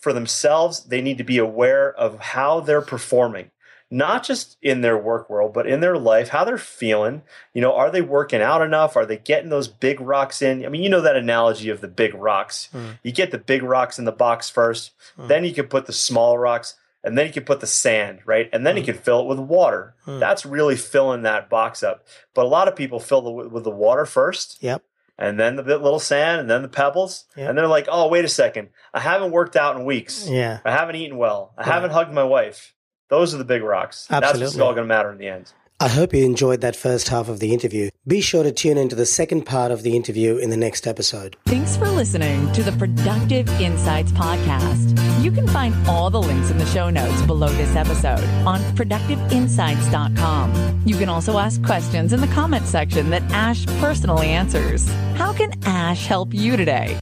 for 0.00 0.12
themselves. 0.12 0.84
They 0.84 1.00
need 1.00 1.18
to 1.18 1.24
be 1.24 1.38
aware 1.38 1.92
of 1.92 2.18
how 2.18 2.60
they're 2.60 2.82
performing 2.82 3.50
not 3.92 4.24
just 4.24 4.56
in 4.62 4.80
their 4.80 4.96
work 4.96 5.28
world, 5.28 5.52
but 5.52 5.66
in 5.66 5.80
their 5.80 5.98
life, 5.98 6.30
how 6.30 6.44
they're 6.44 6.56
feeling. 6.56 7.20
You 7.52 7.60
know, 7.60 7.74
are 7.74 7.90
they 7.90 8.00
working 8.00 8.40
out 8.40 8.62
enough? 8.62 8.96
Are 8.96 9.04
they 9.04 9.18
getting 9.18 9.50
those 9.50 9.68
big 9.68 10.00
rocks 10.00 10.40
in? 10.40 10.64
I 10.64 10.70
mean, 10.70 10.82
you 10.82 10.88
know 10.88 11.02
that 11.02 11.14
analogy 11.14 11.68
of 11.68 11.82
the 11.82 11.88
big 11.88 12.14
rocks. 12.14 12.70
Mm. 12.72 12.98
You 13.02 13.12
get 13.12 13.30
the 13.30 13.38
big 13.38 13.62
rocks 13.62 13.98
in 13.98 14.06
the 14.06 14.10
box 14.12 14.48
first, 14.48 14.92
mm. 15.18 15.28
then 15.28 15.44
you 15.44 15.52
can 15.52 15.66
put 15.66 15.84
the 15.84 15.92
small 15.92 16.38
rocks, 16.38 16.74
and 17.04 17.18
then 17.18 17.26
you 17.26 17.34
can 17.34 17.44
put 17.44 17.60
the 17.60 17.66
sand, 17.66 18.20
right? 18.24 18.48
And 18.50 18.66
then 18.66 18.76
mm. 18.76 18.78
you 18.78 18.84
can 18.84 18.94
fill 18.94 19.20
it 19.20 19.26
with 19.26 19.38
water. 19.38 19.94
Hmm. 20.06 20.18
That's 20.18 20.46
really 20.46 20.76
filling 20.76 21.22
that 21.22 21.50
box 21.50 21.82
up. 21.82 22.06
But 22.32 22.46
a 22.46 22.48
lot 22.48 22.68
of 22.68 22.76
people 22.76 22.98
fill 22.98 23.20
the 23.20 23.30
with 23.30 23.64
the 23.64 23.70
water 23.70 24.06
first. 24.06 24.56
Yep. 24.62 24.82
And 25.18 25.38
then 25.38 25.56
the 25.56 25.62
little 25.62 26.00
sand, 26.00 26.40
and 26.40 26.50
then 26.50 26.62
the 26.62 26.68
pebbles, 26.68 27.26
yep. 27.36 27.50
and 27.50 27.58
they're 27.58 27.66
like, 27.66 27.86
"Oh, 27.92 28.08
wait 28.08 28.24
a 28.24 28.28
second! 28.28 28.70
I 28.94 29.00
haven't 29.00 29.30
worked 29.30 29.54
out 29.54 29.76
in 29.76 29.84
weeks. 29.84 30.26
Yeah, 30.26 30.60
I 30.64 30.72
haven't 30.72 30.96
eaten 30.96 31.18
well. 31.18 31.52
I 31.58 31.64
haven't 31.64 31.90
hugged 31.90 32.12
my 32.12 32.24
wife. 32.24 32.74
Those 33.12 33.32
are 33.34 33.38
the 33.38 33.44
big 33.44 33.62
rocks. 33.62 34.06
Absolutely. 34.08 34.40
That's 34.40 34.54
what's 34.54 34.62
all 34.62 34.72
going 34.72 34.88
to 34.88 34.88
matter 34.88 35.12
in 35.12 35.18
the 35.18 35.28
end. 35.28 35.52
I 35.78 35.88
hope 35.88 36.14
you 36.14 36.24
enjoyed 36.24 36.62
that 36.62 36.74
first 36.74 37.08
half 37.08 37.28
of 37.28 37.40
the 37.40 37.52
interview. 37.52 37.90
Be 38.06 38.22
sure 38.22 38.42
to 38.42 38.50
tune 38.50 38.78
into 38.78 38.96
the 38.96 39.04
second 39.04 39.42
part 39.42 39.70
of 39.70 39.82
the 39.82 39.94
interview 39.94 40.38
in 40.38 40.48
the 40.48 40.56
next 40.56 40.86
episode. 40.86 41.36
Thanks 41.44 41.76
for 41.76 41.90
listening 41.90 42.50
to 42.52 42.62
the 42.62 42.72
Productive 42.72 43.50
Insights 43.60 44.12
Podcast. 44.12 44.98
You 45.22 45.30
can 45.30 45.46
find 45.46 45.74
all 45.86 46.08
the 46.08 46.22
links 46.22 46.48
in 46.48 46.56
the 46.56 46.64
show 46.64 46.88
notes 46.88 47.20
below 47.26 47.48
this 47.48 47.76
episode 47.76 48.24
on 48.46 48.60
productiveinsights.com. 48.76 50.82
You 50.86 50.96
can 50.96 51.10
also 51.10 51.36
ask 51.36 51.62
questions 51.62 52.14
in 52.14 52.22
the 52.22 52.28
comment 52.28 52.66
section 52.66 53.10
that 53.10 53.30
Ash 53.30 53.66
personally 53.78 54.28
answers. 54.28 54.90
How 55.16 55.34
can 55.34 55.52
Ash 55.66 56.06
help 56.06 56.32
you 56.32 56.56
today? 56.56 56.98